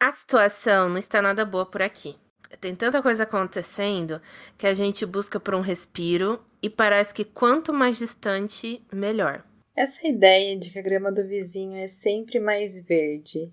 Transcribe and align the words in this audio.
A 0.00 0.12
situação 0.12 0.88
não 0.88 0.96
está 0.96 1.20
nada 1.20 1.44
boa 1.44 1.66
por 1.66 1.82
aqui. 1.82 2.16
Tem 2.58 2.74
tanta 2.74 3.02
coisa 3.02 3.24
acontecendo 3.24 4.18
que 4.56 4.66
a 4.66 4.72
gente 4.72 5.04
busca 5.04 5.38
por 5.38 5.54
um 5.54 5.60
respiro 5.60 6.40
e 6.62 6.70
parece 6.70 7.12
que 7.12 7.22
quanto 7.22 7.70
mais 7.70 7.98
distante, 7.98 8.82
melhor. 8.90 9.44
Essa 9.76 10.08
ideia 10.08 10.56
de 10.56 10.70
que 10.70 10.78
a 10.78 10.82
grama 10.82 11.12
do 11.12 11.22
vizinho 11.22 11.76
é 11.76 11.86
sempre 11.86 12.40
mais 12.40 12.82
verde 12.82 13.50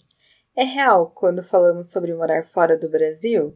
é 0.55 0.63
real 0.63 1.11
quando 1.13 1.43
falamos 1.43 1.91
sobre 1.91 2.13
morar 2.13 2.45
fora 2.45 2.77
do 2.77 2.87
Brasil? 2.89 3.53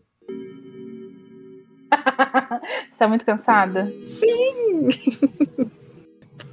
Você 1.90 2.98
tá 3.00 3.08
muito 3.08 3.26
cansada? 3.26 3.90
Sim! 4.04 4.90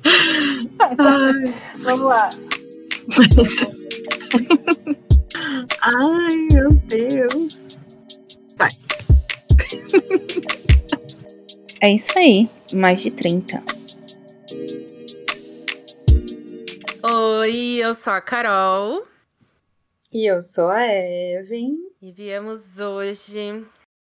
Vamos 1.83 2.07
lá. 2.07 2.31
Ai, 5.83 6.37
meu 6.53 6.69
Deus. 6.87 7.79
Vai. 8.57 8.71
É 11.81 11.93
isso 11.93 12.19
aí, 12.19 12.49
mais 12.73 13.01
de 13.01 13.13
30. 13.13 13.63
Oi, 17.05 17.77
eu 17.77 17.95
sou 17.95 18.13
a 18.13 18.21
Carol. 18.21 19.07
E 20.13 20.27
eu 20.27 20.43
sou 20.43 20.69
a 20.71 20.85
Evan. 20.85 21.77
E 22.03 22.11
viemos 22.11 22.81
hoje 22.81 23.65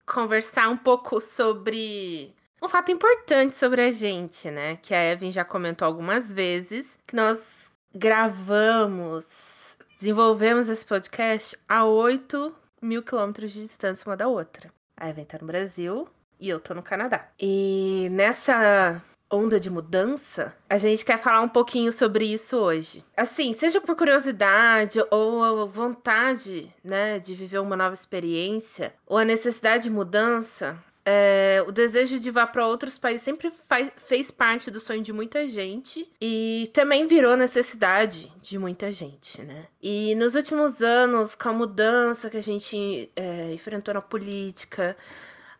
conversar 0.05 0.67
um 0.67 0.75
pouco 0.75 1.21
sobre 1.21 2.33
um 2.61 2.67
fato 2.67 2.91
importante 2.91 3.55
sobre 3.55 3.81
a 3.81 3.91
gente, 3.91 4.51
né? 4.51 4.77
Que 4.81 4.93
a 4.93 5.11
Evan 5.11 5.31
já 5.31 5.45
comentou 5.45 5.85
algumas 5.85 6.33
vezes, 6.33 6.97
que 7.07 7.15
nós 7.15 7.71
gravamos, 7.95 9.23
desenvolvemos 10.03 10.67
esse 10.67 10.85
podcast 10.85 11.57
a 11.67 11.85
8 11.85 12.53
mil 12.81 13.01
quilômetros 13.01 13.53
de 13.53 13.65
distância 13.65 14.05
uma 14.05 14.17
da 14.17 14.27
outra. 14.27 14.69
A 14.97 15.07
Evan 15.07 15.23
tá 15.23 15.37
no 15.39 15.47
Brasil 15.47 16.09
e 16.37 16.49
eu 16.49 16.59
tô 16.59 16.73
no 16.73 16.83
Canadá. 16.83 17.29
E 17.39 18.09
nessa 18.11 19.01
onda 19.31 19.57
de 19.57 19.69
mudança, 19.69 20.53
a 20.69 20.75
gente 20.75 21.05
quer 21.05 21.17
falar 21.17 21.39
um 21.39 21.47
pouquinho 21.47 21.89
sobre 21.93 22.25
isso 22.25 22.57
hoje. 22.57 23.01
Assim, 23.15 23.53
seja 23.53 23.79
por 23.79 23.95
curiosidade 23.95 24.99
ou 25.09 25.65
vontade, 25.69 26.69
né, 26.83 27.17
de 27.17 27.33
viver 27.33 27.59
uma 27.59 27.77
nova 27.77 27.93
experiência, 27.93 28.93
ou 29.07 29.17
a 29.17 29.23
necessidade 29.23 29.83
de 29.83 29.89
mudança, 29.89 30.77
é, 31.05 31.63
o 31.67 31.71
desejo 31.71 32.19
de 32.19 32.29
ir 32.29 32.47
para 32.51 32.65
outros 32.65 32.97
países 32.97 33.23
sempre 33.23 33.51
faz, 33.51 33.91
fez 33.97 34.31
parte 34.31 34.71
do 34.71 34.79
sonho 34.79 35.01
de 35.01 35.11
muita 35.11 35.47
gente 35.47 36.07
e 36.21 36.69
também 36.73 37.07
virou 37.07 37.35
necessidade 37.35 38.31
de 38.41 38.57
muita 38.57 38.89
gente, 38.91 39.41
né? 39.41 39.67
E 39.81 40.15
nos 40.15 40.35
últimos 40.35 40.81
anos, 40.81 41.35
com 41.35 41.49
a 41.49 41.53
mudança 41.53 42.29
que 42.29 42.37
a 42.37 42.41
gente 42.41 43.09
é, 43.15 43.53
enfrentou 43.53 43.93
na 43.93 44.01
política, 44.01 44.95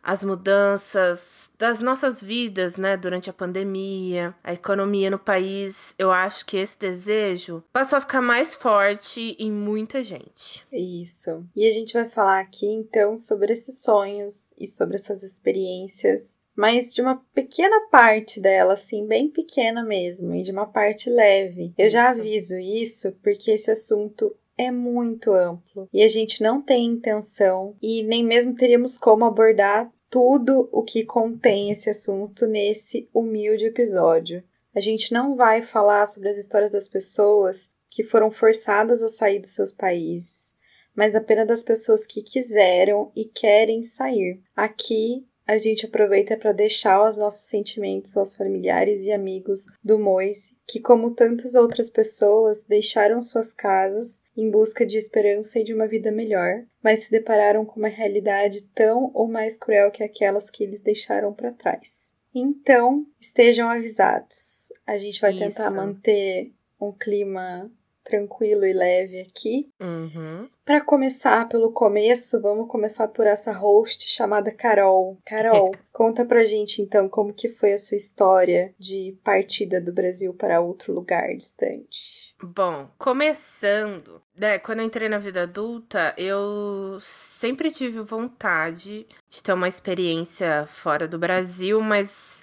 as 0.04 0.22
mudanças 0.22 1.50
das 1.58 1.80
nossas 1.80 2.20
vidas, 2.20 2.76
né, 2.76 2.96
durante 2.96 3.30
a 3.30 3.32
pandemia, 3.32 4.34
a 4.42 4.52
economia 4.52 5.10
no 5.10 5.18
país, 5.18 5.94
eu 5.98 6.12
acho 6.12 6.44
que 6.44 6.56
esse 6.56 6.78
desejo 6.78 7.62
passou 7.72 7.96
a 7.96 8.00
ficar 8.00 8.20
mais 8.20 8.54
forte 8.54 9.36
em 9.38 9.50
muita 9.50 10.02
gente. 10.02 10.66
Isso. 10.72 11.44
E 11.56 11.66
a 11.66 11.72
gente 11.72 11.94
vai 11.94 12.08
falar 12.08 12.40
aqui 12.40 12.66
então 12.66 13.16
sobre 13.16 13.52
esses 13.52 13.82
sonhos 13.82 14.52
e 14.58 14.66
sobre 14.66 14.96
essas 14.96 15.22
experiências 15.22 16.42
mas 16.56 16.94
de 16.94 17.02
uma 17.02 17.16
pequena 17.34 17.88
parte 17.90 18.40
dela, 18.40 18.74
assim, 18.74 19.04
bem 19.08 19.28
pequena 19.28 19.82
mesmo, 19.82 20.32
e 20.36 20.42
de 20.44 20.52
uma 20.52 20.66
parte 20.66 21.10
leve. 21.10 21.74
Eu 21.76 21.86
isso. 21.86 21.94
já 21.94 22.10
aviso 22.10 22.56
isso 22.60 23.10
porque 23.24 23.50
esse 23.50 23.72
assunto 23.72 24.32
é 24.56 24.70
muito 24.70 25.32
amplo 25.32 25.88
e 25.92 26.02
a 26.02 26.08
gente 26.08 26.42
não 26.42 26.62
tem 26.62 26.86
intenção 26.86 27.74
e 27.82 28.04
nem 28.04 28.24
mesmo 28.24 28.54
teríamos 28.54 28.96
como 28.96 29.24
abordar 29.24 29.90
tudo 30.14 30.68
o 30.70 30.84
que 30.84 31.04
contém 31.04 31.72
esse 31.72 31.90
assunto 31.90 32.46
nesse 32.46 33.10
humilde 33.12 33.64
episódio. 33.64 34.44
A 34.72 34.78
gente 34.78 35.12
não 35.12 35.34
vai 35.34 35.60
falar 35.60 36.06
sobre 36.06 36.28
as 36.28 36.36
histórias 36.36 36.70
das 36.70 36.86
pessoas 36.86 37.68
que 37.90 38.04
foram 38.04 38.30
forçadas 38.30 39.02
a 39.02 39.08
sair 39.08 39.40
dos 39.40 39.52
seus 39.56 39.72
países, 39.72 40.54
mas 40.94 41.16
apenas 41.16 41.48
das 41.48 41.64
pessoas 41.64 42.06
que 42.06 42.22
quiseram 42.22 43.10
e 43.16 43.24
querem 43.24 43.82
sair. 43.82 44.40
Aqui 44.54 45.26
a 45.46 45.58
gente 45.58 45.86
aproveita 45.86 46.36
para 46.36 46.52
deixar 46.52 47.08
os 47.08 47.16
nossos 47.16 47.48
sentimentos 47.48 48.16
aos 48.16 48.34
familiares 48.34 49.02
e 49.04 49.12
amigos 49.12 49.66
do 49.82 49.98
Moise, 49.98 50.56
que, 50.66 50.80
como 50.80 51.14
tantas 51.14 51.54
outras 51.54 51.90
pessoas, 51.90 52.64
deixaram 52.64 53.20
suas 53.20 53.52
casas 53.52 54.22
em 54.36 54.50
busca 54.50 54.86
de 54.86 54.96
esperança 54.96 55.58
e 55.58 55.64
de 55.64 55.74
uma 55.74 55.86
vida 55.86 56.10
melhor, 56.10 56.64
mas 56.82 57.00
se 57.00 57.10
depararam 57.10 57.64
com 57.64 57.78
uma 57.78 57.88
realidade 57.88 58.62
tão 58.74 59.10
ou 59.12 59.28
mais 59.28 59.56
cruel 59.56 59.90
que 59.90 60.02
aquelas 60.02 60.50
que 60.50 60.64
eles 60.64 60.80
deixaram 60.80 61.32
para 61.32 61.52
trás. 61.52 62.14
Então, 62.34 63.06
estejam 63.20 63.68
avisados. 63.68 64.72
A 64.86 64.98
gente 64.98 65.20
vai 65.20 65.30
Isso. 65.30 65.40
tentar 65.40 65.70
manter 65.70 66.50
um 66.80 66.90
clima 66.90 67.70
tranquilo 68.02 68.66
e 68.66 68.72
leve 68.72 69.20
aqui. 69.20 69.68
Uhum. 69.80 70.48
Para 70.64 70.80
começar 70.80 71.46
pelo 71.46 71.70
começo, 71.72 72.40
vamos 72.40 72.68
começar 72.68 73.06
por 73.08 73.26
essa 73.26 73.52
host 73.52 74.08
chamada 74.08 74.50
Carol. 74.50 75.18
Carol, 75.26 75.74
conta 75.92 76.24
pra 76.24 76.44
gente 76.44 76.80
então 76.80 77.06
como 77.06 77.34
que 77.34 77.50
foi 77.50 77.74
a 77.74 77.78
sua 77.78 77.98
história 77.98 78.74
de 78.78 79.14
partida 79.22 79.78
do 79.78 79.92
Brasil 79.92 80.32
para 80.32 80.62
outro 80.62 80.94
lugar 80.94 81.28
distante. 81.36 82.34
Bom, 82.42 82.88
começando, 82.96 84.22
né, 84.40 84.58
quando 84.58 84.78
eu 84.78 84.86
entrei 84.86 85.06
na 85.06 85.18
vida 85.18 85.42
adulta, 85.42 86.14
eu 86.16 86.96
sempre 86.98 87.70
tive 87.70 88.00
vontade 88.00 89.06
de 89.28 89.42
ter 89.42 89.52
uma 89.52 89.68
experiência 89.68 90.66
fora 90.66 91.06
do 91.06 91.18
Brasil, 91.18 91.78
mas 91.82 92.42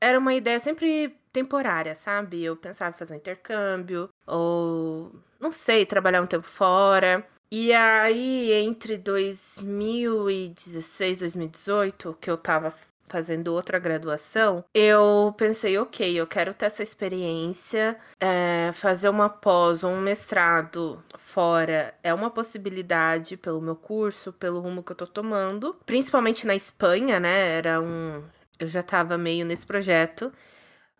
era 0.00 0.20
uma 0.20 0.34
ideia 0.34 0.60
sempre 0.60 1.16
temporária, 1.32 1.96
sabe? 1.96 2.44
Eu 2.44 2.56
pensava 2.56 2.94
em 2.94 2.98
fazer 2.98 3.14
um 3.14 3.18
intercâmbio, 3.18 4.08
ou 4.24 5.12
não 5.40 5.50
sei, 5.50 5.84
trabalhar 5.84 6.22
um 6.22 6.26
tempo 6.26 6.46
fora. 6.48 7.26
E 7.58 7.72
aí, 7.72 8.52
entre 8.52 8.98
2016 8.98 11.16
e 11.16 11.20
2018, 11.20 12.18
que 12.20 12.30
eu 12.30 12.36
tava 12.36 12.70
fazendo 13.06 13.48
outra 13.48 13.78
graduação, 13.78 14.62
eu 14.74 15.34
pensei, 15.38 15.78
ok, 15.78 16.20
eu 16.20 16.26
quero 16.26 16.52
ter 16.52 16.66
essa 16.66 16.82
experiência, 16.82 17.96
é, 18.20 18.72
fazer 18.74 19.08
uma 19.08 19.30
pós 19.30 19.82
ou 19.82 19.90
um 19.90 20.02
mestrado 20.02 21.02
fora 21.16 21.94
é 22.02 22.12
uma 22.12 22.28
possibilidade 22.28 23.38
pelo 23.38 23.62
meu 23.62 23.74
curso, 23.74 24.34
pelo 24.34 24.60
rumo 24.60 24.82
que 24.82 24.92
eu 24.92 24.96
tô 24.96 25.06
tomando, 25.06 25.74
principalmente 25.86 26.46
na 26.46 26.54
Espanha, 26.54 27.18
né? 27.18 27.56
Era 27.56 27.80
um. 27.80 28.22
Eu 28.60 28.66
já 28.66 28.82
tava 28.82 29.16
meio 29.16 29.46
nesse 29.46 29.64
projeto. 29.64 30.30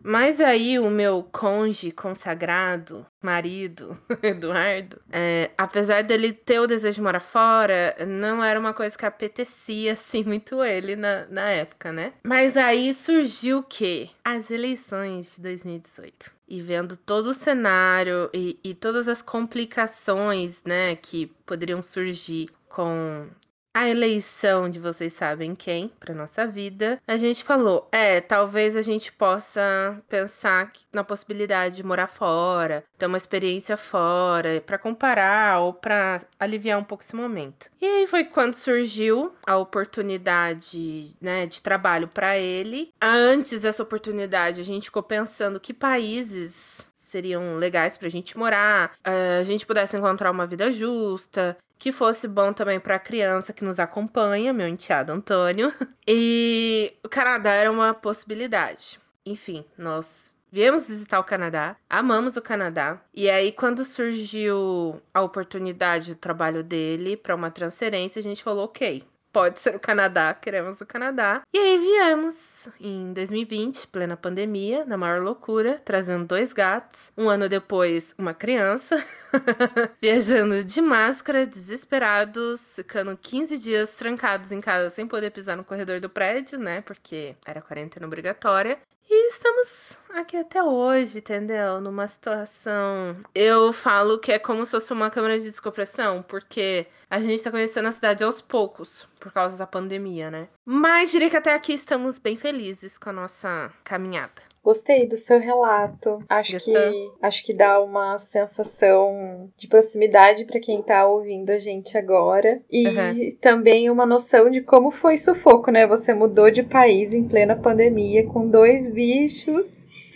Mas 0.03 0.39
aí 0.39 0.79
o 0.79 0.89
meu 0.89 1.23
conge 1.23 1.91
consagrado, 1.91 3.05
marido, 3.21 3.99
Eduardo, 4.21 5.01
é, 5.11 5.51
apesar 5.57 6.03
dele 6.03 6.31
ter 6.31 6.59
o 6.59 6.67
desejo 6.67 6.95
de 6.95 7.01
morar 7.01 7.19
fora, 7.19 7.95
não 8.07 8.43
era 8.43 8.59
uma 8.59 8.73
coisa 8.73 8.97
que 8.97 9.05
apetecia 9.05 9.93
assim 9.93 10.23
muito 10.23 10.63
ele 10.63 10.95
na, 10.95 11.25
na 11.27 11.49
época, 11.49 11.91
né? 11.91 12.13
Mas 12.23 12.55
aí 12.55 12.93
surgiu 12.93 13.59
o 13.59 13.63
quê? 13.63 14.09
As 14.23 14.51
eleições 14.51 15.35
de 15.35 15.41
2018. 15.41 16.37
E 16.47 16.61
vendo 16.61 16.95
todo 16.95 17.27
o 17.27 17.33
cenário 17.33 18.29
e, 18.33 18.57
e 18.63 18.73
todas 18.73 19.09
as 19.09 19.21
complicações, 19.21 20.63
né, 20.63 20.95
que 20.95 21.27
poderiam 21.45 21.83
surgir 21.83 22.47
com 22.69 23.27
a 23.73 23.87
eleição 23.87 24.69
de 24.69 24.79
vocês 24.79 25.13
sabem 25.13 25.53
quem 25.53 25.91
para 25.99 26.15
nossa 26.15 26.47
vida, 26.47 26.99
a 27.07 27.15
gente 27.17 27.43
falou, 27.43 27.87
é, 27.91 28.19
talvez 28.19 28.75
a 28.75 28.81
gente 28.81 29.11
possa 29.11 30.01
pensar 30.09 30.71
na 30.91 31.03
possibilidade 31.03 31.75
de 31.75 31.83
morar 31.83 32.07
fora, 32.07 32.83
ter 32.97 33.05
uma 33.05 33.17
experiência 33.17 33.77
fora, 33.77 34.61
para 34.65 34.77
comparar 34.77 35.59
ou 35.59 35.73
para 35.73 36.21
aliviar 36.39 36.79
um 36.79 36.83
pouco 36.83 37.03
esse 37.03 37.15
momento. 37.15 37.69
E 37.79 37.85
aí 37.85 38.07
foi 38.07 38.23
quando 38.23 38.55
surgiu 38.55 39.33
a 39.45 39.57
oportunidade, 39.57 41.15
né, 41.21 41.45
de 41.45 41.61
trabalho 41.61 42.07
para 42.07 42.37
ele. 42.37 42.91
Antes 43.01 43.61
dessa 43.61 43.83
oportunidade, 43.83 44.59
a 44.59 44.65
gente 44.65 44.85
ficou 44.85 45.03
pensando 45.03 45.59
que 45.59 45.73
países 45.73 46.87
seriam 47.07 47.55
legais 47.55 47.97
pra 47.97 48.09
gente 48.09 48.37
morar, 48.37 48.91
eh, 49.03 49.37
a 49.39 49.43
gente 49.43 49.65
pudesse 49.65 49.95
encontrar 49.95 50.29
uma 50.29 50.45
vida 50.45 50.71
justa, 50.71 51.57
que 51.77 51.91
fosse 51.91 52.27
bom 52.27 52.53
também 52.53 52.79
para 52.79 52.95
a 52.95 52.99
criança 52.99 53.53
que 53.53 53.63
nos 53.63 53.79
acompanha, 53.79 54.53
meu 54.53 54.67
enteado 54.67 55.11
Antônio. 55.11 55.73
E 56.09 56.93
o 57.03 57.09
Canadá 57.09 57.51
era 57.51 57.69
uma 57.69 57.93
possibilidade. 57.93 58.97
Enfim, 59.25 59.65
nós 59.77 60.33
viemos 60.49 60.87
visitar 60.87 61.19
o 61.19 61.23
Canadá, 61.23 61.75
amamos 61.89 62.37
o 62.37 62.41
Canadá. 62.41 63.01
E 63.13 63.29
aí, 63.29 63.51
quando 63.51 63.83
surgiu 63.83 65.01
a 65.13 65.21
oportunidade 65.21 66.13
do 66.13 66.17
trabalho 66.17 66.63
dele 66.63 67.17
para 67.17 67.35
uma 67.35 67.51
transferência, 67.51 68.21
a 68.21 68.23
gente 68.23 68.41
falou: 68.41 68.63
ok, 68.63 69.03
pode 69.37 69.59
ser 69.59 69.75
o 69.75 69.79
Canadá, 69.79 70.33
queremos 70.33 70.81
o 70.81 70.85
Canadá. 70.85 71.43
E 71.53 71.59
aí 71.59 71.77
viemos 71.77 72.67
em 72.81 73.13
2020, 73.13 73.85
plena 73.85 74.17
pandemia, 74.17 74.83
na 74.83 74.97
maior 74.97 75.21
loucura, 75.21 75.79
trazendo 75.85 76.25
dois 76.25 76.51
gatos. 76.51 77.11
Um 77.15 77.29
ano 77.29 77.47
depois, 77.47 78.15
uma 78.17 78.33
criança. 78.33 78.97
Viajando 80.01 80.63
de 80.63 80.81
máscara, 80.81 81.45
desesperados, 81.45 82.77
ficando 82.77 83.15
15 83.15 83.59
dias 83.59 83.91
trancados 83.91 84.51
em 84.51 84.59
casa 84.59 84.89
sem 84.89 85.05
poder 85.05 85.29
pisar 85.29 85.55
no 85.55 85.63
corredor 85.63 85.99
do 85.99 86.09
prédio, 86.09 86.57
né? 86.57 86.81
Porque 86.81 87.35
era 87.45 87.61
quarentena 87.61 88.07
obrigatória. 88.07 88.79
E 89.07 89.16
estamos 89.29 89.97
aqui 90.09 90.37
até 90.37 90.63
hoje, 90.63 91.19
entendeu? 91.19 91.79
Numa 91.81 92.07
situação. 92.07 93.15
Eu 93.33 93.71
falo 93.73 94.19
que 94.19 94.31
é 94.31 94.39
como 94.39 94.65
se 94.65 94.71
fosse 94.71 94.93
uma 94.93 95.09
câmera 95.09 95.37
de 95.37 95.49
descompressão, 95.49 96.23
porque 96.23 96.87
a 97.09 97.19
gente 97.19 97.43
tá 97.43 97.51
conhecendo 97.51 97.87
a 97.87 97.91
cidade 97.91 98.23
aos 98.23 98.41
poucos, 98.41 99.07
por 99.19 99.31
causa 99.31 99.57
da 99.57 99.67
pandemia, 99.67 100.31
né? 100.31 100.47
Mas 100.65 101.11
diria 101.11 101.29
que 101.29 101.37
até 101.37 101.53
aqui 101.53 101.73
estamos 101.73 102.17
bem 102.17 102.37
felizes 102.37 102.97
com 102.97 103.09
a 103.09 103.13
nossa 103.13 103.71
caminhada. 103.83 104.41
Gostei 104.67 105.07
do 105.07 105.15
seu 105.15 105.39
relato. 105.39 106.21
Acho 106.27 106.59
que 106.59 106.73
acho 107.21 107.45
que 107.45 107.53
dá 107.53 107.81
uma 107.81 108.19
sensação 108.19 109.49
de 109.55 109.65
proximidade 109.65 110.43
para 110.43 110.59
quem 110.59 110.83
tá 110.83 111.07
ouvindo 111.07 111.51
a 111.51 111.57
gente 111.57 111.97
agora 111.97 112.61
e 112.69 112.85
uhum. 112.85 113.37
também 113.39 113.89
uma 113.89 114.05
noção 114.05 114.49
de 114.49 114.59
como 114.59 114.91
foi 114.91 115.17
sufoco, 115.17 115.71
né? 115.71 115.87
Você 115.87 116.13
mudou 116.13 116.51
de 116.51 116.63
país 116.63 117.13
em 117.13 117.25
plena 117.25 117.55
pandemia 117.55 118.27
com 118.27 118.45
dois 118.45 118.91
bichos 118.91 119.65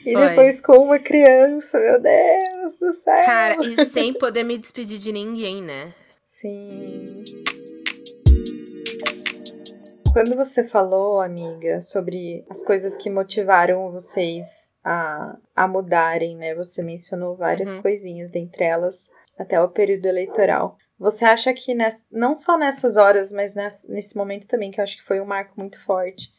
e 0.05 0.11
Foi. 0.11 0.27
depois 0.27 0.59
com 0.59 0.79
uma 0.79 0.99
criança, 0.99 1.79
meu 1.79 2.01
Deus 2.01 2.75
do 2.75 2.93
céu. 2.93 3.23
Cara, 3.23 3.55
e 3.65 3.85
sem 3.85 4.13
poder 4.13 4.43
me 4.43 4.57
despedir 4.57 4.97
de 4.97 5.13
ninguém, 5.13 5.61
né? 5.61 5.93
Sim. 6.25 7.05
Quando 10.13 10.35
você 10.35 10.67
falou, 10.67 11.21
amiga, 11.21 11.81
sobre 11.81 12.45
as 12.49 12.61
coisas 12.61 12.97
que 12.97 13.09
motivaram 13.09 13.89
vocês 13.89 14.45
a, 14.83 15.37
a 15.55 15.65
mudarem, 15.65 16.35
né? 16.35 16.53
Você 16.53 16.83
mencionou 16.83 17.37
várias 17.37 17.75
uhum. 17.75 17.81
coisinhas, 17.81 18.29
dentre 18.29 18.65
elas 18.65 19.09
até 19.39 19.61
o 19.61 19.69
período 19.69 20.07
eleitoral. 20.07 20.75
Você 20.99 21.23
acha 21.23 21.53
que 21.53 21.73
nessa, 21.73 22.05
não 22.11 22.35
só 22.35 22.57
nessas 22.57 22.97
horas, 22.97 23.31
mas 23.31 23.55
nessa, 23.55 23.87
nesse 23.87 24.17
momento 24.17 24.47
também, 24.47 24.69
que 24.69 24.81
eu 24.81 24.83
acho 24.83 24.97
que 24.97 25.07
foi 25.07 25.21
um 25.21 25.25
marco 25.25 25.57
muito 25.57 25.81
forte, 25.85 26.29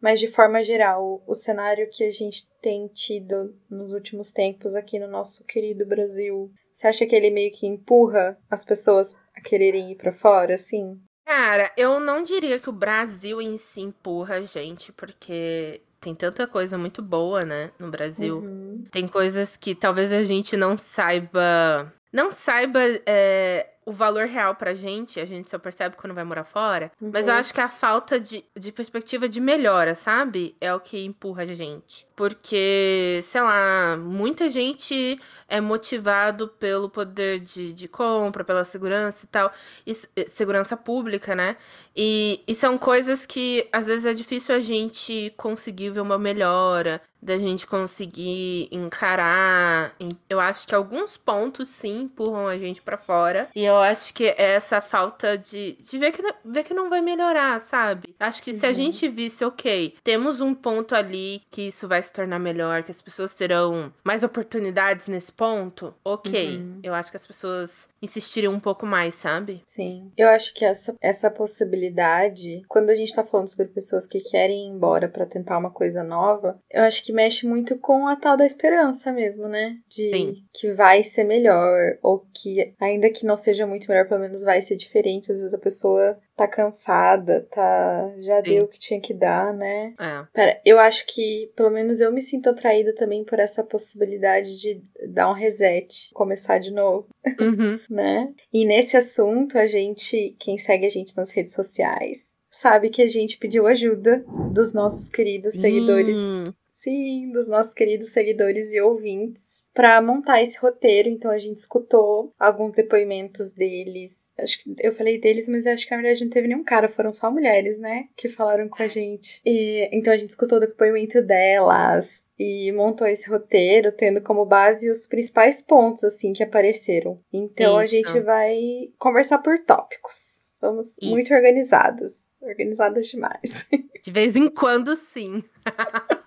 mas 0.00 0.18
de 0.18 0.26
forma 0.26 0.64
geral, 0.64 1.22
o 1.26 1.34
cenário 1.34 1.90
que 1.90 2.04
a 2.04 2.10
gente 2.10 2.50
tem 2.62 2.88
tido 2.88 3.54
nos 3.70 3.92
últimos 3.92 4.32
tempos 4.32 4.74
aqui 4.74 4.98
no 4.98 5.06
nosso 5.06 5.44
querido 5.44 5.86
Brasil, 5.86 6.50
você 6.72 6.86
acha 6.86 7.06
que 7.06 7.14
ele 7.14 7.30
meio 7.30 7.52
que 7.52 7.66
empurra 7.66 8.38
as 8.50 8.64
pessoas 8.64 9.14
a 9.36 9.40
quererem 9.42 9.92
ir 9.92 9.96
para 9.96 10.14
fora, 10.14 10.54
assim? 10.54 10.98
Cara, 11.24 11.72
eu 11.76 12.00
não 12.00 12.22
diria 12.22 12.58
que 12.58 12.68
o 12.68 12.72
Brasil 12.72 13.40
em 13.40 13.56
si 13.56 13.80
empurra 13.80 14.36
a 14.36 14.40
gente, 14.42 14.92
porque 14.92 15.80
tem 16.00 16.14
tanta 16.14 16.46
coisa 16.46 16.76
muito 16.76 17.00
boa, 17.00 17.44
né, 17.44 17.70
no 17.78 17.90
Brasil. 17.90 18.38
Uhum. 18.38 18.84
Tem 18.90 19.06
coisas 19.06 19.56
que 19.56 19.74
talvez 19.74 20.12
a 20.12 20.24
gente 20.24 20.56
não 20.56 20.76
saiba. 20.76 21.92
Não 22.12 22.30
saiba 22.30 22.80
é, 23.06 23.71
o 23.84 23.92
valor 23.92 24.26
real 24.26 24.54
pra 24.54 24.74
gente, 24.74 25.18
a 25.18 25.26
gente 25.26 25.50
só 25.50 25.58
percebe 25.58 25.96
quando 25.96 26.14
vai 26.14 26.24
morar 26.24 26.44
fora. 26.44 26.92
Uhum. 27.00 27.10
Mas 27.12 27.26
eu 27.26 27.34
acho 27.34 27.52
que 27.52 27.60
a 27.60 27.68
falta 27.68 28.18
de, 28.20 28.44
de 28.56 28.70
perspectiva 28.70 29.28
de 29.28 29.40
melhora, 29.40 29.94
sabe? 29.94 30.54
É 30.60 30.72
o 30.72 30.78
que 30.78 31.04
empurra 31.04 31.42
a 31.42 31.46
gente. 31.46 32.06
Porque, 32.14 33.20
sei 33.24 33.40
lá, 33.40 33.96
muita 33.96 34.48
gente 34.48 35.18
é 35.48 35.60
motivado 35.60 36.48
pelo 36.48 36.88
poder 36.88 37.40
de, 37.40 37.72
de 37.72 37.88
compra, 37.88 38.44
pela 38.44 38.64
segurança 38.64 39.24
e 39.24 39.28
tal. 39.28 39.52
E, 39.84 39.94
segurança 40.28 40.76
pública, 40.76 41.34
né? 41.34 41.56
E, 41.96 42.40
e 42.46 42.54
são 42.54 42.78
coisas 42.78 43.26
que 43.26 43.68
às 43.72 43.86
vezes 43.86 44.06
é 44.06 44.14
difícil 44.14 44.54
a 44.54 44.60
gente 44.60 45.34
conseguir 45.36 45.90
ver 45.90 46.00
uma 46.00 46.18
melhora 46.18 47.02
da 47.22 47.38
gente 47.38 47.66
conseguir 47.68 48.68
encarar. 48.72 49.94
Eu 50.28 50.40
acho 50.40 50.66
que 50.66 50.74
alguns 50.74 51.16
pontos 51.16 51.68
sim 51.68 52.02
empurram 52.02 52.48
a 52.48 52.58
gente 52.58 52.82
para 52.82 52.98
fora. 52.98 53.48
E 53.54 53.64
eu 53.72 53.82
acho 53.82 54.12
que 54.14 54.24
é 54.24 54.52
essa 54.54 54.80
falta 54.80 55.36
de, 55.36 55.76
de 55.80 55.98
ver, 55.98 56.12
que, 56.12 56.22
ver 56.44 56.64
que 56.64 56.74
não 56.74 56.88
vai 56.88 57.00
melhorar, 57.00 57.60
sabe? 57.60 58.14
Acho 58.18 58.42
que 58.42 58.52
uhum. 58.52 58.58
se 58.58 58.66
a 58.66 58.68
uhum. 58.68 58.74
gente 58.74 59.08
visse, 59.08 59.44
ok, 59.44 59.94
temos 60.02 60.40
um 60.40 60.54
ponto 60.54 60.94
ali 60.94 61.42
que 61.50 61.62
isso 61.62 61.86
vai 61.86 62.02
se 62.02 62.12
tornar 62.12 62.38
melhor, 62.38 62.82
que 62.82 62.90
as 62.90 63.02
pessoas 63.02 63.34
terão 63.34 63.92
mais 64.04 64.22
oportunidades 64.22 65.08
nesse 65.08 65.32
ponto, 65.32 65.94
ok. 66.04 66.56
Uhum. 66.56 66.80
Eu 66.82 66.94
acho 66.94 67.10
que 67.10 67.16
as 67.16 67.26
pessoas 67.26 67.88
insistiriam 68.02 68.52
um 68.52 68.60
pouco 68.60 68.84
mais, 68.84 69.14
sabe? 69.14 69.62
Sim. 69.64 70.10
Eu 70.16 70.28
acho 70.28 70.52
que 70.52 70.64
essa, 70.64 70.94
essa 71.00 71.30
possibilidade, 71.30 72.62
quando 72.68 72.90
a 72.90 72.94
gente 72.94 73.14
tá 73.14 73.24
falando 73.24 73.48
sobre 73.48 73.68
pessoas 73.68 74.06
que 74.06 74.20
querem 74.20 74.66
ir 74.66 74.70
embora 74.74 75.08
para 75.08 75.24
tentar 75.24 75.56
uma 75.56 75.70
coisa 75.70 76.02
nova, 76.02 76.58
eu 76.70 76.82
acho 76.82 77.04
que 77.04 77.12
mexe 77.12 77.46
muito 77.46 77.78
com 77.78 78.08
a 78.08 78.16
tal 78.16 78.36
da 78.36 78.44
esperança 78.44 79.12
mesmo, 79.12 79.46
né? 79.48 79.76
De 79.88 80.10
Sim. 80.10 80.34
que 80.52 80.72
vai 80.72 81.04
ser 81.04 81.24
melhor, 81.24 81.98
ou 82.02 82.26
que, 82.34 82.74
ainda 82.80 83.08
que 83.10 83.24
não 83.24 83.36
seja 83.36 83.66
muito 83.66 83.88
melhor, 83.88 84.08
pelo 84.08 84.20
menos 84.20 84.42
vai 84.42 84.60
ser 84.60 84.76
diferente. 84.76 85.30
Às 85.30 85.38
vezes 85.38 85.54
a 85.54 85.58
pessoa 85.58 86.18
tá 86.36 86.48
cansada, 86.48 87.46
tá. 87.52 88.12
Já 88.20 88.36
Sim. 88.38 88.42
deu 88.42 88.64
o 88.64 88.68
que 88.68 88.78
tinha 88.78 89.00
que 89.00 89.14
dar, 89.14 89.54
né? 89.54 89.94
É. 90.00 90.26
Pera, 90.32 90.60
eu 90.64 90.78
acho 90.78 91.06
que, 91.06 91.52
pelo 91.54 91.70
menos 91.70 92.00
eu 92.00 92.12
me 92.12 92.22
sinto 92.22 92.50
atraída 92.50 92.94
também 92.94 93.24
por 93.24 93.38
essa 93.38 93.62
possibilidade 93.62 94.60
de 94.60 94.82
dar 95.12 95.30
um 95.30 95.34
reset, 95.34 96.10
começar 96.12 96.58
de 96.58 96.70
novo. 96.70 97.08
Uhum. 97.40 97.78
né? 97.88 98.32
E 98.52 98.64
nesse 98.64 98.96
assunto, 98.96 99.58
a 99.58 99.66
gente, 99.66 100.34
quem 100.38 100.58
segue 100.58 100.86
a 100.86 100.90
gente 100.90 101.16
nas 101.16 101.30
redes 101.30 101.52
sociais, 101.52 102.36
sabe 102.50 102.90
que 102.90 103.02
a 103.02 103.06
gente 103.06 103.38
pediu 103.38 103.66
ajuda 103.66 104.24
dos 104.52 104.74
nossos 104.74 105.08
queridos 105.08 105.54
seguidores 105.54 106.18
hum. 106.18 106.52
Sim, 106.82 107.30
dos 107.30 107.46
nossos 107.46 107.72
queridos 107.72 108.10
seguidores 108.10 108.72
e 108.72 108.80
ouvintes 108.80 109.62
para 109.72 110.02
montar 110.02 110.42
esse 110.42 110.58
roteiro. 110.58 111.08
Então 111.08 111.30
a 111.30 111.38
gente 111.38 111.56
escutou 111.56 112.34
alguns 112.36 112.72
depoimentos 112.72 113.54
deles. 113.54 114.32
Acho 114.36 114.60
que 114.60 114.74
eu 114.80 114.92
falei 114.92 115.20
deles, 115.20 115.46
mas 115.48 115.64
eu 115.64 115.72
acho 115.72 115.86
que 115.86 115.94
na 115.94 116.02
verdade 116.02 116.24
não 116.24 116.30
teve 116.30 116.48
nenhum 116.48 116.64
cara, 116.64 116.88
foram 116.88 117.14
só 117.14 117.30
mulheres, 117.30 117.78
né, 117.78 118.08
que 118.16 118.28
falaram 118.28 118.68
com 118.68 118.82
a 118.82 118.88
gente. 118.88 119.40
E 119.46 119.88
então 119.92 120.12
a 120.12 120.16
gente 120.16 120.30
escutou 120.30 120.58
o 120.58 120.60
depoimento 120.60 121.22
delas 121.22 122.24
e 122.36 122.72
montou 122.72 123.06
esse 123.06 123.30
roteiro 123.30 123.92
tendo 123.92 124.20
como 124.20 124.44
base 124.44 124.90
os 124.90 125.06
principais 125.06 125.62
pontos 125.62 126.02
assim 126.02 126.32
que 126.32 126.42
apareceram. 126.42 127.20
Então 127.32 127.80
Isso. 127.80 127.94
a 127.94 127.98
gente 127.98 128.20
vai 128.24 128.58
conversar 128.98 129.38
por 129.38 129.56
tópicos. 129.60 130.52
Vamos 130.60 130.98
Isso. 131.00 131.10
muito 131.12 131.32
organizadas, 131.32 132.42
organizadas 132.42 133.06
demais. 133.06 133.68
De 134.02 134.10
vez 134.10 134.34
em 134.34 134.50
quando, 134.50 134.96
sim. 134.96 135.44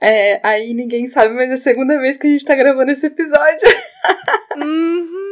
É, 0.00 0.40
aí 0.46 0.74
ninguém 0.74 1.06
sabe, 1.06 1.34
mas 1.34 1.50
é 1.50 1.54
a 1.54 1.56
segunda 1.56 1.98
vez 1.98 2.16
que 2.18 2.26
a 2.26 2.30
gente 2.30 2.44
tá 2.44 2.54
gravando 2.54 2.90
esse 2.90 3.06
episódio. 3.06 3.68
Uhum. 4.56 5.24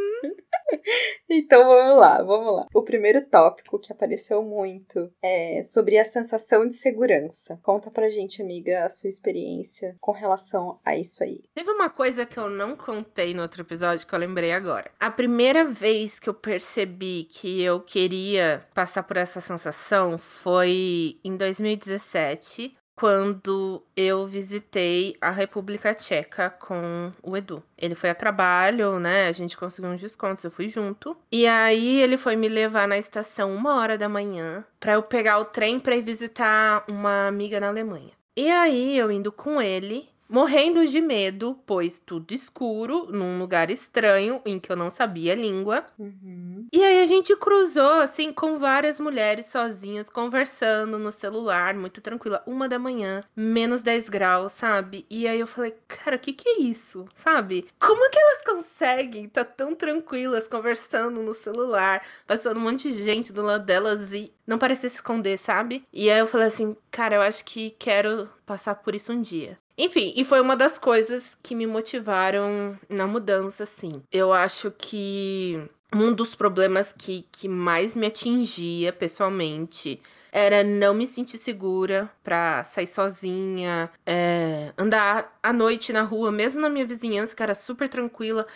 então 1.29 1.67
vamos 1.67 1.99
lá, 1.99 2.21
vamos 2.21 2.55
lá. 2.55 2.67
O 2.73 2.83
primeiro 2.83 3.21
tópico 3.25 3.79
que 3.79 3.91
apareceu 3.91 4.43
muito 4.43 5.11
é 5.21 5.61
sobre 5.63 5.97
a 5.97 6.05
sensação 6.05 6.67
de 6.67 6.73
segurança. 6.73 7.59
Conta 7.63 7.91
pra 7.91 8.09
gente, 8.09 8.41
amiga, 8.41 8.85
a 8.85 8.89
sua 8.89 9.09
experiência 9.09 9.95
com 9.99 10.11
relação 10.11 10.79
a 10.83 10.95
isso 10.95 11.23
aí. 11.23 11.41
Teve 11.53 11.69
uma 11.71 11.89
coisa 11.89 12.25
que 12.25 12.37
eu 12.37 12.49
não 12.49 12.75
contei 12.75 13.33
no 13.33 13.41
outro 13.41 13.61
episódio 13.61 14.07
que 14.07 14.13
eu 14.13 14.19
lembrei 14.19 14.51
agora. 14.51 14.89
A 14.99 15.11
primeira 15.11 15.65
vez 15.65 16.19
que 16.19 16.29
eu 16.29 16.33
percebi 16.33 17.25
que 17.25 17.61
eu 17.61 17.79
queria 17.81 18.65
passar 18.73 19.03
por 19.03 19.17
essa 19.17 19.41
sensação 19.41 20.17
foi 20.17 21.19
em 21.23 21.35
2017, 21.35 22.73
quando 22.95 23.83
eu 23.95 24.25
visitei 24.27 25.15
a 25.19 25.31
República 25.31 25.93
Tcheca 25.93 26.49
com 26.49 27.11
o 27.21 27.35
Edu. 27.35 27.63
Ele 27.77 27.95
foi 27.95 28.09
a 28.09 28.15
trabalho, 28.15 28.99
né? 28.99 29.27
A 29.27 29.31
gente 29.31 29.57
conseguiu 29.57 29.91
uns 29.91 30.01
descontos, 30.01 30.43
eu 30.43 30.51
fui 30.51 30.69
junto. 30.69 31.17
E 31.31 31.47
aí 31.47 32.01
ele 32.01 32.17
foi 32.17 32.35
me 32.35 32.47
levar 32.47 32.87
na 32.87 32.97
estação 32.97 33.53
uma 33.53 33.75
hora 33.75 33.97
da 33.97 34.07
manhã 34.07 34.63
para 34.79 34.93
eu 34.93 35.03
pegar 35.03 35.39
o 35.39 35.45
trem 35.45 35.79
para 35.79 35.95
ir 35.95 36.03
visitar 36.03 36.83
uma 36.87 37.27
amiga 37.27 37.59
na 37.59 37.67
Alemanha. 37.67 38.11
E 38.35 38.49
aí 38.49 38.97
eu 38.97 39.11
indo 39.11 39.31
com 39.31 39.61
ele, 39.61 40.09
morrendo 40.33 40.83
de 40.87 40.99
medo, 40.99 41.59
pois 41.63 41.99
tudo 42.03 42.33
escuro, 42.33 43.07
num 43.11 43.37
lugar 43.37 43.69
estranho 43.69 44.41
em 44.43 44.59
que 44.59 44.71
eu 44.71 44.75
não 44.75 44.89
sabia 44.89 45.33
a 45.33 45.35
língua. 45.35 45.85
Uhum. 45.99 46.67
E 46.73 46.83
aí 46.83 47.03
a 47.03 47.05
gente 47.05 47.35
cruzou, 47.35 48.01
assim, 48.01 48.33
com 48.33 48.57
várias 48.57 48.99
mulheres 48.99 49.45
sozinhas, 49.45 50.09
conversando 50.09 50.97
no 50.97 51.11
celular, 51.11 51.75
muito 51.75 52.01
tranquila. 52.01 52.41
Uma 52.47 52.67
da 52.67 52.79
manhã, 52.79 53.21
menos 53.35 53.83
10 53.83 54.09
graus, 54.09 54.53
sabe? 54.53 55.05
E 55.07 55.27
aí 55.27 55.39
eu 55.39 55.45
falei, 55.45 55.75
cara, 55.87 56.15
o 56.15 56.19
que 56.19 56.33
que 56.33 56.49
é 56.49 56.61
isso? 56.61 57.05
Sabe? 57.13 57.67
Como 57.79 58.09
que 58.09 58.17
elas 58.17 58.43
conseguem 58.43 59.25
estar 59.25 59.45
tá 59.45 59.51
tão 59.55 59.75
tranquilas 59.75 60.47
conversando 60.47 61.21
no 61.21 61.35
celular, 61.35 62.01
passando 62.25 62.57
um 62.57 62.63
monte 62.63 62.91
de 62.91 63.03
gente 63.03 63.31
do 63.31 63.43
lado 63.43 63.67
delas 63.67 64.11
e 64.13 64.33
não 64.47 64.57
parecer 64.57 64.89
se 64.89 64.95
esconder, 64.95 65.37
sabe? 65.37 65.85
E 65.93 66.09
aí 66.09 66.19
eu 66.19 66.27
falei 66.27 66.47
assim, 66.47 66.75
cara, 66.89 67.17
eu 67.17 67.21
acho 67.21 67.45
que 67.45 67.69
quero 67.71 68.27
passar 68.47 68.75
por 68.75 68.95
isso 68.95 69.13
um 69.13 69.21
dia. 69.21 69.57
Enfim, 69.77 70.13
e 70.15 70.23
foi 70.23 70.39
uma 70.39 70.55
das 70.55 70.77
coisas 70.77 71.35
que 71.41 71.55
me 71.55 71.65
motivaram 71.65 72.77
na 72.87 73.07
mudança, 73.07 73.63
assim. 73.63 74.03
Eu 74.11 74.31
acho 74.31 74.71
que 74.71 75.59
um 75.93 76.13
dos 76.13 76.35
problemas 76.35 76.93
que, 76.97 77.25
que 77.31 77.47
mais 77.47 77.95
me 77.95 78.07
atingia 78.07 78.91
pessoalmente 78.91 80.01
era 80.31 80.63
não 80.63 80.93
me 80.93 81.05
sentir 81.05 81.37
segura 81.37 82.09
pra 82.23 82.63
sair 82.63 82.87
sozinha, 82.87 83.89
é, 84.05 84.73
andar 84.77 85.37
à 85.41 85.53
noite 85.53 85.93
na 85.93 86.01
rua, 86.01 86.31
mesmo 86.31 86.59
na 86.59 86.69
minha 86.69 86.85
vizinhança, 86.85 87.35
que 87.35 87.43
era 87.43 87.53
super 87.53 87.87
tranquila. 87.87 88.47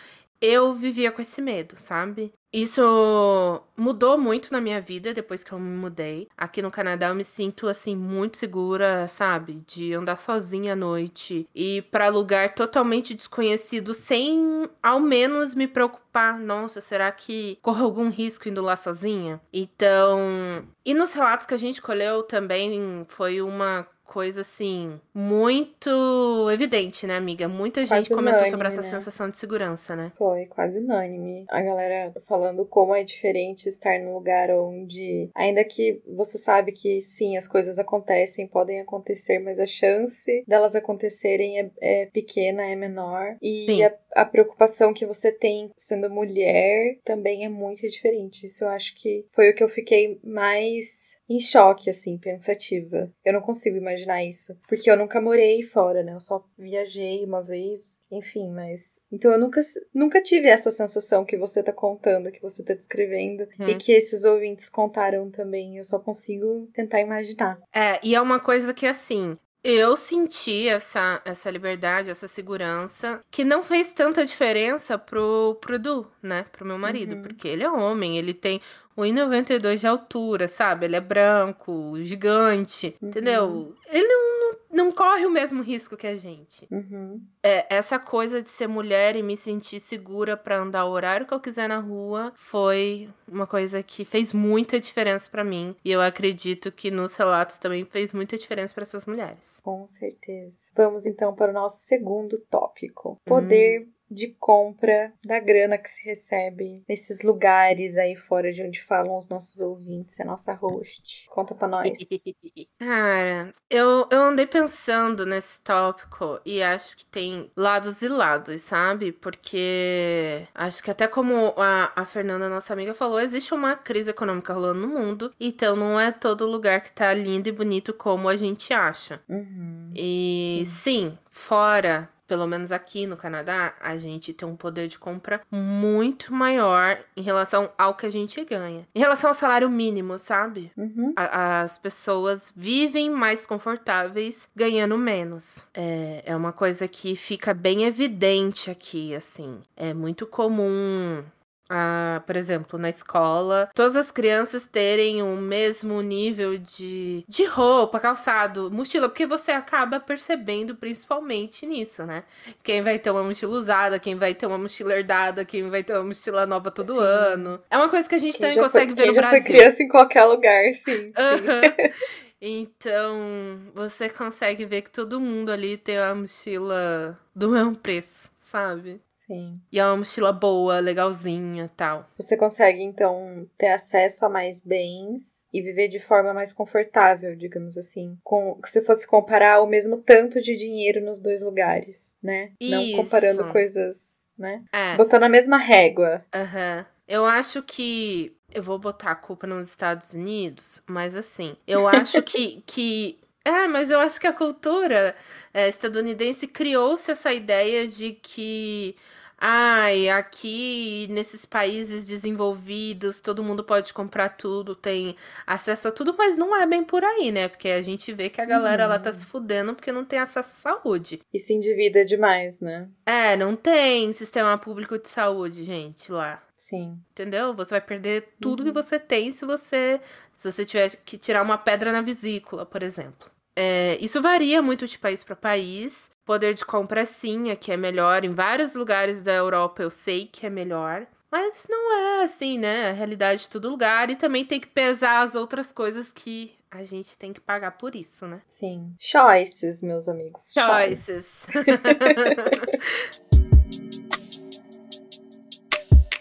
Eu 0.42 0.74
vivia 0.74 1.12
com 1.12 1.22
esse 1.22 1.42
medo, 1.42 1.76
sabe? 1.78 2.34
Isso 2.52 3.62
mudou 3.76 4.18
muito 4.18 4.52
na 4.52 4.62
minha 4.62 4.80
vida 4.80 5.14
depois 5.14 5.44
que 5.44 5.52
eu 5.52 5.60
me 5.60 5.78
mudei. 5.78 6.28
Aqui 6.38 6.62
no 6.62 6.72
Canadá 6.72 7.10
eu 7.10 7.16
me 7.16 7.24
sinto 7.24 7.68
assim 7.68 7.96
muito 7.96 8.38
segura, 8.38 9.08
sabe, 9.10 9.64
de 9.68 9.94
andar 9.94 10.18
sozinha 10.18 10.74
à 10.74 10.76
noite 10.76 11.48
e 11.54 11.82
para 11.84 12.08
lugar 12.08 12.56
totalmente 12.56 13.14
desconhecido 13.14 13.94
sem 13.94 14.68
ao 14.82 15.00
menos 15.00 15.54
me 15.54 15.68
preocupar, 15.68 16.40
nossa, 16.40 16.80
será 16.80 17.12
que 17.12 17.60
corro 17.62 17.84
algum 17.84 18.10
risco 18.10 18.48
indo 18.48 18.62
lá 18.62 18.76
sozinha? 18.78 19.42
Então, 19.52 20.66
e 20.86 20.94
nos 20.94 21.14
relatos 21.14 21.46
que 21.46 21.54
a 21.54 21.60
gente 21.60 21.82
colheu 21.82 22.24
também 22.24 23.06
foi 23.10 23.42
uma 23.42 23.86
coisa 24.08 24.42
assim 24.42 25.00
muito 25.14 26.50
evidente, 26.52 27.06
né, 27.06 27.18
amiga? 27.18 27.48
Muita 27.48 27.82
gente 27.82 27.90
Quase 27.90 28.10
comentou 28.10 28.40
unânime, 28.40 28.52
sobre 28.52 28.68
essa 28.68 28.82
né? 28.82 28.88
sensação 28.88 29.30
de 29.30 29.38
segurança, 29.38 29.96
né? 29.96 30.12
Foi 30.18 30.46
quase 30.46 30.80
unânime. 30.80 31.46
A 31.50 31.62
galera 31.62 32.14
falando 32.28 32.66
como 32.66 32.96
é 32.96 33.04
diferente 33.04 33.68
estar 33.68 34.00
num 34.00 34.14
lugar 34.14 34.50
onde, 34.50 35.30
ainda 35.36 35.64
que 35.64 36.02
você 36.08 36.38
sabe 36.38 36.72
que 36.72 37.02
sim, 37.02 37.38
as 37.38 37.48
coisas 37.48 37.78
acontecem, 37.78 38.48
podem 38.48 38.80
acontecer, 38.80 39.40
mas 39.40 39.60
a 39.60 39.66
chance 39.66 40.44
delas 40.48 40.76
acontecerem 40.76 41.60
é, 41.60 41.72
é 41.82 42.06
pequena, 42.06 42.66
é 42.66 42.76
menor. 42.76 43.36
E 43.42 43.66
Sim. 43.66 43.84
a, 43.84 43.94
a 44.18 44.26
preocupação 44.26 44.94
que 44.94 45.06
você 45.06 45.32
tem 45.32 45.70
sendo 45.78 46.10
mulher 46.10 46.98
também 47.06 47.46
é 47.46 47.50
muito 47.50 47.82
diferente. 47.88 48.46
Isso 48.46 48.64
eu 48.64 48.70
acho 48.70 48.96
que 48.96 49.26
foi 49.32 49.50
o 49.50 49.56
que 49.56 49.64
eu 49.64 49.70
fiquei 49.70 50.20
mais 50.24 51.16
em 51.30 51.40
choque, 51.40 51.90
assim, 51.90 52.18
pensativa. 52.18 53.12
Eu 53.24 53.34
não 53.34 53.42
consigo 53.42 53.76
imaginar 53.78 54.24
isso. 54.24 54.58
Porque 54.68 54.90
eu 54.90 54.98
nunca 54.98 55.20
morei 55.22 55.62
fora, 55.64 56.02
né? 56.02 56.14
Eu 56.14 56.20
só 56.22 56.44
viajei 56.58 57.24
uma 57.26 57.44
vez, 57.44 58.00
enfim, 58.12 58.50
mas. 58.50 59.02
Então 59.12 59.32
eu 59.32 59.40
nunca, 59.40 59.60
nunca 59.94 60.22
tive 60.22 60.48
essa 60.48 60.72
sensação 60.72 61.26
que 61.26 61.38
você 61.38 61.62
tá 61.62 61.74
contando, 61.74 62.32
que 62.32 62.42
você 62.42 62.64
tá 62.64 62.74
descrevendo, 62.74 63.48
Uhum. 63.60 63.70
e 63.70 63.76
que 63.76 63.92
esses 63.92 64.24
ouvintes 64.24 64.70
contaram 64.70 65.30
também. 65.30 65.78
Eu 65.78 65.84
só 65.86 66.00
consigo 66.00 66.68
tentar 66.74 67.02
imaginar. 67.02 67.60
É, 67.74 68.00
e 68.04 68.16
é 68.16 68.22
uma 68.22 68.40
coisa 68.40 68.74
que 68.74 68.86
assim. 68.86 69.38
Eu 69.64 69.98
senti 69.98 70.68
essa, 70.68 71.22
essa 71.26 71.50
liberdade, 71.50 72.10
essa 72.10 72.28
segurança, 72.28 73.24
que 73.30 73.44
não 73.44 73.64
fez 73.64 73.94
tanta 73.94 74.26
diferença 74.26 74.98
pro, 74.98 75.58
pro 75.60 75.76
Edu, 75.76 76.08
né? 76.22 76.44
Pro 76.52 76.66
meu 76.66 76.78
marido. 76.78 77.16
Uhum. 77.16 77.22
Porque 77.24 77.48
ele 77.48 77.64
é 77.64 77.70
homem, 77.70 78.18
ele 78.18 78.34
tem 78.34 78.62
1,92 78.98 79.80
de 79.80 79.88
altura, 79.88 80.48
sabe? 80.48 80.86
Ele 80.86 80.96
é 80.96 81.02
branco, 81.02 81.94
gigante, 82.02 82.96
Uhum. 83.02 83.10
entendeu? 83.10 83.76
Ele 83.90 84.08
não, 84.08 84.40
não, 84.40 84.58
não 84.86 84.92
corre 84.92 85.26
o 85.26 85.30
mesmo 85.32 85.62
risco 85.62 85.96
que 85.96 86.08
a 86.08 86.16
gente. 86.16 86.68
Uhum. 86.72 87.22
É, 87.44 87.66
essa 87.74 87.98
coisa 88.00 88.42
de 88.42 88.50
ser 88.50 88.68
mulher 88.68 89.16
e 89.16 89.24
me 89.24 89.38
sentir 89.38 89.80
segura 89.80 90.36
pra 90.36 90.58
andar 90.60 90.86
o 90.86 90.92
horário 90.92 91.26
que 91.26 91.34
eu 91.34 91.40
quiser 91.40 91.70
na 91.70 91.80
rua 91.80 92.34
foi 92.36 93.10
uma 93.28 93.48
coisa 93.48 93.82
que 93.82 94.04
fez 94.04 94.34
muita 94.34 94.80
diferença 94.80 95.30
pra 95.30 95.44
mim. 95.44 95.76
E 95.86 95.92
eu 95.92 96.02
acredito 96.02 96.72
que 96.72 96.92
nos 96.92 97.16
relatos 97.16 97.58
também 97.60 97.86
fez 97.86 98.12
muita 98.12 98.38
diferença 98.38 98.74
pra 98.74 98.84
essas 98.84 99.06
mulheres. 99.06 99.60
Com 99.64 99.88
certeza. 99.88 100.58
Vamos 100.76 101.06
então 101.06 101.34
para 101.34 101.52
o 101.52 101.54
nosso 101.54 101.78
segundo 101.86 102.38
tópico: 102.50 103.20
poder 103.26 103.88
de 104.10 104.28
compra 104.40 105.14
da 105.24 105.40
grana 105.40 105.78
que 105.78 105.90
se 105.90 106.04
recebe 106.04 106.84
nesses 106.88 107.24
lugares 107.24 107.98
aí 107.98 108.16
fora 108.16 108.52
de 108.52 108.64
onde 108.64 108.84
falam 108.84 109.18
os 109.18 109.28
nossos 109.28 109.60
ouvintes, 109.60 110.20
a 110.20 110.26
nossa 110.26 110.54
host. 110.54 111.28
Conta 111.30 111.54
pra 111.54 111.68
nós. 111.68 111.98
Cara, 112.80 113.52
eu, 113.70 114.08
eu 114.12 114.22
andei 114.22 114.46
pensando 114.46 115.26
nesse 115.26 115.62
tópico 115.62 116.40
e 116.46 116.62
acho 116.64 116.98
que 116.98 117.06
tem 117.06 117.52
lados 117.56 118.02
e 118.02 118.08
lados, 118.08 118.62
sabe? 118.62 119.12
Porque 119.12 120.48
acho 120.54 120.84
que 120.84 120.92
até 120.92 121.08
como 121.08 121.54
a, 121.58 121.92
a 121.96 122.06
Fernanda, 122.06 122.50
nossa 122.50 122.74
amiga, 122.74 122.94
falou, 122.94 123.20
existe 123.20 123.54
uma 123.54 123.76
crise 123.76 124.12
econômica 124.12 124.54
rolando 124.54 124.82
no 124.82 124.88
mundo, 124.88 125.34
então 125.40 125.76
não 125.76 126.00
é 126.00 126.12
todo 126.12 126.48
lugar 126.48 126.82
que 126.82 126.92
tá 126.92 127.14
lindo 127.14 127.50
e 127.50 127.52
bonito 127.52 127.94
como 127.94 128.30
a 128.30 128.36
gente 128.36 128.74
acha. 128.74 129.22
Uhum. 129.28 129.92
E 129.96 130.64
sim, 130.66 131.18
fora, 131.30 132.10
pelo 132.28 132.46
menos 132.46 132.72
aqui 132.72 133.08
no 133.08 133.16
Canadá, 133.16 133.74
a 133.80 133.98
gente 133.98 134.34
tem 134.34 134.48
um 134.48 134.56
poder 134.56 134.88
de 134.88 135.00
compra 135.00 135.42
muito 135.50 136.34
maior 136.34 136.98
em 137.16 137.22
relação 137.22 137.70
ao 137.78 137.96
que 137.96 138.06
a 138.06 138.10
gente 138.12 138.44
ganha. 138.44 138.88
Em 138.94 139.00
relação 139.00 139.30
ao 139.30 139.36
salário 139.36 139.70
mínimo, 139.70 140.20
sabe? 140.20 140.72
Uhum. 140.76 141.14
A- 141.16 141.62
as 141.62 141.78
pessoas 141.78 142.52
vivem 142.56 143.10
mais 143.10 143.46
confortáveis 143.46 144.50
ganhando 144.56 144.98
menos. 144.98 145.66
É, 145.74 146.24
é 146.26 146.36
uma 146.36 146.52
coisa 146.52 146.88
que 146.88 147.16
fica 147.16 147.54
bem 147.54 147.84
evidente 147.86 148.70
aqui, 148.70 149.16
assim. 149.16 149.62
É 149.76 149.94
muito 149.94 150.26
comum. 150.28 151.24
Ah, 151.70 152.22
por 152.26 152.36
exemplo, 152.36 152.80
na 152.80 152.90
escola, 152.90 153.70
todas 153.74 153.96
as 153.96 154.12
crianças 154.12 154.66
terem 154.66 155.22
o 155.22 155.36
mesmo 155.38 156.02
nível 156.02 156.58
de, 156.58 157.24
de 157.28 157.46
roupa, 157.46 158.00
calçado, 158.00 158.72
mochila, 158.72 159.10
porque 159.10 159.26
você 159.26 159.52
acaba 159.52 160.00
percebendo 160.00 160.76
principalmente 160.76 161.66
nisso, 161.66 162.06
né? 162.06 162.24
Quem 162.64 162.82
vai 162.82 162.98
ter 163.00 163.12
uma 163.12 163.24
mochila 163.24 163.56
usada, 163.56 164.00
quem 164.00 164.16
vai 164.16 164.34
ter 164.34 164.46
uma 164.46 164.58
mochila 164.58 164.94
herdada, 164.94 165.44
quem 165.46 165.70
vai 165.70 165.84
ter 165.84 165.94
uma 165.94 166.06
mochila 166.06 166.46
nova 166.46 166.72
todo 166.72 166.94
Sim. 166.94 167.00
ano. 167.00 167.62
É 167.70 167.78
uma 167.78 167.90
coisa 167.90 168.08
que 168.08 168.16
a 168.16 168.20
gente 168.20 168.38
Quem 168.38 168.48
também 168.48 168.64
consegue 168.64 168.94
foi, 168.94 169.04
ver 169.04 169.08
no 169.10 169.14
já 169.14 169.22
Brasil. 169.22 169.42
foi 169.42 169.52
criança 169.52 169.84
em 169.84 169.88
qualquer 169.88 170.24
lugar, 170.26 170.64
sim. 170.74 171.12
sim. 171.12 171.14
Então, 172.40 173.60
você 173.74 174.10
consegue 174.10 174.64
ver 174.66 174.84
que 174.84 174.92
todo 174.92 175.20
mundo 175.20 175.52
ali 175.52 175.76
tem 175.76 175.98
uma 175.98 176.14
mochila 176.14 177.20
do 177.36 177.50
mesmo 177.50 177.76
preço, 177.76 178.32
sabe? 178.38 179.02
Sim. 179.28 179.62
E 179.72 179.78
é 179.80 179.86
uma 179.86 179.98
mochila 179.98 180.32
boa, 180.32 180.80
legalzinha 180.80 181.66
e 181.66 181.70
tal. 181.70 182.10
Você 182.18 182.38
consegue, 182.38 182.82
então, 182.82 183.46
ter 183.58 183.68
acesso 183.68 184.26
a 184.26 184.30
mais 184.30 184.64
bens 184.66 185.46
e 185.54 185.62
viver 185.62 185.90
de 185.90 186.00
forma 186.00 186.34
mais 186.34 186.54
confortável, 186.54 187.36
digamos 187.36 187.78
assim. 187.78 188.18
Com, 188.24 188.58
se 188.66 188.82
fosse 188.84 189.06
comparar 189.06 189.62
o 189.62 189.68
mesmo 189.68 189.98
tanto 189.98 190.42
de 190.42 190.56
dinheiro 190.56 191.04
nos 191.04 191.20
dois 191.20 191.44
lugares, 191.44 192.16
né? 192.24 192.52
Não 192.62 192.82
Isso. 192.82 192.96
comparando 192.96 193.52
coisas, 193.52 194.30
né? 194.38 194.64
É, 194.74 194.96
Botando 194.96 195.24
a 195.24 195.30
mesma 195.30 195.58
régua. 195.58 196.24
aham. 196.34 196.86
Eu 197.08 197.26
acho 197.26 197.64
que. 197.64 198.36
Eu 198.54 198.62
vou 198.64 198.78
botar 198.80 199.12
a 199.12 199.16
culpa 199.16 199.46
nos 199.48 199.68
Estados 199.68 200.14
Unidos, 200.14 200.82
mas 200.86 201.16
assim, 201.16 201.56
eu 201.66 201.88
acho 201.88 202.22
que. 202.22 202.62
que 202.66 203.18
é, 203.48 203.68
mas 203.68 203.90
eu 203.90 204.00
acho 204.00 204.20
que 204.20 204.28
a 204.28 204.34
cultura 204.34 205.16
é, 205.54 205.70
estadunidense 205.70 206.48
criou-se 206.48 207.10
essa 207.12 207.34
ideia 207.34 207.88
de 207.88 208.12
que. 208.14 208.96
Ai, 209.40 210.10
aqui 210.10 211.06
nesses 211.12 211.46
países 211.46 212.08
desenvolvidos, 212.08 213.22
todo 213.22 213.44
mundo 213.44 213.64
pode 213.64 213.94
comprar 213.94 214.30
tudo, 214.30 214.74
tem 214.74 215.16
acesso 215.46 215.90
a 215.90 215.92
tudo, 215.92 216.16
mas 216.18 216.40
não 216.40 216.56
é 216.56 216.66
bem 216.66 216.84
por 216.84 217.04
aí, 217.04 217.32
né? 217.32 217.48
Porque 217.48 217.70
a 217.70 217.84
gente 217.84 218.12
vê 218.14 218.30
que 218.30 218.42
a 218.42 218.46
galera 218.46 218.84
ela 218.86 218.98
tá 218.98 219.14
se 219.14 219.28
fudendo 219.28 219.76
porque 219.76 219.92
não 219.92 220.04
tem 220.04 220.18
acesso 220.18 220.68
à 220.70 220.74
saúde. 220.74 221.22
E 221.32 221.38
se 221.40 221.54
endivida 221.54 222.04
demais, 222.04 222.62
né? 222.62 222.90
É, 223.06 223.36
não 223.38 223.56
tem 223.56 224.12
sistema 224.12 224.58
público 224.58 224.98
de 224.98 225.08
saúde, 225.08 225.64
gente, 225.64 226.12
lá. 226.12 226.42
Sim. 226.56 226.98
Entendeu? 227.12 227.54
Você 227.54 227.70
vai 227.70 227.82
perder 227.82 228.30
tudo 228.42 228.62
Uhum. 228.62 228.66
que 228.66 228.74
você 228.74 228.98
tem 228.98 229.32
se 229.34 229.46
você 229.46 230.02
se 230.36 230.52
você 230.52 230.66
tiver 230.66 230.96
que 231.06 231.16
tirar 231.16 231.44
uma 231.44 231.60
pedra 231.60 231.92
na 231.92 232.02
vesícula, 232.02 232.66
por 232.66 232.82
exemplo. 232.82 233.30
É, 233.60 233.98
isso 234.00 234.22
varia 234.22 234.62
muito 234.62 234.86
de 234.86 235.00
país 235.00 235.24
para 235.24 235.36
país. 235.36 236.12
Poder 236.24 236.54
de 236.54 236.64
compra, 236.64 237.08
sim, 237.08 237.50
aqui 237.50 237.72
é 237.72 237.78
melhor. 237.78 238.24
Em 238.24 238.32
vários 238.32 238.76
lugares 238.76 239.24
da 239.24 239.34
Europa 239.34 239.82
eu 239.82 239.90
sei 239.90 240.28
que 240.28 240.46
é 240.46 240.50
melhor. 240.50 241.08
Mas 241.32 241.66
não 241.68 241.92
é 241.92 242.24
assim, 242.24 242.60
né? 242.60 242.90
A 242.90 242.94
realidade 242.94 243.42
de 243.42 243.50
todo 243.50 243.68
lugar. 243.68 244.12
E 244.12 244.16
também 244.16 244.46
tem 244.46 244.60
que 244.60 244.68
pesar 244.68 245.22
as 245.22 245.34
outras 245.34 245.72
coisas 245.72 246.14
que 246.14 246.54
a 246.70 246.84
gente 246.84 247.18
tem 247.18 247.34
que 247.34 247.42
pagar 247.42 247.72
por 247.72 247.96
isso, 247.96 248.28
né? 248.28 248.42
Sim. 248.46 248.94
Choices, 249.00 249.82
meus 249.82 250.08
amigos. 250.08 250.54
Choices. 250.54 251.42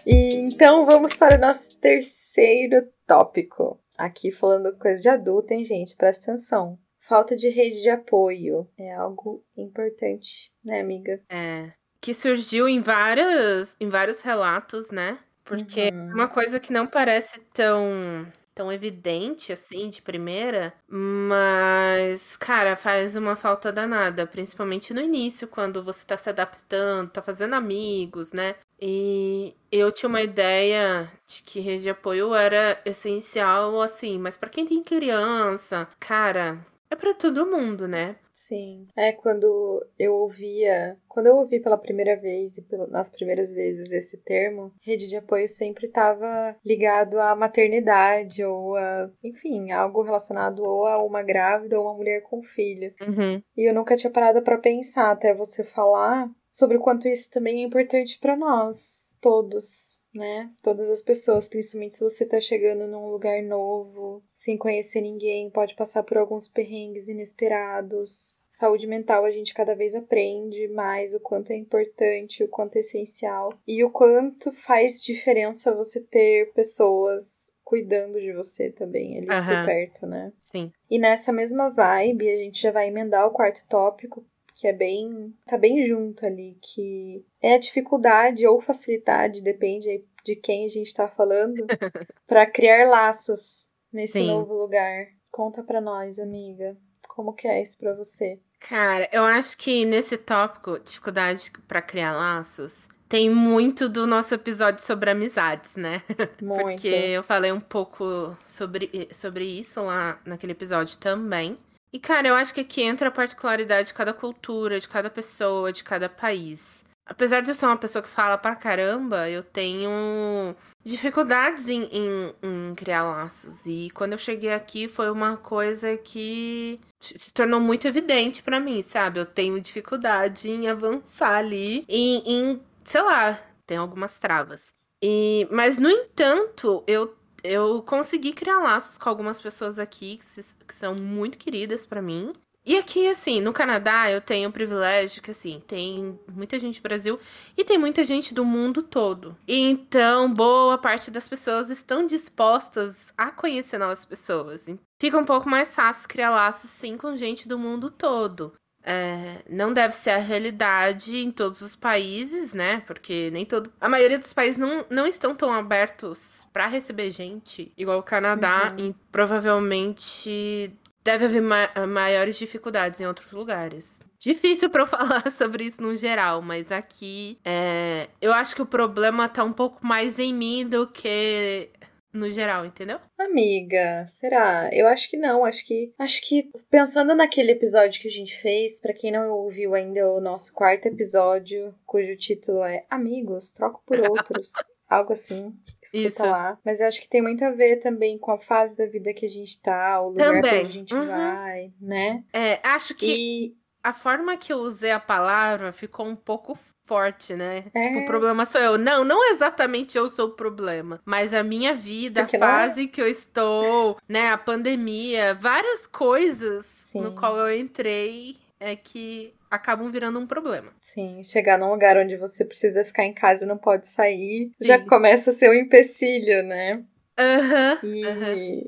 E 0.09 0.37
então 0.37 0.87
vamos 0.87 1.15
para 1.15 1.35
o 1.37 1.41
nosso 1.41 1.77
terceiro 1.81 2.87
tópico. 3.09 3.81
Aqui 3.99 4.31
falando 4.31 4.79
coisa 4.79 5.01
de 5.01 5.09
adulto, 5.09 5.53
hein, 5.53 5.65
gente? 5.65 5.97
Presta 5.97 6.31
atenção. 6.31 6.79
Falta 7.09 7.37
de 7.37 7.49
rede 7.49 7.83
de 7.83 7.91
apoio 7.91 8.69
é 8.79 8.93
algo 8.95 9.45
importante, 9.57 10.51
né, 10.65 10.81
amiga? 10.81 11.21
É. 11.29 11.73
Que 12.01 12.13
surgiu 12.13 12.69
em 12.69 12.81
vários, 12.81 13.77
em 13.81 13.89
vários 13.89 14.23
relatos, 14.23 14.91
né? 14.91 15.19
Porque 15.45 15.91
Uhum. 15.93 16.11
é 16.11 16.15
uma 16.15 16.29
coisa 16.29 16.59
que 16.59 16.73
não 16.73 16.87
parece 16.87 17.39
tão, 17.55 18.27
tão 18.53 18.73
evidente 18.73 19.53
assim 19.53 19.89
de 19.89 20.03
primeira, 20.03 20.75
mas, 20.89 22.37
cara, 22.37 22.75
faz 22.75 23.15
uma 23.15 23.37
falta 23.37 23.71
danada, 23.71 24.27
principalmente 24.27 24.93
no 24.93 25.01
início, 25.01 25.47
quando 25.47 25.85
você 25.85 26.05
tá 26.05 26.17
se 26.17 26.29
adaptando, 26.29 27.11
tá 27.11 27.23
fazendo 27.23 27.55
amigos, 27.55 28.33
né? 28.33 28.57
E 28.81 29.55
eu 29.71 29.93
tinha 29.93 30.09
uma 30.09 30.23
ideia 30.23 31.09
de 31.27 31.43
que 31.43 31.61
rede 31.61 31.85
de 31.85 31.91
apoio 31.91 32.35
era 32.35 32.81
essencial, 32.85 33.81
assim, 33.81 34.19
mas 34.19 34.37
para 34.37 34.51
quem 34.51 34.67
tem 34.67 34.83
criança, 34.83 35.87
cara, 36.01 36.59
é 36.91 36.97
para 36.97 37.15
todo 37.15 37.51
mundo, 37.51 37.89
né? 37.89 38.17
Sim. 38.33 38.87
É 38.97 39.13
quando 39.13 39.85
eu 39.99 40.15
ouvia, 40.15 40.97
quando 41.09 41.27
eu 41.27 41.37
ouvi 41.37 41.59
pela 41.59 41.79
primeira 41.79 42.17
vez 42.17 42.59
e 42.59 42.67
nas 42.91 43.09
primeiras 43.11 43.53
vezes 43.53 43.91
esse 43.91 44.19
termo, 44.19 44.73
rede 44.83 45.09
de 45.09 45.17
apoio 45.17 45.49
sempre 45.49 45.87
estava 45.87 46.55
ligado 46.65 47.19
à 47.19 47.35
maternidade 47.35 48.45
ou 48.45 48.77
a, 48.77 49.11
enfim, 49.25 49.73
algo 49.73 50.03
relacionado 50.03 50.63
ou 50.63 50.87
a 50.87 51.03
uma 51.03 51.23
grávida 51.23 51.79
ou 51.79 51.87
uma 51.87 51.95
mulher 51.95 52.23
com 52.23 52.43
filho. 52.43 52.93
Uhum. 53.01 53.41
E 53.57 53.69
eu 53.69 53.75
nunca 53.75 53.97
tinha 53.97 54.13
parado 54.13 54.43
para 54.43 54.59
pensar 54.59 55.11
até 55.11 55.35
você 55.35 55.65
falar 55.65 56.29
sobre 56.57 56.79
o 56.79 56.81
quanto 56.81 57.07
isso 57.07 57.31
também 57.31 57.63
é 57.63 57.67
importante 57.67 58.19
para 58.19 58.35
nós 58.35 59.15
todos, 59.21 60.01
né? 60.15 60.51
Todas 60.63 60.89
as 60.89 61.03
pessoas, 61.03 61.47
principalmente 61.47 61.97
se 61.97 62.03
você 62.03 62.25
tá 62.25 62.41
chegando 62.41 62.89
num 62.89 63.11
lugar 63.11 63.43
novo, 63.43 64.25
sem 64.35 64.57
conhecer 64.57 65.03
ninguém, 65.03 65.51
pode 65.51 65.75
passar 65.75 66.03
por 66.03 66.17
alguns 66.17 66.49
perrengues 66.49 67.09
inesperados. 67.09 68.39
Saúde 68.49 68.87
mental 68.87 69.27
a 69.27 69.31
gente 69.31 69.53
cada 69.53 69.75
vez 69.75 69.95
aprende 69.95 70.67
mais 70.69 71.13
o 71.13 71.21
quanto 71.21 71.53
é 71.53 71.57
importante, 71.57 72.43
o 72.43 72.49
quanto 72.49 72.77
é 72.77 72.81
essencial 72.81 73.53
e 73.69 73.85
o 73.85 73.91
quanto 73.91 74.51
faz 74.51 75.05
diferença 75.05 75.75
você 75.75 76.01
ter 76.01 76.55
pessoas 76.55 77.55
cuidando 77.63 78.19
de 78.19 78.33
você 78.33 78.71
também 78.71 79.19
ali 79.19 79.29
Aham. 79.29 79.59
por 79.59 79.67
perto, 79.67 80.07
né? 80.07 80.33
Sim. 80.41 80.73
E 80.91 80.99
nessa 80.99 81.35
mesma 81.35 81.69
vibe, 81.69 82.31
a 82.31 82.37
gente 82.39 82.63
já 82.63 82.73
vai 82.73 82.89
emendar 82.89 83.27
o 83.27 83.33
quarto 83.33 83.63
tópico, 83.69 84.25
que 84.57 84.67
é 84.67 84.73
bem. 84.73 85.35
tá 85.47 85.59
bem 85.59 85.87
junto 85.87 86.25
ali, 86.25 86.59
que 86.63 87.25
é 87.43 87.55
a 87.55 87.59
dificuldade 87.59 88.47
ou 88.47 88.61
facilidade, 88.61 89.43
depende 89.43 90.03
de 90.25 90.35
quem 90.35 90.65
a 90.65 90.69
gente 90.69 90.93
tá 90.93 91.07
falando, 91.07 91.67
para 92.27 92.47
criar 92.47 92.89
laços 92.89 93.69
nesse 93.93 94.15
Sim. 94.15 94.29
novo 94.29 94.55
lugar. 94.55 95.09
Conta 95.31 95.63
pra 95.63 95.81
nós, 95.81 96.19
amiga. 96.19 96.77
Como 97.07 97.35
que 97.35 97.47
é 97.47 97.61
isso 97.61 97.79
pra 97.79 97.95
você? 97.95 98.41
Cara, 98.59 99.09
eu 99.13 99.23
acho 99.23 99.57
que 99.59 99.85
nesse 99.85 100.17
tópico, 100.17 100.81
dificuldade 100.81 101.53
pra 101.69 101.83
criar 101.83 102.13
laços, 102.13 102.89
tem 103.09 103.31
muito 103.31 103.89
do 103.89 104.07
nosso 104.07 104.35
episódio 104.35 104.83
sobre 104.83 105.11
amizades, 105.11 105.77
né? 105.77 106.03
Muito. 106.43 106.65
Porque 106.65 106.89
eu 106.89 107.23
falei 107.23 107.53
um 107.53 107.61
pouco 107.61 108.37
sobre, 108.47 109.09
sobre 109.13 109.45
isso 109.45 109.81
lá 109.83 110.19
naquele 110.25 110.53
episódio 110.53 110.99
também. 110.99 111.57
E, 111.93 111.99
cara, 111.99 112.29
eu 112.29 112.35
acho 112.35 112.53
que 112.53 112.61
aqui 112.61 112.83
entra 112.83 113.09
a 113.09 113.13
particularidade 113.13 113.89
de 113.89 113.95
cada 113.95 114.13
cultura, 114.13 114.79
de 114.79 114.89
cada 114.89 115.09
pessoa, 115.09 115.73
de 115.73 115.83
cada 115.85 116.09
país. 116.09 116.85
Apesar 117.09 117.41
de 117.41 117.49
eu 117.51 117.55
ser 117.55 117.67
uma 117.67 117.77
pessoa 117.77 118.03
que 118.03 118.09
fala 118.09 118.37
pra 118.37 118.57
caramba, 118.57 119.31
eu 119.31 119.43
tenho 119.43 120.55
dificuldades 120.85 121.69
em, 121.69 121.85
em- 121.85 122.35
em 122.43 122.75
criar 122.75 123.05
laços. 123.05 123.65
E 123.65 123.91
quando 123.95 124.13
eu 124.13 124.19
cheguei 124.19 124.53
aqui 124.53 124.89
foi 124.89 125.09
uma 125.11 125.37
coisa 125.37 125.97
que 125.97 126.81
se 127.01 127.33
tornou 127.33 127.61
muito 127.61 127.87
evidente 127.87 128.43
pra 128.43 128.59
mim, 128.59 128.83
sabe? 128.83 129.21
Eu 129.21 129.27
tenho 129.27 129.61
dificuldade 129.61 130.51
em 130.51 130.69
avançar 130.69 131.37
ali, 131.37 131.85
em, 131.89 132.23
em 132.27 132.63
sei 132.85 133.03
lá, 133.03 133.41
tem 133.65 133.77
algumas 133.77 134.19
travas. 134.19 134.75
E, 135.03 135.47
mas, 135.51 135.79
no 135.79 135.91
entanto, 135.91 136.83
eu 136.87 137.16
eu 137.43 137.83
consegui 137.83 138.33
criar 138.33 138.59
laços 138.59 138.99
com 138.99 139.09
algumas 139.09 139.41
pessoas 139.41 139.79
aqui 139.79 140.17
que, 140.19 140.25
se- 140.25 140.57
que 140.67 140.75
são 140.75 140.95
muito 140.95 141.39
queridas 141.39 141.85
pra 141.87 142.03
mim. 142.03 142.33
E 142.69 142.77
aqui, 142.77 143.07
assim, 143.09 143.41
no 143.41 143.53
Canadá, 143.53 144.11
eu 144.11 144.21
tenho 144.21 144.49
o 144.49 144.53
privilégio 144.53 145.23
que, 145.23 145.31
assim, 145.31 145.63
tem 145.69 146.19
muita 146.35 146.59
gente 146.59 146.81
do 146.81 146.83
Brasil 146.83 147.17
e 147.57 147.63
tem 147.65 147.79
muita 147.79 148.03
gente 148.03 148.35
do 148.35 148.45
mundo 148.45 148.83
todo. 148.83 149.37
Então, 149.47 150.35
boa 150.35 150.77
parte 150.77 151.09
das 151.09 151.29
pessoas 151.29 151.71
estão 151.71 152.05
dispostas 152.05 153.13
a 153.17 153.31
conhecer 153.31 153.79
novas 153.79 154.05
pessoas. 154.05 154.67
Fica 155.01 155.17
um 155.17 155.25
pouco 155.25 155.49
mais 155.49 155.77
fácil 155.77 156.09
criar 156.09 156.31
laços, 156.31 156.69
sim, 156.71 156.97
com 156.97 157.17
gente 157.17 157.47
do 157.47 157.57
mundo 157.57 157.89
todo. 157.89 158.53
É, 158.89 159.39
não 159.51 159.73
deve 159.75 159.97
ser 159.97 160.11
a 160.11 160.19
realidade 160.19 161.17
em 161.17 161.33
todos 161.33 161.61
os 161.61 161.75
países, 161.75 162.55
né? 162.55 162.83
Porque 162.87 163.31
nem 163.33 163.45
todo. 163.45 163.73
A 163.81 163.89
maioria 163.89 164.17
dos 164.19 164.33
países 164.33 164.57
não, 164.57 164.87
não 164.89 165.07
estão 165.09 165.35
tão 165.35 165.53
abertos 165.53 166.47
pra 166.53 166.69
receber 166.69 167.11
gente, 167.11 167.73
igual 167.77 167.99
o 167.99 168.03
Canadá, 168.03 168.73
Uhum. 168.79 168.87
e 168.91 168.95
provavelmente 169.11 170.73
deve 171.05 171.25
haver 171.25 171.43
ma- 171.43 171.71
maiores 171.87 172.37
dificuldades 172.39 173.01
em 173.01 173.07
outros 173.07 173.33
lugares. 173.33 174.01
Difícil 174.19 174.71
pra 174.71 174.83
eu 174.83 174.87
falar 175.23 175.31
sobre 175.31 175.65
isso 175.65 175.83
no 175.83 175.97
geral, 175.97 176.41
mas 176.43 176.73
aqui 176.73 177.39
é, 177.45 178.09
eu 178.21 178.33
acho 178.33 178.55
que 178.57 178.63
o 178.63 178.67
problema 178.67 179.29
tá 179.29 179.45
um 179.45 179.53
pouco 179.53 179.87
mais 179.87 180.19
em 180.19 180.33
mim 180.33 180.67
do 180.67 180.87
que 180.87 181.69
no 182.17 182.31
geral, 182.31 182.65
entendeu? 182.65 182.99
Amiga, 183.19 184.05
será? 184.07 184.69
Eu 184.73 184.87
acho 184.87 185.09
que 185.11 185.17
não, 185.17 185.45
acho 185.45 185.67
que 185.67 185.93
acho 185.99 186.27
que 186.27 186.51
pensando 186.71 187.15
naquele 187.15 187.53
episódio 187.53 188.01
que 188.01 188.09
a 188.09 188.11
gente 188.11 188.35
fez, 188.37 188.81
pra 188.81 188.93
quem 188.95 189.13
não 189.13 189.31
ouviu 189.31 189.75
ainda 189.75 190.09
o 190.11 190.21
nosso 190.21 190.53
quarto 190.53 190.87
episódio, 190.87 191.75
cujo 191.85 192.17
título 192.17 192.63
é 192.65 192.85
Amigos, 192.91 193.53
troco 193.53 193.83
por 193.87 193.99
outros, 194.01 194.53
algo 194.89 195.13
assim. 195.13 195.55
Escuta 195.83 196.09
Isso. 196.09 196.23
lá. 196.27 196.59
Mas 196.65 196.81
eu 196.81 196.89
acho 196.89 197.01
que 197.01 197.09
tem 197.09 197.23
muito 197.23 197.45
a 197.45 197.51
ver 197.51 197.77
também 197.77 198.19
com 198.19 198.31
a 198.33 198.39
fase 198.39 198.77
da 198.77 198.87
vida 198.87 199.13
que 199.13 199.27
a 199.27 199.29
gente 199.29 199.61
tá, 199.61 200.01
o 200.01 200.09
lugar 200.09 200.33
Também. 200.33 200.59
onde 200.61 200.67
a 200.67 200.71
gente 200.71 200.95
Uhum. 200.95 201.07
vai, 201.07 201.73
né? 201.81 202.25
É, 202.33 202.61
acho 202.67 202.95
que 202.95 203.07
E 203.07 203.57
a 203.83 203.93
forma 203.93 204.37
que 204.37 204.53
eu 204.53 204.59
usei 204.59 204.91
a 204.93 204.99
palavra 205.01 205.73
ficou 205.73 206.07
um 206.07 206.17
pouco 206.17 206.59
forte, 206.87 207.35
né? 207.35 207.65
É. 207.75 207.89
Tipo, 207.89 208.01
o 208.01 208.05
problema 208.05 208.47
sou 208.47 208.61
eu. 208.61 208.79
Não, 208.79 209.05
não 209.05 209.31
exatamente 209.33 209.99
eu 209.99 210.09
sou 210.09 210.29
o 210.29 210.33
problema, 210.37 211.01
mas 211.05 211.35
a 211.35 211.43
minha 211.43 211.75
vida, 211.75 212.23
Porque 212.23 212.37
a 212.37 212.41
não 212.41 212.47
é? 212.47 212.51
fase 212.51 212.87
que 212.87 213.01
eu 213.01 213.07
estou, 213.09 213.97
né, 214.09 214.29
a 214.29 214.39
pandemia, 214.39 215.35
várias 215.35 215.87
coisas 215.87 216.65
Sim. 216.67 217.03
no 217.03 217.13
qual 217.15 217.37
eu 217.37 217.55
entrei 217.59 218.37
é 218.59 218.75
que 218.75 219.35
acabam 219.51 219.91
virando 219.91 220.19
um 220.19 220.27
problema. 220.27 220.73
Sim, 220.81 221.23
chegar 221.23 221.59
num 221.59 221.71
lugar 221.71 221.97
onde 221.97 222.17
você 222.17 222.45
precisa 222.45 222.85
ficar 222.85 223.05
em 223.05 223.13
casa 223.13 223.45
e 223.45 223.49
não 223.49 223.59
pode 223.59 223.87
sair, 223.87 224.51
já 224.61 224.79
Sim. 224.79 224.87
começa 224.87 225.31
a 225.31 225.35
ser 225.35 225.51
um 225.51 225.55
empecilho, 225.55 226.43
né? 226.43 226.85
Aham. 227.19 227.79
E, 227.83 228.07
Aham. 228.07 228.63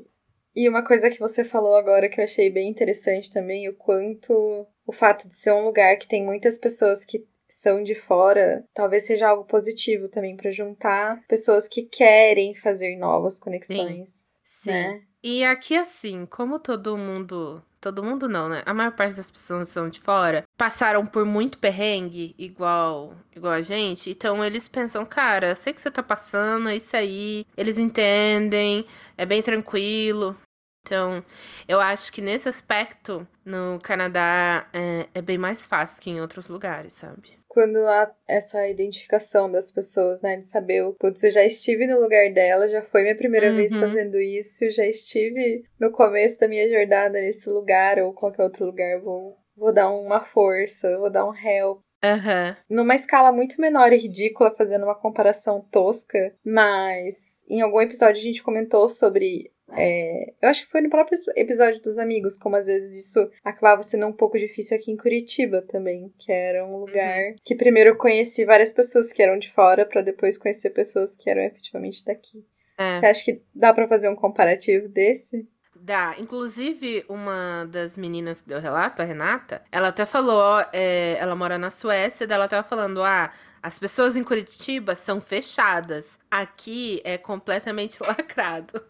e 0.55 0.69
uma 0.69 0.83
coisa 0.83 1.09
que 1.09 1.19
você 1.19 1.43
falou 1.43 1.75
agora 1.75 2.09
que 2.09 2.19
eu 2.19 2.23
achei 2.23 2.49
bem 2.49 2.69
interessante 2.69 3.31
também, 3.31 3.67
o 3.69 3.73
quanto 3.73 4.67
o 4.85 4.91
fato 4.91 5.27
de 5.27 5.35
ser 5.35 5.51
um 5.51 5.65
lugar 5.65 5.97
que 5.97 6.07
tem 6.07 6.23
muitas 6.23 6.57
pessoas 6.57 7.05
que 7.05 7.25
são 7.49 7.81
de 7.81 7.95
fora, 7.95 8.63
talvez 8.73 9.05
seja 9.05 9.29
algo 9.29 9.43
positivo 9.43 10.07
também 10.07 10.37
pra 10.37 10.51
juntar 10.51 11.19
pessoas 11.27 11.67
que 11.67 11.83
querem 11.83 12.53
fazer 12.55 12.95
novas 12.97 13.39
conexões, 13.39 14.33
Sim. 14.43 14.71
né? 14.71 15.01
E 15.21 15.43
aqui, 15.43 15.75
assim, 15.75 16.25
como 16.25 16.59
todo 16.59 16.97
mundo. 16.97 17.63
Todo 17.81 18.03
mundo 18.03 18.27
não, 18.27 18.49
né? 18.49 18.61
A 18.65 18.73
maior 18.73 18.91
parte 18.91 19.15
das 19.15 19.31
pessoas 19.31 19.69
são 19.69 19.89
de 19.89 20.01
fora 20.01 20.43
passaram 20.57 21.05
por 21.05 21.23
muito 21.23 21.57
perrengue, 21.57 22.35
igual, 22.37 23.15
igual 23.33 23.53
a 23.53 23.61
gente. 23.61 24.09
Então 24.09 24.43
eles 24.43 24.67
pensam, 24.67 25.05
cara, 25.05 25.55
sei 25.55 25.71
que 25.71 25.81
você 25.81 25.89
tá 25.89 26.03
passando, 26.03 26.67
é 26.67 26.75
isso 26.75 26.95
aí. 26.95 27.45
Eles 27.55 27.77
entendem, 27.77 28.85
é 29.17 29.25
bem 29.25 29.41
tranquilo. 29.41 30.37
Então, 30.85 31.23
eu 31.67 31.79
acho 31.79 32.11
que 32.11 32.21
nesse 32.21 32.49
aspecto, 32.49 33.25
no 33.45 33.79
Canadá, 33.81 34.67
é, 34.73 35.07
é 35.13 35.21
bem 35.21 35.37
mais 35.37 35.65
fácil 35.65 36.01
que 36.01 36.09
em 36.09 36.19
outros 36.19 36.49
lugares, 36.49 36.93
sabe? 36.93 37.38
Quando 37.49 37.77
há 37.87 38.09
essa 38.27 38.67
identificação 38.69 39.51
das 39.51 39.71
pessoas, 39.71 40.21
né? 40.21 40.37
De 40.37 40.45
saber, 40.45 40.83
putz, 40.99 41.23
eu 41.23 41.31
já 41.31 41.43
estive 41.43 41.87
no 41.87 41.99
lugar 41.99 42.31
dela, 42.31 42.67
já 42.67 42.83
foi 42.83 43.01
minha 43.01 43.17
primeira 43.17 43.51
vez 43.51 43.73
Uhum. 43.73 43.81
fazendo 43.81 44.21
isso, 44.21 44.69
já 44.69 44.85
estive 44.85 45.63
no 45.79 45.91
começo 45.91 46.39
da 46.39 46.47
minha 46.47 46.69
jornada 46.69 47.19
nesse 47.19 47.49
lugar 47.49 47.97
ou 47.97 48.13
qualquer 48.13 48.43
outro 48.43 48.65
lugar, 48.65 49.01
vou, 49.01 49.35
vou 49.57 49.73
dar 49.73 49.89
uma 49.89 50.21
força, 50.23 50.95
vou 50.99 51.09
dar 51.09 51.27
um 51.27 51.35
help. 51.35 51.81
Aham. 52.03 52.55
Numa 52.69 52.95
escala 52.95 53.31
muito 53.31 53.59
menor 53.59 53.91
e 53.91 53.97
ridícula, 53.97 54.55
fazendo 54.55 54.83
uma 54.83 54.95
comparação 54.95 55.67
tosca, 55.69 56.33
mas 56.45 57.43
em 57.49 57.61
algum 57.61 57.81
episódio 57.81 58.21
a 58.21 58.23
gente 58.23 58.43
comentou 58.43 58.87
sobre. 58.87 59.51
É, 59.77 60.33
eu 60.41 60.49
acho 60.49 60.65
que 60.65 60.71
foi 60.71 60.81
no 60.81 60.89
próprio 60.89 61.17
episódio 61.35 61.81
dos 61.81 61.97
amigos, 61.97 62.35
como 62.37 62.55
às 62.55 62.65
vezes 62.65 63.07
isso 63.07 63.29
acabava 63.43 63.83
sendo 63.83 64.07
um 64.07 64.13
pouco 64.13 64.37
difícil 64.37 64.77
aqui 64.77 64.91
em 64.91 64.97
Curitiba 64.97 65.61
também, 65.61 66.13
que 66.17 66.31
era 66.31 66.65
um 66.65 66.77
lugar 66.77 67.35
que 67.43 67.55
primeiro 67.55 67.91
eu 67.91 67.97
conheci 67.97 68.45
várias 68.45 68.73
pessoas 68.73 69.11
que 69.11 69.21
eram 69.21 69.37
de 69.37 69.49
fora, 69.51 69.85
pra 69.85 70.01
depois 70.01 70.37
conhecer 70.37 70.71
pessoas 70.71 71.15
que 71.15 71.29
eram 71.29 71.41
efetivamente 71.41 72.03
daqui. 72.05 72.45
É. 72.77 72.95
Você 72.95 73.05
acha 73.05 73.25
que 73.25 73.41
dá 73.53 73.73
pra 73.73 73.87
fazer 73.87 74.09
um 74.09 74.15
comparativo 74.15 74.87
desse? 74.87 75.47
Dá. 75.81 76.15
Inclusive, 76.17 77.05
uma 77.07 77.65
das 77.69 77.97
meninas 77.97 78.41
que 78.41 78.49
deu 78.49 78.59
relato, 78.59 79.01
a 79.01 79.05
Renata, 79.05 79.61
ela 79.71 79.87
até 79.87 80.05
falou, 80.05 80.63
é, 80.73 81.17
ela 81.19 81.35
mora 81.35 81.57
na 81.57 81.71
Suécia, 81.71 82.27
ela 82.29 82.47
tava 82.47 82.67
falando, 82.67 83.01
ah, 83.01 83.31
as 83.61 83.77
pessoas 83.77 84.15
em 84.15 84.23
Curitiba 84.23 84.95
são 84.95 85.19
fechadas. 85.19 86.17
Aqui 86.29 87.01
é 87.03 87.17
completamente 87.17 88.01
lacrado. 88.03 88.81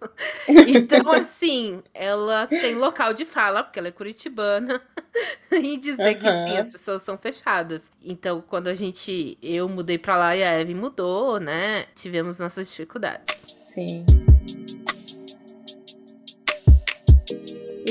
Então, 0.67 1.12
assim, 1.12 1.82
ela 1.93 2.47
tem 2.47 2.75
local 2.75 3.13
de 3.13 3.25
fala, 3.25 3.63
porque 3.63 3.80
ela 3.80 3.88
é 3.88 3.91
curitibana, 3.91 4.82
e 5.52 5.78
dizer 5.78 6.15
uhum. 6.15 6.19
que 6.19 6.49
sim, 6.49 6.58
as 6.58 6.71
pessoas 6.71 7.04
são 7.04 7.17
fechadas. 7.17 7.91
Então, 8.02 8.41
quando 8.41 8.67
a 8.67 8.73
gente. 8.73 9.38
Eu 9.41 9.67
mudei 9.69 9.97
pra 9.97 10.17
lá 10.17 10.36
e 10.36 10.43
a 10.43 10.60
Eve 10.60 10.73
mudou, 10.73 11.39
né? 11.39 11.86
Tivemos 11.95 12.38
nossas 12.38 12.69
dificuldades. 12.69 13.36
Sim. 13.62 14.06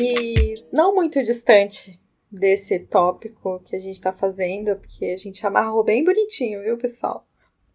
E 0.01 0.55
não 0.73 0.95
muito 0.95 1.23
distante 1.23 1.99
desse 2.31 2.79
tópico 2.79 3.61
que 3.65 3.75
a 3.75 3.79
gente 3.79 4.01
tá 4.01 4.13
fazendo, 4.13 4.77
porque 4.77 5.07
a 5.07 5.17
gente 5.17 5.45
amarrou 5.47 5.83
bem 5.83 6.05
bonitinho, 6.05 6.63
viu, 6.63 6.77
pessoal? 6.79 7.27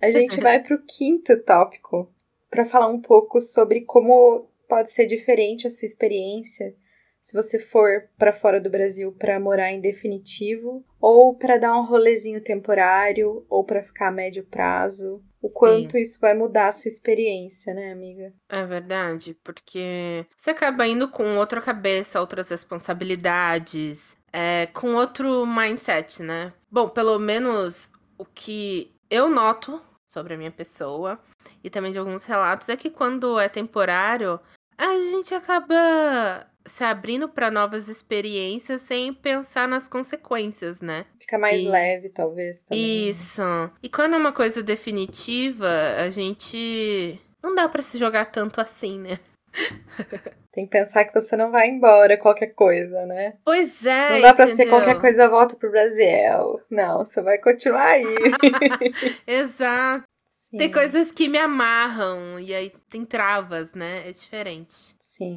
A 0.01 0.09
gente 0.11 0.39
vai 0.41 0.61
pro 0.61 0.81
quinto 0.85 1.37
tópico 1.43 2.09
para 2.49 2.63
falar 2.63 2.87
um 2.87 3.01
pouco 3.01 3.41
sobre 3.41 3.81
como 3.81 4.47
pode 4.69 4.91
ser 4.91 5.05
diferente 5.05 5.67
a 5.67 5.69
sua 5.69 5.85
experiência 5.85 6.75
se 7.21 7.33
você 7.33 7.57
for 7.57 8.09
para 8.17 8.33
fora 8.33 8.59
do 8.59 8.69
Brasil 8.69 9.11
para 9.13 9.39
morar 9.39 9.71
em 9.71 9.79
definitivo 9.79 10.83
ou 10.99 11.33
para 11.33 11.57
dar 11.57 11.79
um 11.79 11.85
rolezinho 11.85 12.41
temporário 12.41 13.45
ou 13.49 13.63
para 13.63 13.81
ficar 13.81 14.09
a 14.09 14.11
médio 14.11 14.43
prazo. 14.43 15.23
O 15.43 15.49
quanto 15.49 15.91
Sim. 15.91 15.97
isso 15.97 16.21
vai 16.21 16.33
mudar 16.33 16.67
a 16.67 16.71
sua 16.71 16.87
experiência, 16.87 17.73
né, 17.73 17.91
amiga? 17.91 18.33
É 18.47 18.65
verdade, 18.65 19.37
porque 19.43 20.25
você 20.37 20.51
acaba 20.51 20.87
indo 20.87 21.09
com 21.09 21.35
outra 21.37 21.59
cabeça, 21.59 22.21
outras 22.21 22.47
responsabilidades, 22.47 24.15
é, 24.31 24.67
com 24.67 24.95
outro 24.95 25.45
mindset, 25.45 26.23
né? 26.23 26.53
Bom, 26.71 26.87
pelo 26.87 27.19
menos 27.19 27.91
o 28.17 28.23
que 28.23 28.89
eu 29.09 29.27
noto 29.27 29.81
sobre 30.13 30.33
a 30.33 30.37
minha 30.37 30.49
pessoa 30.49 31.19
e 31.61 31.69
também 31.69 31.91
de 31.91 31.99
alguns 31.99 32.23
relatos 32.23 32.69
é 32.69 32.77
que 32.77 32.89
quando 32.89 33.37
é 33.37 33.49
temporário, 33.49 34.39
a 34.77 34.97
gente 35.09 35.35
acaba 35.35 36.47
se 36.65 36.83
abrindo 36.83 37.27
para 37.27 37.51
novas 37.51 37.87
experiências 37.87 38.81
sem 38.81 39.13
pensar 39.13 39.67
nas 39.67 39.87
consequências, 39.87 40.81
né? 40.81 41.05
Fica 41.19 41.37
mais 41.37 41.61
e... 41.61 41.67
leve, 41.67 42.09
talvez. 42.09 42.63
Também. 42.63 42.79
Né? 42.79 43.09
Isso. 43.09 43.41
E 43.81 43.89
quando 43.89 44.15
é 44.15 44.17
uma 44.17 44.31
coisa 44.31 44.63
definitiva, 44.63 45.67
a 45.97 46.09
gente 46.09 47.19
não 47.41 47.53
dá 47.53 47.67
para 47.67 47.81
se 47.81 47.97
jogar 47.97 48.25
tanto 48.25 48.61
assim, 48.61 48.99
né? 48.99 49.19
Tem 50.53 50.65
que 50.65 50.71
pensar 50.71 51.03
que 51.05 51.19
você 51.19 51.35
não 51.35 51.49
vai 51.49 51.67
embora 51.67 52.15
qualquer 52.15 52.53
coisa, 52.53 53.07
né? 53.07 53.33
Pois 53.43 53.83
é. 53.83 54.11
Não 54.11 54.21
dá 54.21 54.33
pra 54.35 54.45
entendeu? 54.45 54.65
ser 54.65 54.69
qualquer 54.69 55.01
coisa 55.01 55.27
volta 55.27 55.55
pro 55.55 55.71
Brasil. 55.71 56.61
Não, 56.69 56.99
você 56.99 57.23
vai 57.23 57.39
continuar 57.39 57.87
aí. 57.87 58.05
Exato. 59.25 60.05
Sim. 60.53 60.57
Tem 60.57 60.71
coisas 60.71 61.11
que 61.11 61.27
me 61.27 61.39
amarram 61.39 62.39
e 62.39 62.53
aí 62.53 62.71
tem 62.87 63.03
travas, 63.03 63.73
né? 63.73 64.07
É 64.07 64.11
diferente. 64.11 64.95
Sim. 64.99 65.33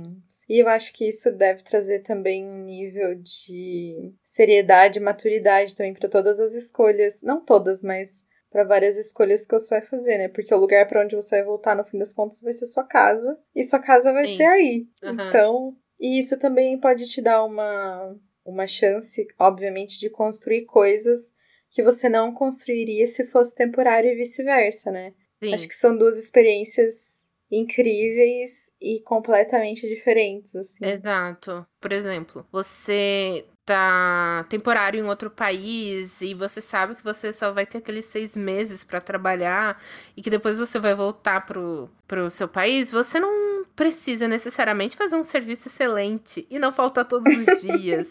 E 0.46 0.62
eu 0.62 0.68
acho 0.68 0.92
que 0.92 1.08
isso 1.08 1.32
deve 1.32 1.62
trazer 1.62 2.00
também 2.02 2.44
um 2.44 2.64
nível 2.64 3.14
de 3.14 4.12
seriedade 4.22 4.98
e 4.98 5.02
maturidade 5.02 5.74
também 5.74 5.94
para 5.94 6.06
todas 6.06 6.38
as 6.38 6.52
escolhas. 6.52 7.22
Não 7.22 7.42
todas, 7.42 7.82
mas 7.82 8.26
para 8.50 8.62
várias 8.62 8.98
escolhas 8.98 9.46
que 9.46 9.58
você 9.58 9.70
vai 9.70 9.80
fazer, 9.80 10.18
né? 10.18 10.28
Porque 10.28 10.54
o 10.54 10.58
lugar 10.58 10.86
para 10.86 11.02
onde 11.02 11.16
você 11.16 11.36
vai 11.36 11.46
voltar 11.46 11.74
no 11.74 11.84
fim 11.84 11.96
das 11.96 12.12
contas 12.12 12.42
vai 12.42 12.52
ser 12.52 12.66
sua 12.66 12.84
casa 12.84 13.38
e 13.54 13.62
sua 13.64 13.78
casa 13.78 14.12
vai 14.12 14.26
Sim. 14.26 14.36
ser 14.36 14.46
aí. 14.46 14.86
Uhum. 15.02 15.28
Então, 15.28 15.76
e 15.98 16.18
isso 16.18 16.38
também 16.38 16.78
pode 16.78 17.06
te 17.06 17.22
dar 17.22 17.42
uma 17.42 18.14
uma 18.44 18.66
chance, 18.66 19.26
obviamente, 19.38 19.98
de 19.98 20.08
construir 20.08 20.66
coisas 20.66 21.34
que 21.76 21.82
você 21.82 22.08
não 22.08 22.32
construiria 22.32 23.06
se 23.06 23.26
fosse 23.26 23.54
temporário 23.54 24.10
e 24.10 24.16
vice-versa, 24.16 24.90
né? 24.90 25.12
Sim. 25.44 25.52
Acho 25.52 25.68
que 25.68 25.74
são 25.74 25.94
duas 25.94 26.16
experiências 26.16 27.26
incríveis 27.52 28.72
e 28.80 29.02
completamente 29.02 29.86
diferentes, 29.86 30.56
assim. 30.56 30.86
Exato. 30.86 31.66
Por 31.78 31.92
exemplo, 31.92 32.46
você 32.50 33.44
tá 33.66 34.46
temporário 34.48 34.98
em 34.98 35.06
outro 35.06 35.30
país 35.30 36.22
e 36.22 36.32
você 36.32 36.62
sabe 36.62 36.94
que 36.94 37.04
você 37.04 37.30
só 37.30 37.52
vai 37.52 37.66
ter 37.66 37.78
aqueles 37.78 38.06
seis 38.06 38.34
meses 38.34 38.82
para 38.82 38.98
trabalhar 38.98 39.78
e 40.16 40.22
que 40.22 40.30
depois 40.30 40.58
você 40.58 40.78
vai 40.78 40.94
voltar 40.94 41.44
pro, 41.44 41.90
pro 42.08 42.30
seu 42.30 42.48
país, 42.48 42.90
você 42.90 43.20
não 43.20 43.45
precisa 43.76 44.26
necessariamente 44.26 44.96
fazer 44.96 45.14
um 45.14 45.22
serviço 45.22 45.68
excelente 45.68 46.46
e 46.50 46.58
não 46.58 46.72
faltar 46.72 47.04
todos 47.04 47.30
os 47.36 47.60
dias, 47.60 48.08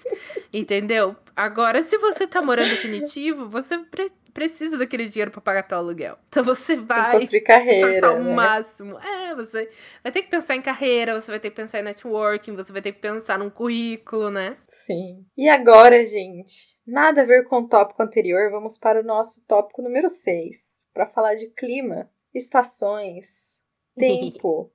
entendeu? 0.53 1.15
Agora, 1.35 1.81
se 1.81 1.97
você 1.97 2.27
tá 2.27 2.41
morando 2.41 2.69
definitivo, 2.69 3.49
você 3.49 3.77
pre 3.79 4.11
precisa 4.35 4.77
daquele 4.77 5.07
dinheiro 5.07 5.31
para 5.31 5.39
pagar 5.39 5.63
teu 5.63 5.77
aluguel. 5.77 6.17
Então 6.27 6.43
você 6.43 6.75
vai 6.75 7.25
carreira, 7.45 8.11
o 8.11 8.21
né? 8.21 8.33
máximo. 8.35 8.99
É, 8.99 9.33
você 9.33 9.69
vai 10.03 10.11
ter 10.11 10.23
que 10.23 10.29
pensar 10.29 10.57
em 10.57 10.61
carreira, 10.61 11.19
você 11.19 11.31
vai 11.31 11.39
ter 11.39 11.51
que 11.51 11.55
pensar 11.55 11.79
em 11.79 11.83
networking, 11.83 12.53
você 12.53 12.73
vai 12.73 12.81
ter 12.81 12.91
que 12.91 12.99
pensar 12.99 13.39
num 13.39 13.49
currículo, 13.49 14.29
né? 14.29 14.57
Sim. 14.67 15.25
E 15.37 15.47
agora, 15.47 16.05
gente, 16.05 16.77
nada 16.85 17.21
a 17.21 17.25
ver 17.25 17.45
com 17.45 17.59
o 17.59 17.67
tópico 17.69 18.03
anterior, 18.03 18.51
vamos 18.51 18.77
para 18.77 18.99
o 18.99 19.05
nosso 19.05 19.41
tópico 19.47 19.81
número 19.81 20.09
6, 20.09 20.79
para 20.93 21.07
falar 21.07 21.35
de 21.35 21.47
clima, 21.51 22.09
estações, 22.33 23.61
tempo. 23.95 24.69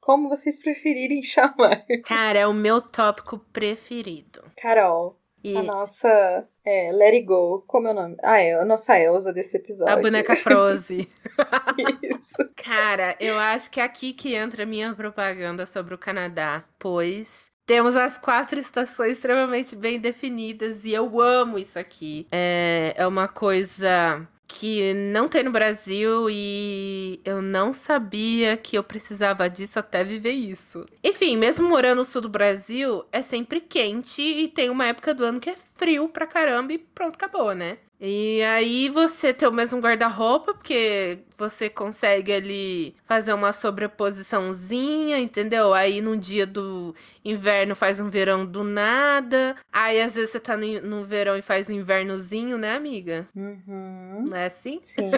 Como 0.00 0.28
vocês 0.28 0.58
preferirem 0.60 1.20
chamar. 1.24 1.84
Cara, 2.04 2.38
é 2.38 2.46
o 2.46 2.52
meu 2.52 2.80
tópico 2.80 3.38
preferido. 3.52 4.42
Carol, 4.56 5.18
e... 5.42 5.56
A 5.56 5.62
nossa 5.62 6.48
é, 6.64 6.90
Let 6.92 7.14
It 7.14 7.26
Go, 7.26 7.64
como 7.66 7.88
é 7.88 7.92
o 7.92 7.94
nome? 7.94 8.16
Ah, 8.22 8.40
é 8.40 8.54
a 8.54 8.64
nossa 8.64 8.98
Elsa 8.98 9.32
desse 9.32 9.56
episódio. 9.56 9.94
A 9.94 10.00
boneca 10.00 10.34
Froze. 10.36 11.08
Isso. 12.02 12.50
Cara, 12.56 13.16
eu 13.20 13.38
acho 13.38 13.70
que 13.70 13.80
é 13.80 13.84
aqui 13.84 14.12
que 14.12 14.34
entra 14.34 14.64
a 14.64 14.66
minha 14.66 14.92
propaganda 14.94 15.64
sobre 15.64 15.94
o 15.94 15.98
Canadá, 15.98 16.64
pois 16.78 17.50
temos 17.64 17.94
as 17.96 18.18
quatro 18.18 18.58
estações 18.58 19.12
extremamente 19.12 19.76
bem 19.76 20.00
definidas 20.00 20.84
e 20.84 20.92
eu 20.92 21.20
amo 21.20 21.58
isso 21.58 21.78
aqui. 21.78 22.26
É, 22.32 22.94
é 22.96 23.06
uma 23.06 23.28
coisa 23.28 24.26
que 24.48 24.94
não 24.94 25.28
tem 25.28 25.44
no 25.44 25.52
Brasil 25.52 26.28
e 26.30 27.20
eu 27.22 27.42
não 27.42 27.70
sabia 27.72 28.56
que 28.56 28.76
eu 28.76 28.82
precisava 28.82 29.48
disso 29.48 29.78
até 29.78 30.02
viver 30.02 30.32
isso. 30.32 30.86
Enfim, 31.04 31.36
mesmo 31.36 31.68
morando 31.68 31.98
no 31.98 32.04
sul 32.04 32.22
do 32.22 32.28
Brasil, 32.28 33.04
é 33.12 33.20
sempre 33.20 33.60
quente 33.60 34.22
e 34.22 34.48
tem 34.48 34.70
uma 34.70 34.86
época 34.86 35.12
do 35.12 35.24
ano 35.24 35.38
que 35.38 35.50
é 35.50 35.56
frio 35.78 36.08
pra 36.08 36.26
caramba 36.26 36.72
e 36.72 36.78
pronto, 36.78 37.14
acabou, 37.14 37.54
né? 37.54 37.78
E 38.00 38.42
aí 38.44 38.88
você 38.88 39.34
tem 39.34 39.48
o 39.48 39.52
mesmo 39.52 39.80
guarda-roupa, 39.80 40.54
porque 40.54 41.18
você 41.36 41.68
consegue 41.68 42.32
ali 42.32 42.94
fazer 43.04 43.32
uma 43.32 43.52
sobreposiçãozinha, 43.52 45.18
entendeu? 45.18 45.74
Aí 45.74 46.00
num 46.00 46.16
dia 46.16 46.46
do 46.46 46.94
inverno 47.24 47.74
faz 47.74 47.98
um 47.98 48.08
verão 48.08 48.46
do 48.46 48.62
nada. 48.62 49.56
Aí 49.72 50.00
às 50.00 50.14
vezes 50.14 50.30
você 50.30 50.38
tá 50.38 50.56
no, 50.56 50.80
no 50.80 51.04
verão 51.04 51.36
e 51.36 51.42
faz 51.42 51.68
um 51.68 51.72
invernozinho, 51.72 52.56
né, 52.56 52.76
amiga? 52.76 53.26
Uhum. 53.34 54.26
Não 54.28 54.36
é 54.36 54.46
assim? 54.46 54.78
Sim. 54.80 55.10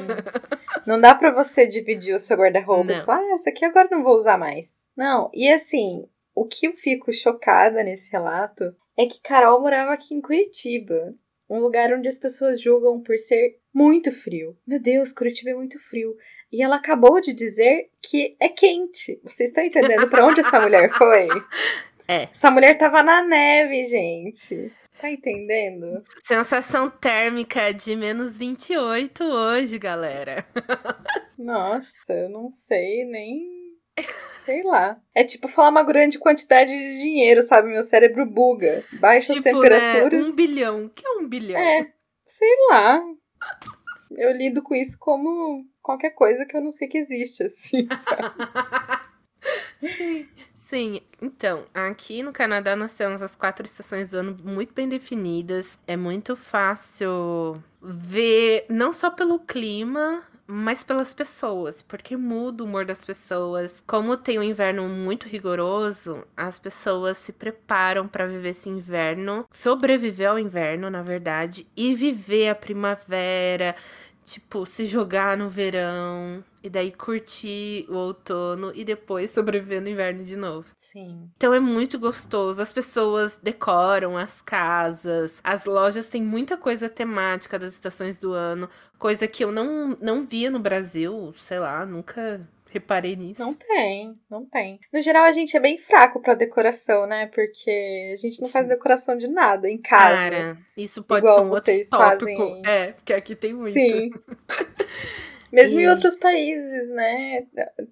não 0.87 0.99
dá 0.99 1.14
para 1.14 1.33
você 1.33 1.66
dividir 1.66 2.14
o 2.14 2.20
seu 2.20 2.38
guarda-roupa 2.38 2.92
e 2.92 3.03
falar, 3.03 3.20
ah, 3.20 3.33
essa 3.35 3.51
aqui 3.51 3.64
agora 3.64 3.88
não 3.90 4.03
vou 4.03 4.14
usar 4.14 4.38
mais. 4.38 4.88
Não, 4.96 5.31
e 5.35 5.51
assim, 5.53 6.07
o 6.35 6.46
que 6.46 6.66
eu 6.66 6.73
fico 6.73 7.12
chocada 7.12 7.83
nesse 7.83 8.11
relato 8.11 8.75
é 8.96 9.07
que 9.07 9.20
Carol 9.22 9.61
morava 9.61 9.92
aqui 9.92 10.14
em 10.14 10.20
Curitiba 10.20 11.14
um 11.50 11.59
lugar 11.59 11.92
onde 11.92 12.07
as 12.09 12.18
pessoas 12.18 12.62
julgam 12.62 13.00
por 13.00 13.18
ser 13.18 13.59
muito 13.74 14.12
frio. 14.12 14.57
Meu 14.64 14.81
Deus, 14.81 15.12
Curitiba 15.12 15.50
é 15.50 15.55
muito 15.55 15.81
frio. 15.81 16.16
E 16.53 16.62
ela 16.62 16.76
acabou 16.76 17.20
de 17.20 17.33
dizer 17.33 17.90
que 18.00 18.37
é 18.40 18.48
quente. 18.48 19.20
Vocês 19.24 19.48
estão 19.48 19.64
entendendo 19.64 20.09
para 20.09 20.24
onde 20.24 20.40
essa 20.40 20.61
mulher 20.61 20.92
foi? 20.92 21.26
É. 22.09 22.24
Essa 22.24 22.50
mulher 22.50 22.76
tava 22.76 23.05
na 23.05 23.22
neve, 23.22 23.85
gente. 23.85 24.72
Tá 25.00 25.09
entendendo? 25.09 26.03
Sensação 26.24 26.90
térmica 26.90 27.72
de 27.72 27.94
menos 27.94 28.37
28 28.37 29.22
hoje, 29.22 29.79
galera. 29.79 30.44
Nossa, 31.38 32.12
eu 32.12 32.29
não 32.29 32.50
sei 32.50 33.05
nem 33.05 33.60
Sei 34.33 34.63
lá. 34.63 35.01
É 35.15 35.23
tipo 35.23 35.49
falar 35.49 35.69
uma 35.69 35.83
grande 35.83 36.19
quantidade 36.19 36.71
de 36.71 36.93
dinheiro, 36.99 37.43
sabe? 37.43 37.69
Meu 37.69 37.83
cérebro 37.83 38.27
buga. 38.27 38.85
Baixas 38.95 39.37
tipo, 39.37 39.43
temperaturas. 39.43 40.27
Né? 40.27 40.33
Um 40.33 40.37
bilhão. 40.37 40.85
O 40.87 40.91
que 40.91 41.07
é 41.07 41.11
um 41.11 41.29
bilhão? 41.29 41.61
É, 41.61 41.93
sei 42.23 42.49
lá. 42.71 43.03
Eu 44.13 44.33
lido 44.33 44.63
com 44.63 44.75
isso 44.75 44.97
como 44.99 45.65
qualquer 45.83 46.11
coisa 46.11 46.45
que 46.45 46.57
eu 46.57 46.61
não 46.61 46.71
sei 46.71 46.89
que 46.89 46.99
existe, 46.99 47.45
assim, 47.45 47.87
sabe? 47.95 48.35
Sim. 49.81 50.29
Sim, 50.71 51.01
então, 51.21 51.67
aqui 51.75 52.23
no 52.23 52.33
Canadá 52.33 52.77
nós 52.77 52.97
temos 52.97 53.23
as 53.23 53.35
quatro 53.35 53.67
estações 53.67 54.13
do 54.13 54.19
ano 54.19 54.37
muito 54.45 54.73
bem 54.73 54.89
definidas. 54.89 55.77
É 55.85 55.97
muito 55.97 56.37
fácil 56.37 57.61
ver, 57.83 58.67
não 58.69 58.93
só 58.93 59.11
pelo 59.11 59.41
clima, 59.41 60.23
mas 60.51 60.83
pelas 60.83 61.15
pessoas, 61.15 61.81
porque 61.81 62.17
muda 62.17 62.63
o 62.63 62.67
humor 62.67 62.85
das 62.85 63.05
pessoas. 63.05 63.83
Como 63.87 64.17
tem 64.17 64.39
um 64.39 64.43
inverno 64.43 64.89
muito 64.89 65.29
rigoroso, 65.29 66.25
as 66.37 66.59
pessoas 66.59 67.19
se 67.19 67.33
preparam 67.33 68.09
para 68.09 68.27
viver 68.27 68.51
esse 68.51 68.69
inverno, 68.69 69.47
sobreviver 69.51 70.29
ao 70.29 70.39
inverno, 70.39 70.91
na 70.91 71.03
verdade, 71.03 71.67
e 71.77 71.95
viver 71.95 72.49
a 72.49 72.55
primavera, 72.55 73.75
tipo, 74.25 74.67
se 74.67 74.85
jogar 74.87 75.37
no 75.37 75.49
verão 75.49 76.45
e 76.62 76.68
daí 76.68 76.92
curtir 76.92 77.87
o 77.88 77.94
outono 77.94 78.73
e 78.75 78.85
depois 78.85 79.31
sobreviver 79.31 79.81
no 79.81 79.88
inverno 79.88 80.23
de 80.23 80.37
novo. 80.37 80.68
Sim. 80.77 81.31
Então 81.37 81.55
é 81.55 81.61
muito 81.61 81.99
gostoso. 81.99 82.61
As 82.61 82.73
pessoas 82.73 83.38
decoram 83.42 84.16
as 84.16 84.40
casas, 84.42 85.40
as 85.42 85.64
lojas 85.64 86.09
têm 86.09 86.23
muita 86.23 86.57
coisa 86.57 86.88
temática 86.88 87.59
das 87.59 87.73
estações 87.73 88.18
do 88.18 88.33
ano, 88.33 88.68
coisa 88.99 89.27
que 89.27 89.42
eu 89.44 89.51
não, 89.51 89.96
não 90.01 90.25
via 90.25 90.51
no 90.51 90.59
Brasil, 90.59 91.33
sei 91.37 91.59
lá, 91.59 91.85
nunca 91.87 92.46
reparei 92.70 93.16
nisso. 93.16 93.42
Não 93.42 93.53
tem, 93.55 94.18
não 94.31 94.46
tem. 94.46 94.79
No 94.92 95.03
geral, 95.03 95.25
a 95.25 95.33
gente 95.33 95.57
é 95.57 95.61
bem 95.61 95.77
fraco 95.77 96.20
pra 96.20 96.35
decoração, 96.35 97.07
né? 97.07 97.27
Porque 97.27 98.12
a 98.12 98.16
gente 98.16 98.40
não 98.40 98.49
faz 98.49 98.68
decoração 98.68 99.16
de 99.16 99.27
nada 99.27 99.68
em 99.68 99.79
casa. 99.79 100.14
Cara, 100.14 100.59
isso 100.77 101.03
pode 101.03 101.25
Igual 101.25 101.38
ser 101.38 101.44
um 101.44 101.49
outro 101.49 101.64
vocês 101.64 101.88
tópico. 101.88 102.37
fazem. 102.37 102.62
É, 102.64 102.92
porque 102.92 103.12
aqui 103.12 103.35
tem 103.35 103.53
muito. 103.53 103.73
Sim. 103.73 104.11
Mesmo 105.53 105.81
E- 105.81 105.85
em 105.85 105.89
outros 105.89 106.17
países, 106.17 106.91
né? 106.91 107.45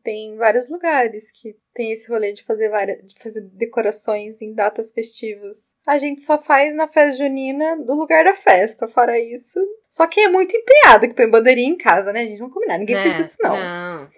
Tem 0.05 0.37
vários 0.37 0.69
lugares 0.71 1.31
que 1.33 1.57
tem 1.75 1.93
esse 1.93 2.09
rolê 2.11 2.33
de 2.33 2.45
fazer 2.45 2.69
várias, 2.69 2.99
de 3.07 3.21
fazer 3.23 3.41
decorações 3.53 4.43
em 4.43 4.53
datas 4.53 4.91
festivas. 4.93 5.77
A 5.87 5.97
gente 5.97 6.23
só 6.23 6.37
faz 6.43 6.75
na 6.75 6.89
festa 6.89 7.17
junina 7.19 7.77
do 7.77 7.95
lugar 7.95 8.25
da 8.25 8.35
festa, 8.35 8.89
fora 8.89 9.19
isso. 9.19 9.61
Só 9.89 10.07
quem 10.07 10.25
é 10.25 10.29
muito 10.29 10.55
empenhado 10.57 11.09
que 11.09 11.15
põe 11.15 11.31
bandeirinha 11.31 11.69
em 11.71 11.77
casa, 11.79 12.13
né? 12.13 12.23
A 12.23 12.25
gente 12.27 12.41
não 12.41 12.51
combinar, 12.51 12.79
ninguém 12.79 12.97
Né? 12.97 13.03
fez 13.15 13.19
isso 13.31 13.37
não. 13.43 13.57
Não. 13.57 14.09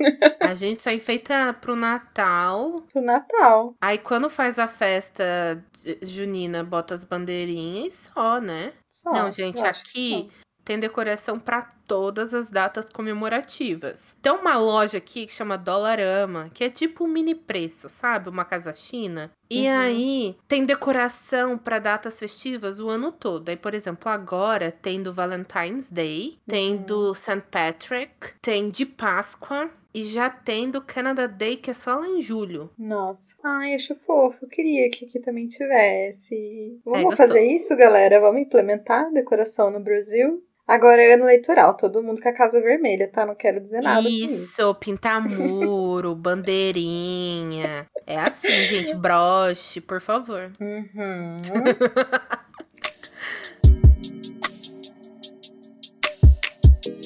A 0.40 0.54
gente 0.54 0.82
só 0.82 0.90
enfeita 0.90 1.52
pro 1.60 1.76
Natal. 1.76 2.74
Pro 2.92 3.02
Natal. 3.02 3.74
Aí 3.80 3.98
quando 3.98 4.28
faz 4.30 4.58
a 4.58 4.66
festa 4.66 5.62
junina, 6.02 6.64
bota 6.64 6.94
as 6.94 7.04
bandeirinhas 7.04 7.86
e 7.94 7.96
só, 8.12 8.40
né? 8.40 8.72
Só. 8.88 9.12
Não, 9.12 9.30
gente, 9.30 9.60
aqui. 9.64 10.28
Tem 10.70 10.78
decoração 10.78 11.36
pra 11.40 11.62
todas 11.84 12.32
as 12.32 12.48
datas 12.48 12.88
comemorativas. 12.90 14.16
Tem 14.22 14.30
uma 14.30 14.56
loja 14.56 14.98
aqui 14.98 15.26
que 15.26 15.32
chama 15.32 15.58
Dollarama, 15.58 16.48
que 16.54 16.62
é 16.62 16.70
tipo 16.70 17.02
um 17.04 17.08
mini 17.08 17.34
preço, 17.34 17.88
sabe? 17.88 18.28
Uma 18.28 18.44
casa 18.44 18.72
china. 18.72 19.32
E 19.50 19.62
Uhum. 19.66 19.78
aí 19.80 20.36
tem 20.46 20.64
decoração 20.64 21.58
pra 21.58 21.80
datas 21.80 22.20
festivas 22.20 22.78
o 22.78 22.88
ano 22.88 23.10
todo. 23.10 23.48
Aí, 23.48 23.56
por 23.56 23.74
exemplo, 23.74 24.08
agora 24.12 24.70
tem 24.70 25.02
do 25.02 25.12
Valentine's 25.12 25.90
Day, 25.90 26.38
tem 26.46 26.74
Uhum. 26.76 26.82
do 26.84 27.14
St. 27.16 27.42
Patrick, 27.50 28.34
tem 28.40 28.68
de 28.68 28.86
Páscoa 28.86 29.68
e 29.92 30.04
já 30.04 30.30
tem 30.30 30.70
do 30.70 30.80
Canada 30.80 31.26
Day, 31.26 31.56
que 31.56 31.72
é 31.72 31.74
só 31.74 31.96
lá 31.96 32.06
em 32.06 32.20
julho. 32.22 32.70
Nossa. 32.78 33.34
Ai, 33.42 33.74
acho 33.74 33.96
fofo. 33.96 34.44
Eu 34.44 34.48
queria 34.48 34.88
que 34.88 35.04
aqui 35.04 35.18
também 35.18 35.48
tivesse. 35.48 36.78
Vamos 36.84 37.14
É, 37.14 37.16
fazer 37.16 37.40
isso, 37.44 37.74
galera? 37.76 38.20
Vamos 38.20 38.40
implementar 38.42 39.12
decoração 39.12 39.68
no 39.72 39.80
Brasil? 39.80 40.44
Agora 40.70 41.02
é 41.02 41.14
ano 41.14 41.24
eleitoral, 41.24 41.76
todo 41.76 42.00
mundo 42.00 42.22
com 42.22 42.28
a 42.28 42.32
casa 42.32 42.60
vermelha, 42.60 43.10
tá? 43.10 43.26
Não 43.26 43.34
quero 43.34 43.58
dizer 43.60 43.82
nada 43.82 44.08
isso. 44.08 44.44
Isso, 44.44 44.74
pintar 44.76 45.20
muro, 45.20 46.14
bandeirinha. 46.14 47.88
É 48.06 48.16
assim, 48.20 48.66
gente, 48.66 48.94
broche, 48.94 49.80
por 49.80 50.00
favor. 50.00 50.52
Uhum. 50.60 51.42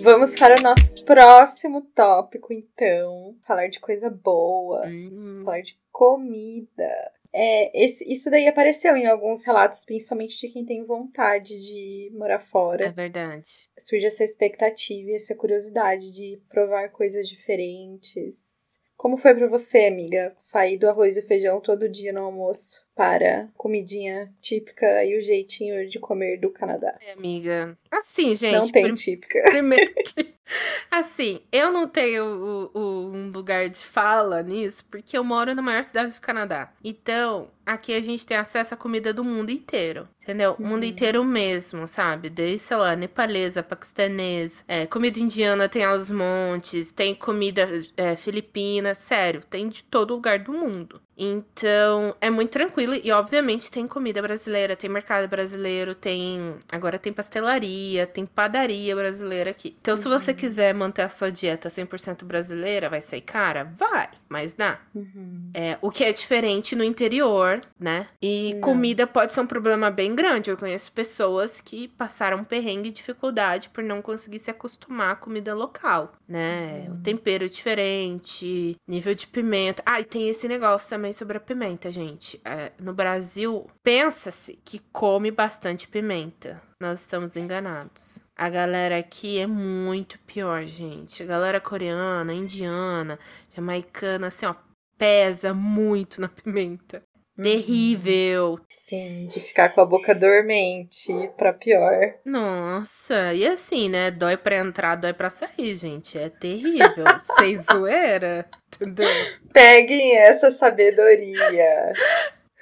Vamos 0.03 0.35
para 0.35 0.61
o 0.61 0.63
nosso 0.63 1.03
próximo 1.07 1.81
tópico, 1.95 2.53
então. 2.53 3.35
Falar 3.47 3.69
de 3.69 3.81
coisa 3.81 4.11
boa, 4.11 4.87
Hum, 4.87 5.41
falar 5.43 5.63
de 5.63 5.79
comida. 5.91 7.14
É, 7.37 7.85
esse, 7.85 8.11
isso 8.11 8.31
daí 8.31 8.47
apareceu 8.47 8.97
em 8.97 9.07
alguns 9.07 9.45
relatos, 9.45 9.85
principalmente 9.85 10.39
de 10.41 10.49
quem 10.53 10.65
tem 10.65 10.85
vontade 10.85 11.59
de 11.61 12.13
morar 12.15 12.37
é 12.37 12.39
fora. 12.39 12.93
verdade. 12.93 13.69
Surge 13.77 14.07
essa 14.07 14.23
expectativa 14.23 15.11
e 15.11 15.15
essa 15.17 15.35
curiosidade 15.35 16.13
de 16.13 16.41
provar 16.49 16.91
coisas 16.91 17.29
diferentes. 17.29 18.79
Como 18.97 19.17
foi 19.19 19.35
pra 19.35 19.49
você, 19.49 19.87
amiga, 19.87 20.33
sair 20.39 20.79
do 20.79 20.89
arroz 20.89 21.17
e 21.17 21.23
feijão 21.23 21.61
todo 21.61 21.89
dia 21.89 22.13
no 22.13 22.23
almoço 22.23 22.83
para 22.95 23.51
comidinha 23.57 24.33
típica 24.41 25.05
e 25.05 25.19
o 25.19 25.21
jeitinho 25.21 25.87
de 25.89 25.99
comer 25.99 26.39
do 26.39 26.51
Canadá? 26.51 26.97
É, 27.03 27.13
amiga. 27.13 27.77
Assim, 27.91 28.35
gente. 28.37 28.53
Não 28.57 28.71
tem 28.71 28.85
prim- 28.85 28.95
típica. 28.95 29.43
Primeiro 29.51 29.93
que. 29.95 30.35
Assim, 30.91 31.41
eu 31.51 31.73
não 31.73 31.89
tenho 31.89 32.25
o- 32.25 32.71
o- 32.79 33.13
um 33.13 33.31
lugar 33.31 33.69
de 33.69 33.85
fala 33.85 34.43
nisso, 34.43 34.85
porque 34.91 35.17
eu 35.17 35.25
moro 35.25 35.55
na 35.55 35.63
maior 35.63 35.83
cidade 35.85 36.15
do 36.15 36.21
Canadá. 36.21 36.73
Então, 36.83 37.51
aqui 37.67 37.93
a 37.95 38.01
gente 38.01 38.27
tem 38.27 38.37
acesso 38.37 38.75
à 38.75 38.77
comida 38.77 39.13
do 39.13 39.25
mundo 39.25 39.51
inteiro. 39.51 40.09
Entendeu? 40.23 40.57
O 40.59 40.63
mundo 40.67 40.85
Uhum. 40.85 40.89
inteiro 40.89 41.23
mesmo, 41.23 41.87
sabe? 41.87 42.31
Desde, 42.31 42.59
sei 42.67 42.77
lá, 42.79 42.97
nepalesa, 42.97 43.63
paquistanesa, 43.63 44.63
é, 44.67 44.87
comida 44.87 45.19
indiana 45.21 45.69
tem 45.69 45.85
aos 45.85 46.11
montes, 46.11 46.91
tem 46.93 47.15
comida 47.15 47.69
é, 47.97 48.17
filipina, 48.17 48.95
sério, 48.95 49.43
tem 49.51 49.69
de 49.69 49.85
todo 49.85 50.15
lugar 50.15 50.39
do 50.39 50.53
mundo. 50.53 50.99
Então, 51.17 52.15
é 52.21 52.29
muito 52.31 52.51
tranquilo 52.51 52.95
e, 52.95 53.11
obviamente, 53.13 53.71
tem 53.71 53.87
comida 53.87 54.21
brasileira, 54.23 54.75
tem 54.77 54.91
mercado 54.91 55.29
brasileiro, 55.29 55.95
tem. 55.95 56.57
Agora 56.73 56.99
tem 56.99 57.13
pastelaria, 57.13 58.07
tem 58.07 58.27
padaria 58.27 58.97
brasileira 58.97 59.51
aqui. 59.51 59.77
Então, 59.81 59.97
se 59.97 60.09
você 60.09 60.34
quiser 60.35 60.75
manter 60.75 61.03
a 61.03 61.09
sua 61.09 61.31
dieta 61.31 61.69
100% 61.69 62.25
brasileira, 62.25 62.91
vai 62.91 63.01
sair 63.01 63.21
cara? 63.21 63.73
Vai, 63.77 64.09
mas 64.29 64.55
dá. 64.55 64.79
Uhum. 64.95 65.51
É, 65.55 65.79
o 65.81 65.91
que 65.91 66.05
é 66.05 66.13
diferente 66.13 66.75
no 66.75 66.85
interior, 66.85 67.61
né? 67.79 68.07
E 68.21 68.55
Não. 68.55 68.61
comida 68.61 69.07
pode 69.07 69.33
ser 69.33 69.41
um 69.41 69.47
problema 69.47 69.91
bem 69.91 70.15
grande. 70.15 70.51
Eu 70.51 70.57
conheço 70.57 70.93
pessoas 70.93 71.61
que 71.61 71.89
passaram 71.89 72.45
perrengue 72.45 72.89
e 72.89 72.93
dificuldade 72.93 73.69
por 73.69 73.83
não 73.83 74.03
conseguir 74.03 74.39
se 74.41 74.51
acostumar 74.51 75.13
à 75.13 75.17
comida 75.17 75.55
local, 75.55 76.13
né? 76.29 76.89
O 76.91 77.03
tempero 77.03 77.45
é 77.45 77.49
diferente, 77.49 78.77
nível 78.87 79.15
de 79.15 79.27
pimenta. 79.27 79.83
Ah, 79.87 80.01
e 80.01 80.05
tem 80.05 80.29
esse 80.29 80.49
negócio 80.49 80.89
também 80.89 81.13
sobre 81.13 81.37
a 81.37 81.41
pimenta, 81.41 81.91
gente. 81.91 82.41
É, 82.45 82.73
no 82.81 82.93
Brasil, 82.93 83.67
pensa-se 83.83 84.59
que 84.65 84.81
come 84.93 85.31
bastante 85.31 85.87
pimenta. 85.89 86.61
Nós 86.81 87.01
estamos 87.01 87.37
enganados. 87.37 88.24
A 88.37 88.51
galera 88.51 88.99
aqui 88.99 89.39
é 89.39 89.47
muito 89.47 90.19
pior, 90.21 90.63
gente. 90.65 91.23
A 91.23 91.27
galera 91.27 91.61
coreana, 91.61 92.35
indiana, 92.35 93.19
jamaicana, 93.55 94.27
assim, 94.27 94.45
ó, 94.47 94.55
pesa 94.99 95.55
muito 95.55 96.21
na 96.21 96.29
pimenta. 96.29 97.03
Terrível. 97.41 98.61
Sim, 98.71 99.27
de 99.27 99.41
ficar 99.41 99.71
com 99.71 99.81
a 99.81 99.85
boca 99.85 100.15
dormente 100.15 101.13
pra 101.37 101.53
pior. 101.53 102.15
Nossa, 102.25 103.35
e 103.35 103.47
assim, 103.47 103.89
né? 103.89 104.11
Dói 104.13 104.37
pra 104.37 104.57
entrar, 104.57 104.95
dói 104.95 105.13
pra 105.13 105.31
sair, 105.31 105.75
gente. 105.75 106.17
É 106.17 106.29
terrível. 106.29 107.05
Sem 107.39 107.57
zoeira, 107.57 108.49
entendeu? 108.69 109.09
Peguem 109.53 110.17
essa 110.17 110.51
sabedoria. 110.51 111.93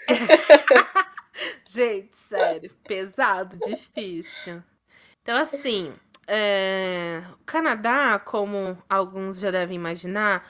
Gente, 1.66 2.14
sério, 2.14 2.70
pesado, 2.86 3.58
difícil. 3.58 4.62
Então, 5.22 5.36
assim, 5.36 5.92
é, 6.26 7.22
o 7.40 7.44
Canadá, 7.44 8.18
como 8.18 8.76
alguns 8.88 9.38
já 9.38 9.50
devem 9.50 9.76
imaginar, 9.76 10.46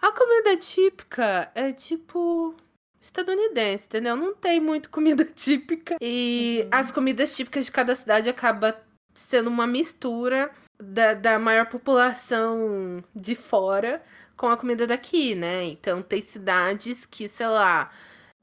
a 0.00 0.12
comida 0.12 0.56
típica 0.56 1.50
é 1.54 1.72
tipo 1.72 2.54
estadunidense, 3.00 3.86
entendeu? 3.86 4.16
Não 4.16 4.34
tem 4.34 4.60
muito 4.60 4.90
comida 4.90 5.24
típica. 5.34 5.96
E 6.00 6.62
Uhum. 6.64 6.68
as 6.72 6.92
comidas 6.92 7.34
típicas 7.36 7.66
de 7.66 7.72
cada 7.72 7.94
cidade 7.96 8.28
acaba 8.28 8.80
sendo 9.14 9.48
uma 9.48 9.66
mistura 9.66 10.50
da, 10.80 11.14
da 11.14 11.38
maior 11.38 11.66
população 11.66 13.02
de 13.14 13.34
fora 13.34 14.00
com 14.36 14.48
a 14.48 14.56
comida 14.56 14.86
daqui, 14.86 15.34
né? 15.34 15.64
Então 15.64 16.02
tem 16.02 16.22
cidades 16.22 17.04
que, 17.04 17.28
sei 17.28 17.48
lá, 17.48 17.90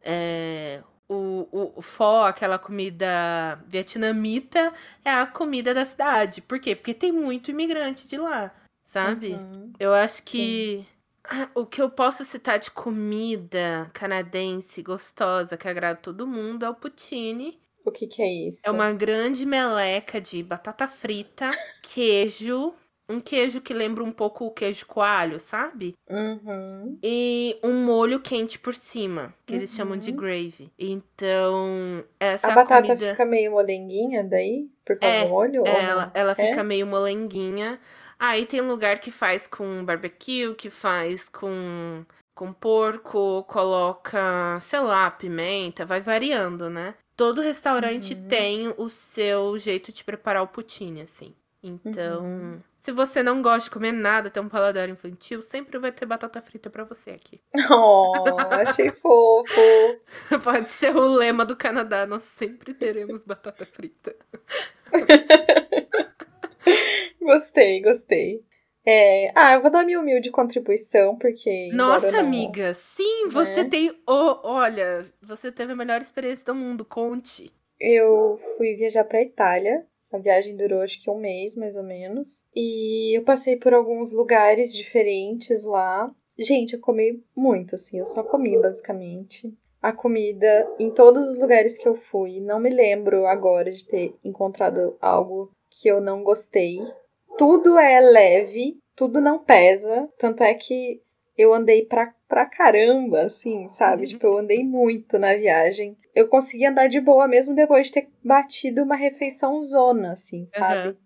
é, 0.02 0.82
o, 1.08 1.74
o, 1.78 1.82
pho, 1.82 2.24
aquela 2.24 2.58
comida 2.58 3.63
vietnamita, 3.68 4.74
é 5.04 5.12
a 5.12 5.26
comida 5.26 5.74
da 5.74 5.86
cidade. 5.86 6.41
Por 6.41 6.60
quê? 6.60 6.76
Porque 6.76 6.94
tem 6.94 7.12
muito 7.12 7.52
imigrante 7.52 8.08
de 8.08 8.18
lá, 8.18 8.54
sabe? 8.84 9.34
Uhum. 9.34 9.74
Eu 9.80 9.94
acho 9.94 10.24
que 10.24 10.86
ah, 11.24 11.50
o 11.56 11.65
que 11.65 11.82
eu 11.82 11.89
posso 11.89 12.24
citar 12.26 12.60
de 12.60 12.72
comida 12.72 13.89
canadense 13.94 14.82
gostosa 14.82 15.58
que 15.58 15.68
agrada 15.68 16.00
todo 16.00 16.28
mundo 16.28 16.65
é 16.65 16.70
o 16.70 16.76
poutine. 16.76 17.60
O 17.86 17.91
que 17.91 18.08
que 18.08 18.22
é 18.22 18.48
isso? 18.48 18.68
É 18.68 18.72
uma 18.72 18.91
grande 18.94 19.46
meleca 19.46 20.20
de 20.20 20.41
batata 20.41 20.88
frita, 20.88 21.50
queijo, 21.84 22.74
um 23.10 23.20
queijo 23.20 23.62
que 23.62 23.74
lembra 23.74 24.04
um 24.04 24.12
pouco 24.12 24.46
o 24.46 24.52
queijo 24.52 24.86
coalho, 24.86 25.39
sabe? 25.39 25.94
Uhum. 26.10 26.98
E 27.04 27.60
um 27.63 27.84
molho 27.86 28.20
quente 28.20 28.58
por 28.58 28.74
cima, 28.74 29.34
que 29.46 29.56
eles 29.56 29.70
chamam 29.72 29.98
de 29.98 30.12
Uhum. 30.12 30.18
gravy. 30.18 30.72
Então, 30.78 32.04
essa 32.20 32.48
A 32.48 32.50
é 32.50 32.54
a 32.54 32.56
batata 32.56 32.82
comida. 32.88 33.12
fica 33.12 33.26
meio 33.26 33.52
molenguinha 33.52 34.24
daí? 34.24 34.70
Por 34.86 34.98
causa 35.00 35.18
É, 35.18 35.24
do 35.24 35.30
molho? 35.30 35.62
ou 35.62 35.68
Ela, 35.68 36.12
ela 36.15 36.32
É? 36.32 36.36
fica 36.36 36.63
meio 36.63 36.88
molenguinha. 36.88 37.80
Aí 38.18 38.46
tem 38.46 38.62
lugar 38.62 39.00
que 39.00 39.12
faz 39.12 39.46
com 39.48 39.84
barbecue, 39.86 40.56
que 40.56 40.70
faz 40.70 41.28
com, 41.30 42.06
com 42.34 42.54
porco, 42.54 43.44
coloca, 43.44 44.60
sei 44.62 44.80
lá, 44.80 45.12
pimenta, 45.12 45.86
vai 45.86 46.02
variando, 46.02 46.70
né? 46.70 46.96
Todo 47.15 47.41
restaurante 47.41 48.13
Uhum. 48.13 48.28
tem 48.28 48.74
o 48.78 48.89
seu 48.89 49.58
jeito 49.58 49.91
de 49.91 50.04
preparar 50.04 50.44
o 50.44 50.48
poutine, 50.48 51.02
assim. 51.02 51.36
Então, 51.67 52.23
Uhum. 52.23 52.60
se 52.78 52.91
você 52.91 53.23
não 53.23 53.41
gosta 53.41 53.65
de 53.65 53.71
comer 53.71 53.91
nada, 53.91 54.30
tem 54.30 54.41
um 54.43 54.49
paladar 54.49 54.88
infantil, 54.89 55.41
sempre 55.41 55.80
vai 55.80 55.91
ter 55.91 56.06
batata 56.06 56.41
frita 56.41 56.69
pra 56.69 56.84
você 56.84 57.12
aqui. 57.12 57.39
Oh, 57.71 58.13
achei 58.67 58.91
fofo. 59.01 59.62
Pode 60.43 60.69
ser 60.69 60.95
o 60.95 61.15
lema 61.15 61.43
do 61.45 61.56
Canadá, 61.56 62.06
nós 62.06 62.23
sempre 62.23 62.73
teremos 62.73 63.23
batata 63.23 63.65
frita. 63.65 64.15
Gostei, 67.21 67.82
gostei. 67.82 68.43
É, 68.88 69.32
ah, 69.36 69.54
eu 69.54 69.62
vou 69.62 69.71
dar 69.71 69.84
minha 69.84 69.99
humilde 69.99 70.30
contribuição, 70.30 71.17
porque. 71.17 71.71
Nossa, 71.73 72.12
não- 72.12 72.19
amiga, 72.19 72.73
sim, 72.75 73.28
você 73.30 73.63
Né? 73.63 73.69
tem. 73.69 73.89
o 74.08 74.39
olha, 74.47 75.04
você 75.21 75.51
teve 75.51 75.73
a 75.73 75.75
melhor 75.75 76.01
experiência 76.01 76.45
do 76.45 76.54
mundo, 76.54 76.86
conte. 76.86 77.51
Eu 77.80 78.39
fui 78.56 78.75
viajar 78.75 79.04
pra 79.04 79.21
Itália. 79.23 79.86
A 80.15 80.19
viagem 80.19 80.56
durou 80.56 80.82
acho 80.82 81.01
que 81.01 81.10
um 81.10 81.19
mês, 81.19 81.56
mais 81.56 81.75
ou 81.75 81.84
menos. 81.84 82.47
E 82.56 83.17
eu 83.17 83.23
passei 83.23 83.58
por 83.58 83.73
alguns 83.73 84.12
lugares 84.12 84.73
diferentes 84.73 85.65
lá. 85.65 86.10
Gente, 86.38 86.73
eu 86.73 86.80
comi 86.80 87.23
muito, 87.36 87.75
assim. 87.75 87.99
Eu 87.99 88.06
só 88.06 88.23
comi, 88.23 88.58
basicamente. 88.58 89.54
A 89.82 89.91
comida 89.91 90.67
em 90.80 90.89
todos 90.89 91.30
os 91.30 91.38
lugares 91.38 91.78
que 91.78 91.88
eu 91.88 91.95
fui. 91.95 92.39
Não 92.39 92.60
me 92.60 92.69
lembro 92.69 93.28
agora 93.28 93.71
de 93.71 93.86
ter 93.86 94.15
encontrado 94.23 94.95
algo 95.01 95.51
que 95.69 95.88
eu 95.88 96.01
não 96.01 96.23
gostei. 96.23 96.80
Tudo 97.38 97.78
é 97.78 97.99
leve, 97.99 98.78
tudo 98.95 99.21
não 99.21 99.38
pesa. 99.38 100.10
Tanto 100.17 100.43
é 100.43 100.54
que 100.54 101.01
eu 101.38 101.54
andei 101.54 101.86
pra, 101.86 102.13
pra 102.28 102.45
caramba, 102.45 103.23
assim, 103.23 103.67
sabe? 103.67 104.04
Uhum. 104.04 104.08
Tipo, 104.10 104.28
eu 104.28 104.38
andei 104.38 104.63
muito 104.63 105.19
na 105.19 105.36
viagem. 105.36 105.97
Eu 106.15 106.28
consegui 106.30 106.65
andar 106.65 106.88
de 106.88 107.01
boa 107.01 107.28
mesmo 107.28 107.54
depois 107.54 107.88
de 107.88 107.93
ter 107.93 108.08
batido 108.23 108.84
uma 108.84 108.95
refeição 108.95 109.62
zona, 109.62 110.13
assim, 110.13 110.45
sabe? 110.45 110.80
Aham. 110.89 110.97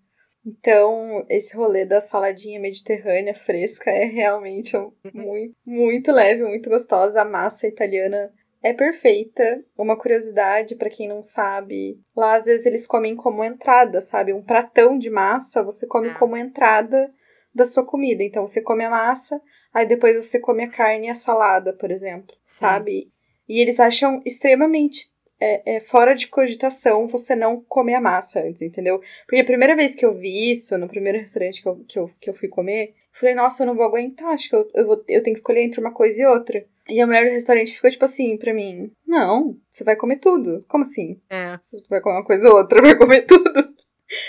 Então, 0.45 1.25
esse 1.29 1.55
rolê 1.55 1.85
da 1.85 1.99
saladinha 1.99 2.59
mediterrânea 2.59 3.33
fresca 3.33 3.91
é 3.91 4.05
realmente 4.05 4.75
um- 4.77 4.91
muito, 5.13 5.53
muito 5.65 6.11
leve, 6.11 6.43
muito 6.43 6.69
gostosa. 6.69 7.21
A 7.21 7.25
massa 7.25 7.67
italiana 7.67 8.31
é 8.63 8.71
perfeita. 8.73 9.63
Uma 9.77 9.97
curiosidade 9.97 10.75
pra 10.75 10.89
quem 10.89 11.07
não 11.09 11.21
sabe, 11.21 11.99
lá 12.15 12.35
às 12.35 12.45
vezes 12.45 12.65
eles 12.65 12.87
comem 12.87 13.15
como 13.15 13.43
entrada, 13.43 13.99
sabe? 13.99 14.31
Um 14.33 14.41
pratão 14.43 14.97
de 14.97 15.09
massa 15.09 15.61
você 15.63 15.85
come 15.85 16.09
Ah. 16.09 16.17
como 16.17 16.37
entrada 16.37 17.11
da 17.53 17.65
sua 17.65 17.85
comida. 17.85 18.23
Então 18.23 18.47
você 18.47 18.61
come 18.61 18.85
a 18.85 18.89
massa, 18.89 19.41
aí 19.73 19.85
depois 19.85 20.15
você 20.15 20.39
come 20.39 20.63
a 20.63 20.69
carne 20.69 21.07
e 21.07 21.09
a 21.09 21.15
salada, 21.15 21.73
por 21.73 21.91
exemplo, 21.91 22.33
Sim. 22.45 22.59
sabe? 22.65 23.11
E 23.49 23.59
eles 23.59 23.79
acham 23.79 24.21
extremamente 24.23 25.09
é, 25.39 25.77
é, 25.77 25.79
fora 25.79 26.13
de 26.13 26.27
cogitação 26.27 27.07
você 27.07 27.35
não 27.35 27.61
comer 27.61 27.95
a 27.95 28.01
massa 28.01 28.41
antes, 28.41 28.61
entendeu? 28.61 29.01
Porque 29.25 29.41
a 29.41 29.45
primeira 29.45 29.75
vez 29.75 29.95
que 29.95 30.05
eu 30.05 30.13
vi 30.13 30.51
isso, 30.51 30.77
no 30.77 30.87
primeiro 30.87 31.17
restaurante 31.17 31.61
que 31.61 31.67
eu, 31.67 31.75
que 31.87 31.99
eu, 31.99 32.11
que 32.21 32.29
eu 32.29 32.33
fui 32.33 32.47
comer, 32.47 32.89
eu 32.89 32.93
falei, 33.19 33.33
nossa, 33.33 33.63
eu 33.63 33.67
não 33.67 33.75
vou 33.75 33.85
aguentar, 33.85 34.27
acho 34.31 34.49
que 34.49 34.55
eu, 34.55 34.69
eu, 34.75 34.85
vou, 34.85 35.03
eu 35.07 35.23
tenho 35.23 35.33
que 35.33 35.39
escolher 35.39 35.63
entre 35.63 35.79
uma 35.79 35.91
coisa 35.91 36.21
e 36.21 36.25
outra. 36.25 36.63
E 36.87 36.99
a 36.99 37.07
mulher 37.07 37.25
do 37.25 37.31
restaurante 37.31 37.73
ficou 37.73 37.89
tipo 37.89 38.05
assim 38.05 38.35
pra 38.35 38.53
mim: 38.53 38.91
Não, 39.05 39.55
você 39.69 39.83
vai 39.83 39.95
comer 39.95 40.17
tudo. 40.17 40.65
Como 40.67 40.81
assim? 40.81 41.21
É, 41.29 41.55
Você 41.61 41.77
vai 41.87 42.01
comer 42.01 42.15
uma 42.15 42.25
coisa 42.25 42.49
ou 42.49 42.57
outra, 42.57 42.81
vai 42.81 42.97
comer 42.97 43.23
tudo. 43.27 43.73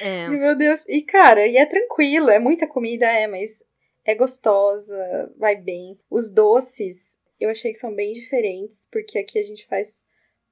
é. 0.03 0.27
E 0.27 0.31
meu 0.31 0.55
Deus, 0.55 0.85
e 0.87 1.01
cara, 1.03 1.47
e 1.47 1.57
é 1.57 1.65
tranquilo, 1.65 2.29
é 2.29 2.39
muita 2.39 2.67
comida, 2.67 3.07
é, 3.07 3.27
mas 3.27 3.65
é 4.05 4.15
gostosa, 4.15 5.33
vai 5.39 5.57
bem. 5.57 5.99
Os 6.11 6.29
doces, 6.29 7.19
eu 7.41 7.51
achei 7.51 7.73
que 7.73 7.79
são 7.79 7.95
bem 7.95 8.13
diferentes, 8.13 8.87
porque 8.91 9.19
aqui 9.19 9.39
a 9.39 9.43
gente 9.43 9.67
faz 9.67 10.05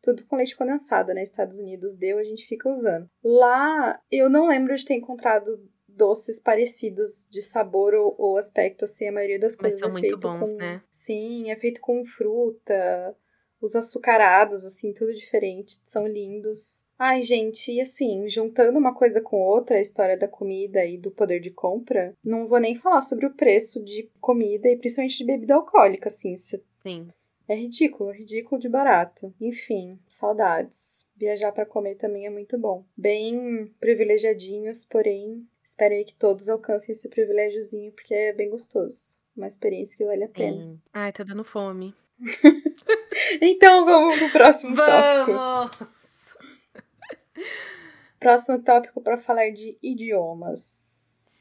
tudo 0.02 0.24
com 0.26 0.36
leite 0.36 0.56
condensado, 0.56 1.12
né? 1.12 1.22
Estados 1.22 1.58
Unidos 1.58 1.96
deu, 1.96 2.18
a 2.18 2.24
gente 2.24 2.46
fica 2.46 2.68
usando. 2.68 3.08
Lá, 3.22 4.00
eu 4.10 4.30
não 4.30 4.46
lembro 4.48 4.74
de 4.74 4.84
ter 4.84 4.94
encontrado 4.94 5.60
doces 5.86 6.38
parecidos 6.38 7.26
de 7.28 7.42
sabor 7.42 7.92
ou, 7.94 8.14
ou 8.16 8.36
aspecto, 8.36 8.84
assim, 8.84 9.08
a 9.08 9.12
maioria 9.12 9.38
das 9.38 9.56
Mas 9.56 9.60
coisas 9.60 9.80
são 9.80 9.88
é 9.88 9.92
muito 9.92 10.18
bons, 10.18 10.52
com... 10.52 10.56
né? 10.56 10.82
Sim, 10.90 11.50
é 11.50 11.56
feito 11.56 11.80
com 11.80 12.04
fruta, 12.04 13.16
os 13.60 13.74
açucarados, 13.74 14.64
assim, 14.64 14.92
tudo 14.92 15.12
diferente, 15.12 15.80
são 15.82 16.06
lindos. 16.06 16.84
Ai, 16.98 17.22
gente, 17.22 17.70
e 17.70 17.80
assim, 17.80 18.28
juntando 18.28 18.76
uma 18.78 18.92
coisa 18.92 19.20
com 19.20 19.40
outra, 19.40 19.76
a 19.76 19.80
história 19.80 20.16
da 20.16 20.26
comida 20.26 20.84
e 20.84 20.98
do 20.98 21.10
poder 21.12 21.38
de 21.40 21.50
compra, 21.50 22.12
não 22.24 22.48
vou 22.48 22.58
nem 22.58 22.74
falar 22.74 23.02
sobre 23.02 23.24
o 23.26 23.34
preço 23.34 23.82
de 23.84 24.10
comida 24.20 24.68
e 24.68 24.76
principalmente 24.76 25.18
de 25.18 25.24
bebida 25.24 25.54
alcoólica, 25.54 26.08
assim, 26.08 26.34
se- 26.36 26.60
Sim. 26.82 27.08
é 27.48 27.54
ridículo, 27.54 28.10
ridículo 28.10 28.60
de 28.60 28.68
barato. 28.68 29.32
Enfim, 29.40 29.96
saudades. 30.08 31.06
Viajar 31.16 31.52
pra 31.52 31.64
comer 31.64 31.94
também 31.94 32.26
é 32.26 32.30
muito 32.30 32.58
bom. 32.58 32.84
Bem 32.96 33.72
privilegiadinhos, 33.78 34.84
porém, 34.84 35.46
espero 35.64 35.94
aí 35.94 36.04
que 36.04 36.14
todos 36.16 36.48
alcancem 36.48 36.92
esse 36.92 37.08
privilégiozinho, 37.08 37.92
porque 37.92 38.12
é 38.12 38.32
bem 38.32 38.50
gostoso. 38.50 39.18
Uma 39.36 39.46
experiência 39.46 39.96
que 39.96 40.04
vale 40.04 40.24
a 40.24 40.28
pena. 40.28 40.56
Sim. 40.56 40.80
Ai, 40.92 41.12
tá 41.12 41.22
dando 41.22 41.44
fome. 41.44 41.94
Então 43.42 43.84
vamos 43.84 44.18
pro 44.18 44.30
próximo 44.30 44.74
tópico. 44.74 45.32
Vamos! 45.32 45.97
Próximo 48.18 48.62
tópico 48.62 49.00
para 49.00 49.18
falar 49.18 49.50
de 49.50 49.78
idiomas. 49.82 50.60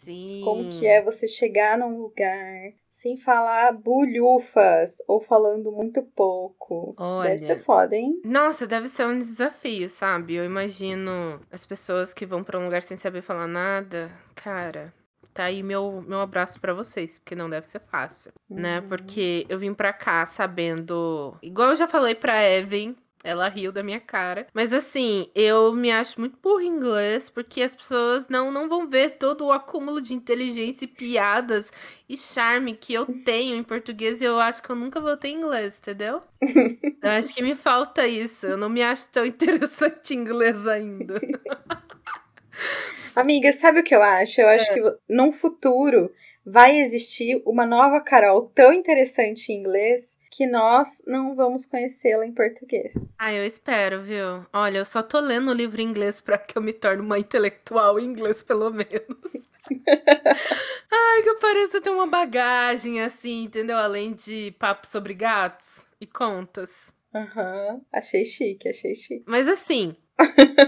Sim. 0.08 0.42
Como 0.44 0.70
que 0.70 0.88
é 0.88 1.02
você 1.02 1.28
chegar 1.28 1.78
num 1.78 1.98
lugar 1.98 2.72
sem 2.90 3.18
falar 3.18 3.74
bulhufas 3.74 5.00
ou 5.06 5.20
falando 5.20 5.70
muito 5.70 6.02
pouco? 6.02 6.96
Olha. 6.98 7.32
Deve 7.32 7.40
ser 7.40 7.60
foda, 7.60 7.96
hein? 7.96 8.22
Nossa, 8.24 8.66
deve 8.66 8.88
ser 8.88 9.06
um 9.06 9.20
desafio, 9.20 9.90
sabe? 9.90 10.36
Eu 10.36 10.46
imagino 10.46 11.42
as 11.52 11.66
pessoas 11.66 12.14
que 12.14 12.26
vão 12.26 12.42
pra 12.42 12.58
um 12.58 12.64
lugar 12.64 12.82
sem 12.84 12.96
saber 12.96 13.22
falar 13.22 13.48
nada. 13.48 14.10
Cara, 14.34 14.94
tá 15.34 15.44
aí 15.44 15.62
meu, 15.62 16.02
meu 16.08 16.22
abraço 16.22 16.60
pra 16.62 16.74
vocês, 16.74 17.20
porque 17.20 17.36
não 17.36 17.50
deve 17.50 17.68
ser 17.68 17.80
fácil, 17.82 18.32
né? 18.50 18.80
Uhum. 18.80 18.88
Porque 18.88 19.46
eu 19.50 19.60
vim 19.60 19.74
pra 19.74 19.92
cá 19.92 20.26
sabendo. 20.26 21.38
Igual 21.42 21.72
eu 21.72 21.76
já 21.76 21.88
falei 21.88 22.16
pra 22.16 22.42
Evan. 22.50 22.96
Ela 23.24 23.50
riu 23.50 23.72
da 23.72 23.84
minha 23.84 24.00
cara. 24.00 24.48
Mas 24.54 24.72
assim, 24.72 25.30
eu 25.36 25.74
me 25.74 25.92
acho 25.92 26.20
muito 26.20 26.38
burra 26.42 26.64
em 26.64 26.68
inglês, 26.68 27.30
porque 27.30 27.62
as 27.62 27.76
pessoas 27.76 28.30
não, 28.30 28.52
não 28.52 28.70
vão 28.70 28.88
ver 28.88 29.18
todo 29.18 29.46
o 29.46 29.52
acúmulo 29.52 30.02
de 30.02 30.14
inteligência 30.14 30.86
e 30.86 30.88
piadas 30.88 31.72
e 32.08 32.16
charme 32.16 32.74
que 32.74 32.94
eu 32.94 33.06
tenho 33.26 33.56
em 33.56 33.64
português 33.64 34.22
e 34.22 34.26
eu 34.26 34.40
acho 34.40 34.62
que 34.62 34.70
eu 34.70 34.76
nunca 34.76 35.02
vou 35.02 35.18
ter 35.18 35.30
em 35.30 35.38
inglês, 35.38 35.80
entendeu? 35.80 36.22
Eu 37.02 37.12
acho 37.12 37.34
que 37.34 37.44
me 37.44 37.54
falta 37.54 38.08
isso. 38.08 38.46
Eu 38.46 38.58
não 38.58 38.70
me 38.70 38.82
acho 38.82 39.10
tão 39.10 39.26
interessante 39.26 40.14
em 40.14 40.18
inglês 40.18 40.68
ainda. 40.68 41.22
Amiga, 43.16 43.52
sabe 43.52 43.80
o 43.80 43.84
que 43.84 43.96
eu 43.96 44.02
acho? 44.02 44.42
Eu 44.42 44.48
acho 44.48 44.74
que 44.74 44.82
num 45.08 45.32
futuro 45.32 46.12
vai 46.50 46.80
existir 46.80 47.42
uma 47.46 47.66
nova 47.66 48.00
Carol 48.00 48.50
tão 48.56 48.72
interessante 48.72 49.52
em 49.52 49.58
inglês 49.60 50.18
que 50.32 50.48
nós 50.48 51.04
não 51.06 51.36
vamos 51.36 51.66
conhecê-la 51.66 52.26
em 52.26 52.32
português. 52.32 53.16
Ah, 53.20 53.34
eu 53.34 53.46
espero, 53.46 54.02
viu? 54.02 54.46
Olha, 54.54 54.78
eu 54.78 54.86
só 54.86 55.04
tô 55.04 55.20
lendo 55.20 55.52
o 55.52 55.54
livro 55.54 55.82
em 55.82 55.86
inglês 55.86 56.22
pra 56.22 56.38
que 56.38 56.58
eu 56.58 56.62
me 56.62 56.72
torne 56.72 57.02
uma 57.02 57.20
intelectual 57.20 58.00
em 58.00 58.06
inglês, 58.06 58.42
pelo 58.42 58.70
menos. 58.72 59.50
Ai, 60.90 61.22
que 61.22 61.30
eu 61.30 61.40
pareça 61.40 61.82
ter 61.82 61.90
uma 61.90 62.08
bagagem 62.08 63.02
assim, 63.02 63.44
entendeu? 63.44 63.78
Além 63.78 64.14
de 64.14 64.56
papo 64.58 64.88
sobre 64.88 65.14
gatos 65.14 65.86
e 66.00 66.08
contas. 66.08 66.94
Aham, 67.14 67.82
achei 67.92 68.24
chique, 68.24 68.70
achei 68.70 68.96
chique. 68.96 69.24
Mas 69.28 69.48
assim, 69.50 69.98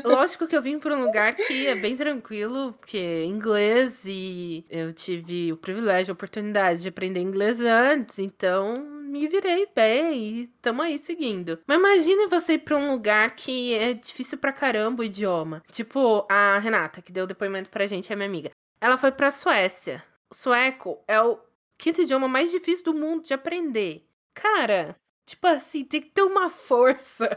lógico 0.06 0.48
que 0.48 0.56
eu 0.56 0.62
vim 0.62 0.80
pra 0.80 0.96
um 0.96 1.04
lugar 1.04 1.36
que 1.36 1.68
é 1.68 1.76
bem 1.76 1.96
tranquilo, 1.96 2.74
porque 2.74 2.98
é 2.98 3.26
inglês 3.26 4.04
e 4.06 4.66
eu 4.70 4.94
tive 4.94 5.52
o 5.52 5.58
privilégio, 5.58 6.12
a 6.12 6.14
oportunidade 6.14 6.82
de 6.82 6.90
aprender 6.90 7.20
inglês 7.20 7.60
antes, 7.60 8.20
então 8.20 8.74
me 9.10 9.28
virei 9.28 9.68
bem 9.76 10.42
e 10.42 10.48
tamo 10.62 10.82
aí 10.82 11.00
seguindo. 11.00 11.60
Mas 11.66 11.78
imagine 11.80 12.28
você 12.28 12.54
ir 12.54 12.60
pra 12.60 12.78
um 12.78 12.92
lugar 12.92 13.36
que 13.36 13.74
é 13.74 13.94
difícil 13.94 14.38
pra 14.38 14.54
caramba 14.54 15.02
o 15.02 15.06
idioma. 15.06 15.64
Tipo, 15.72 16.26
a 16.30 16.60
Renata, 16.60 17.02
que 17.02 17.12
deu 17.12 17.26
depoimento 17.26 17.70
pra 17.70 17.88
gente, 17.88 18.12
é 18.14 18.16
minha 18.16 18.28
amiga. 18.28 18.52
Ela 18.80 18.98
foi 18.98 19.12
pra 19.12 19.32
Suécia. 19.32 20.04
O 20.32 20.36
sueco 20.36 21.00
é 21.08 21.20
o 21.20 21.40
quinto 21.78 22.02
idioma 22.02 22.28
mais 22.28 22.52
difícil 22.52 22.86
do 22.86 22.94
mundo 22.94 23.24
de 23.24 23.34
aprender. 23.34 24.06
Cara, 24.34 24.96
tipo 25.30 25.46
assim, 25.48 25.84
tem 25.86 26.02
que 26.02 26.10
ter 26.10 26.24
uma 26.24 26.50
força 26.50 27.30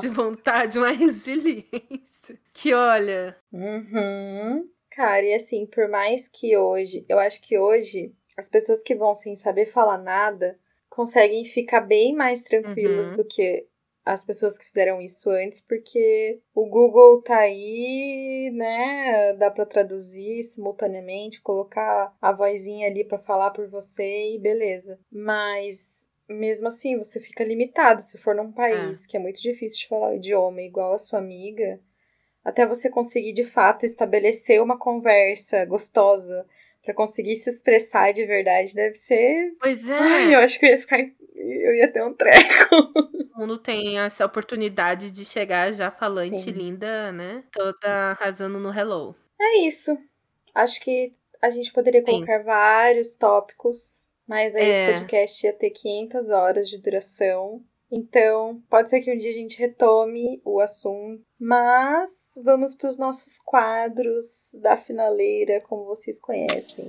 de 0.00 0.08
Nossa. 0.08 0.10
vontade, 0.10 0.78
uma 0.78 0.90
resiliência. 0.92 2.38
Que 2.52 2.72
olha, 2.72 3.36
Uhum. 3.52 4.68
cara, 4.90 5.24
e 5.24 5.34
assim, 5.34 5.66
por 5.66 5.88
mais 5.88 6.28
que 6.28 6.56
hoje, 6.56 7.04
eu 7.08 7.18
acho 7.18 7.40
que 7.42 7.58
hoje 7.58 8.12
as 8.36 8.48
pessoas 8.48 8.82
que 8.82 8.94
vão 8.94 9.14
sem 9.14 9.34
saber 9.36 9.66
falar 9.66 9.98
nada 9.98 10.58
conseguem 10.88 11.44
ficar 11.44 11.80
bem 11.80 12.14
mais 12.14 12.42
tranquilas 12.42 13.10
Uhum. 13.10 13.16
do 13.16 13.24
que 13.24 13.66
as 14.04 14.24
pessoas 14.24 14.56
que 14.58 14.64
fizeram 14.64 15.00
isso 15.00 15.28
antes, 15.30 15.60
porque 15.60 16.40
o 16.54 16.66
Google 16.66 17.20
tá 17.22 17.36
aí, 17.40 18.50
né? 18.54 19.34
Dá 19.34 19.50
pra 19.50 19.66
traduzir 19.66 20.42
simultaneamente, 20.42 21.40
colocar 21.42 22.12
a 22.20 22.32
vozinha 22.32 22.88
ali 22.88 23.04
pra 23.04 23.18
falar 23.18 23.50
por 23.50 23.68
você 23.68 24.34
e 24.34 24.38
beleza. 24.38 24.98
Mas 25.12 26.09
mesmo 26.30 26.68
assim, 26.68 26.96
você 26.96 27.20
fica 27.20 27.44
limitado 27.44 28.02
se 28.02 28.16
for 28.18 28.34
num 28.34 28.52
país 28.52 29.06
que 29.06 29.16
é 29.16 29.20
muito 29.20 29.42
difícil 29.42 29.78
de 29.78 29.88
falar 29.88 30.10
o 30.10 30.14
idioma 30.14 30.62
igual 30.62 30.92
a 30.92 30.98
sua 30.98 31.18
amiga, 31.18 31.80
até 32.44 32.66
você 32.66 32.88
conseguir 32.88 33.32
de 33.32 33.44
fato 33.44 33.84
estabelecer 33.84 34.62
uma 34.62 34.78
conversa 34.78 35.64
gostosa 35.64 36.46
pra 36.82 36.94
conseguir 36.94 37.36
se 37.36 37.50
expressar 37.50 38.12
de 38.12 38.24
verdade, 38.24 38.74
deve 38.74 38.94
ser. 38.94 39.54
Pois 39.60 39.88
é. 39.88 39.98
Ai, 39.98 40.34
eu 40.34 40.40
acho 40.40 40.58
que 40.58 40.66
eu 40.66 40.70
ia 40.70 40.80
ficar. 40.80 40.98
Eu 41.34 41.74
ia 41.74 41.90
ter 41.90 42.04
um 42.04 42.12
treco. 42.14 42.74
O 43.34 43.40
mundo 43.40 43.58
tem 43.58 43.98
essa 43.98 44.26
oportunidade 44.26 45.10
de 45.10 45.24
chegar 45.24 45.72
já 45.72 45.90
falante, 45.90 46.40
Sim. 46.40 46.50
linda, 46.50 47.10
né? 47.12 47.42
Toda 47.50 48.10
arrasando 48.10 48.58
no 48.58 48.70
hello. 48.70 49.16
É 49.40 49.60
isso. 49.60 49.96
Acho 50.54 50.80
que 50.80 51.14
a 51.40 51.48
gente 51.48 51.72
poderia 51.72 52.00
Sim. 52.00 52.06
colocar 52.06 52.42
vários 52.42 53.16
tópicos, 53.16 54.09
mas 54.30 54.54
aí 54.54 54.62
esse 54.62 54.82
É. 54.82 54.92
podcast 54.92 55.44
ia 55.44 55.52
ter 55.52 55.70
500 55.70 56.30
horas 56.30 56.68
de 56.68 56.78
duração. 56.78 57.64
Então, 57.90 58.62
pode 58.70 58.88
ser 58.88 59.00
que 59.00 59.12
um 59.12 59.18
dia 59.18 59.30
a 59.30 59.34
gente 59.34 59.58
retome 59.58 60.40
o 60.44 60.60
assunto. 60.60 61.20
Mas 61.36 62.34
vamos 62.44 62.72
para 62.72 62.88
os 62.88 62.96
nossos 62.96 63.40
quadros 63.44 64.52
da 64.62 64.76
finaleira, 64.76 65.60
como 65.62 65.84
vocês 65.84 66.20
conhecem. 66.20 66.86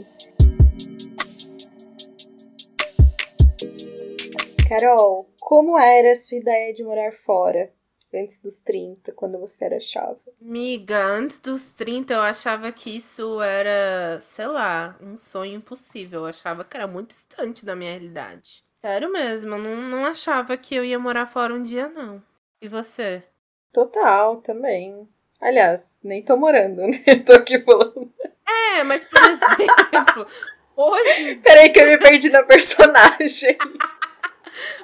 Carol, 4.69 5.27
como 5.39 5.79
era 5.79 6.11
a 6.11 6.15
sua 6.15 6.37
ideia 6.37 6.71
de 6.71 6.83
morar 6.83 7.11
fora 7.11 7.73
antes 8.17 8.39
dos 8.41 8.59
30, 8.61 9.11
quando 9.13 9.39
você 9.39 9.65
era 9.65 9.79
chave? 9.79 10.19
Miga, 10.39 11.03
antes 11.05 11.39
dos 11.39 11.71
30 11.71 12.13
eu 12.13 12.21
achava 12.21 12.71
que 12.71 12.97
isso 12.97 13.41
era, 13.41 14.21
sei 14.21 14.47
lá, 14.47 14.95
um 15.01 15.15
sonho 15.15 15.55
impossível. 15.55 16.21
Eu 16.21 16.25
achava 16.27 16.63
que 16.63 16.75
era 16.75 16.87
muito 16.87 17.09
distante 17.09 17.65
da 17.65 17.75
minha 17.75 17.91
realidade. 17.91 18.63
Sério 18.81 19.11
mesmo, 19.11 19.55
eu 19.55 19.59
não, 19.59 19.75
não 19.75 20.05
achava 20.05 20.57
que 20.57 20.75
eu 20.75 20.83
ia 20.83 20.97
morar 20.97 21.27
fora 21.27 21.53
um 21.53 21.63
dia, 21.63 21.87
não. 21.87 22.21
E 22.61 22.67
você? 22.67 23.23
Total, 23.71 24.37
também. 24.37 25.07
Aliás, 25.39 25.99
nem 26.03 26.23
tô 26.23 26.35
morando, 26.35 26.81
né? 26.85 26.91
tô 27.25 27.33
aqui 27.33 27.59
falando. 27.59 28.11
É, 28.75 28.83
mas 28.83 29.05
por 29.05 29.19
exemplo, 29.25 30.27
hoje. 30.75 31.35
Peraí 31.35 31.69
que 31.69 31.79
eu 31.79 31.87
me 31.87 31.97
perdi 31.97 32.29
na 32.29 32.43
personagem. 32.43 33.57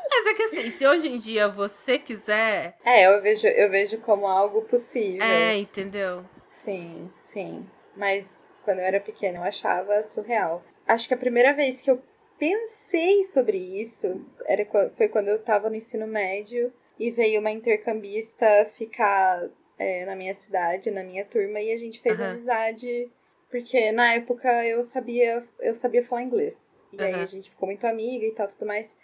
Mas 0.09 0.25
é 0.27 0.33
que 0.33 0.43
assim, 0.43 0.71
se 0.71 0.87
hoje 0.87 1.07
em 1.07 1.17
dia 1.17 1.47
você 1.47 1.99
quiser. 1.99 2.75
É, 2.83 3.07
eu 3.07 3.21
vejo, 3.21 3.47
eu 3.47 3.69
vejo 3.69 3.97
como 3.99 4.27
algo 4.27 4.61
possível. 4.63 5.25
É, 5.25 5.55
entendeu? 5.57 6.25
Sim, 6.49 7.11
sim. 7.21 7.65
Mas 7.95 8.47
quando 8.63 8.79
eu 8.79 8.85
era 8.85 8.99
pequena 8.99 9.39
eu 9.39 9.43
achava 9.43 10.03
surreal. 10.03 10.63
Acho 10.87 11.07
que 11.07 11.13
a 11.13 11.17
primeira 11.17 11.53
vez 11.53 11.81
que 11.81 11.91
eu 11.91 12.01
pensei 12.39 13.23
sobre 13.23 13.57
isso 13.57 14.23
era, 14.45 14.65
foi 14.95 15.07
quando 15.07 15.27
eu 15.27 15.39
tava 15.39 15.69
no 15.69 15.75
ensino 15.75 16.07
médio 16.07 16.71
e 16.99 17.11
veio 17.11 17.39
uma 17.39 17.51
intercambista 17.51 18.45
ficar 18.77 19.49
é, 19.77 20.05
na 20.05 20.15
minha 20.15 20.33
cidade, 20.33 20.89
na 20.91 21.03
minha 21.03 21.25
turma, 21.25 21.59
e 21.59 21.71
a 21.71 21.77
gente 21.77 22.01
fez 22.01 22.19
Aham. 22.19 22.31
amizade, 22.31 23.11
porque 23.49 23.91
na 23.91 24.13
época 24.15 24.49
eu 24.65 24.83
sabia, 24.83 25.43
eu 25.59 25.75
sabia 25.75 26.03
falar 26.03 26.23
inglês. 26.23 26.73
E 26.91 27.03
aí 27.03 27.13
Aham. 27.13 27.23
a 27.23 27.25
gente 27.25 27.49
ficou 27.49 27.67
muito 27.67 27.85
amiga 27.85 28.25
e 28.25 28.31
tal, 28.31 28.47
tudo 28.47 28.65
mais. 28.65 28.97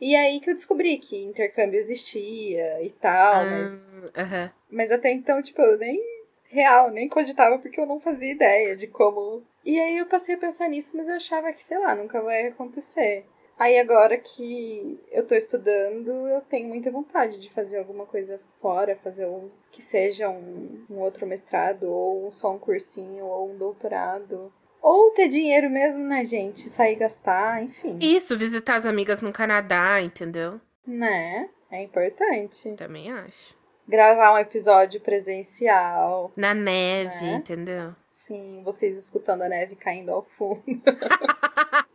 E 0.00 0.14
aí 0.14 0.40
que 0.40 0.50
eu 0.50 0.54
descobri 0.54 0.98
que 0.98 1.16
intercâmbio 1.24 1.78
existia 1.78 2.82
e 2.82 2.90
tal, 2.90 3.44
mas 3.46 4.06
Ah, 4.14 4.22
aham. 4.22 4.52
mas 4.70 4.92
até 4.92 5.10
então, 5.12 5.40
tipo, 5.42 5.60
eu 5.62 5.78
nem 5.78 6.00
real, 6.48 6.90
nem 6.90 7.08
cogitava 7.08 7.58
porque 7.58 7.80
eu 7.80 7.86
não 7.86 7.98
fazia 7.98 8.32
ideia 8.32 8.76
de 8.76 8.86
como. 8.86 9.42
E 9.64 9.78
aí 9.80 9.98
eu 9.98 10.06
passei 10.06 10.34
a 10.34 10.38
pensar 10.38 10.68
nisso, 10.68 10.96
mas 10.96 11.08
eu 11.08 11.14
achava 11.14 11.52
que, 11.52 11.62
sei 11.62 11.78
lá, 11.78 11.94
nunca 11.94 12.20
vai 12.20 12.46
acontecer. 12.48 13.24
Aí 13.58 13.78
agora 13.78 14.18
que 14.18 15.00
eu 15.10 15.26
tô 15.26 15.34
estudando, 15.34 16.10
eu 16.28 16.42
tenho 16.42 16.68
muita 16.68 16.90
vontade 16.90 17.40
de 17.40 17.50
fazer 17.50 17.78
alguma 17.78 18.04
coisa 18.04 18.38
fora, 18.60 18.98
fazer 19.02 19.26
um 19.26 19.50
que 19.72 19.82
seja 19.82 20.28
um, 20.28 20.84
um 20.90 20.98
outro 21.00 21.26
mestrado, 21.26 21.84
ou 21.84 22.30
só 22.30 22.54
um 22.54 22.58
cursinho, 22.58 23.24
ou 23.24 23.50
um 23.50 23.56
doutorado. 23.56 24.52
Ou 24.88 25.10
ter 25.10 25.26
dinheiro 25.26 25.68
mesmo, 25.68 26.04
né, 26.04 26.24
gente? 26.24 26.70
Sair 26.70 26.94
gastar, 26.94 27.60
enfim. 27.60 27.98
Isso, 28.00 28.38
visitar 28.38 28.76
as 28.76 28.86
amigas 28.86 29.20
no 29.20 29.32
Canadá, 29.32 30.00
entendeu? 30.00 30.60
Né? 30.86 31.48
É 31.68 31.82
importante. 31.82 32.70
Também 32.76 33.10
acho. 33.10 33.56
Gravar 33.88 34.32
um 34.34 34.38
episódio 34.38 35.00
presencial. 35.00 36.30
Na 36.36 36.54
neve, 36.54 37.24
Né? 37.24 37.34
entendeu? 37.34 37.96
Sim, 38.12 38.62
vocês 38.64 38.96
escutando 38.96 39.42
a 39.42 39.48
neve 39.48 39.74
caindo 39.74 40.10
ao 40.12 40.22
fundo. 40.24 40.62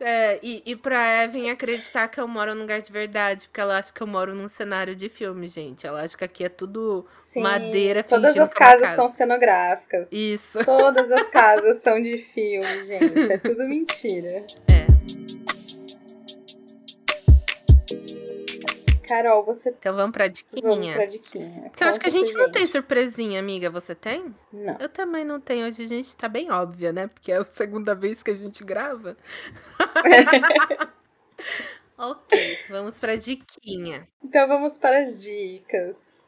É, 0.00 0.38
e, 0.42 0.62
e 0.64 0.76
pra 0.76 1.24
Evan 1.24 1.50
acreditar 1.50 2.08
que 2.08 2.18
eu 2.18 2.26
moro 2.26 2.54
num 2.54 2.62
lugar 2.62 2.80
de 2.80 2.90
verdade, 2.90 3.46
porque 3.48 3.60
ela 3.60 3.78
acha 3.78 3.92
que 3.92 4.00
eu 4.00 4.06
moro 4.06 4.34
num 4.34 4.48
cenário 4.48 4.96
de 4.96 5.08
filme, 5.08 5.46
gente. 5.46 5.86
Ela 5.86 6.02
acha 6.02 6.16
que 6.16 6.24
aqui 6.24 6.44
é 6.44 6.48
tudo 6.48 7.04
Sim, 7.10 7.42
madeira 7.42 8.02
Todas 8.02 8.36
as 8.38 8.50
é 8.50 8.54
casas 8.54 8.80
casa. 8.80 8.96
são 8.96 9.08
cenográficas. 9.08 10.10
Isso. 10.10 10.64
Todas 10.64 11.12
as 11.12 11.28
casas 11.30 11.82
são 11.82 12.00
de 12.00 12.16
filme, 12.16 12.84
gente. 12.84 13.32
É 13.32 13.38
tudo 13.38 13.68
mentira. 13.68 14.44
É. 14.72 14.86
Carol, 19.10 19.44
você. 19.44 19.70
Então 19.70 19.96
vamos 19.96 20.12
pra 20.12 20.26
Vamos 20.26 20.38
diquinha. 20.38 20.94
pra 20.94 21.04
diquinha. 21.04 21.62
Porque 21.70 21.82
eu 21.82 21.88
acho 21.88 21.98
que 21.98 22.06
a 22.06 22.10
gente 22.10 22.32
pra 22.32 22.44
não 22.44 22.52
tem 22.52 22.64
surpresinha, 22.66 23.40
amiga. 23.40 23.68
Você 23.68 23.92
tem? 23.92 24.32
Não. 24.52 24.76
Eu 24.78 24.88
também 24.88 25.24
não 25.24 25.40
tenho. 25.40 25.66
Hoje 25.66 25.82
a 25.82 25.86
gente 25.86 26.16
tá 26.16 26.28
bem 26.28 26.52
óbvia, 26.52 26.92
né? 26.92 27.08
Porque 27.08 27.32
é 27.32 27.38
a 27.38 27.44
segunda 27.44 27.92
vez 27.92 28.22
que 28.22 28.30
a 28.30 28.34
gente 28.34 28.62
grava. 28.62 29.16
ok, 31.98 32.58
vamos 32.68 33.00
pra 33.00 33.16
diquinha. 33.16 34.06
Então 34.22 34.46
vamos 34.46 34.78
para 34.78 35.02
as 35.02 35.20
dicas. 35.20 36.20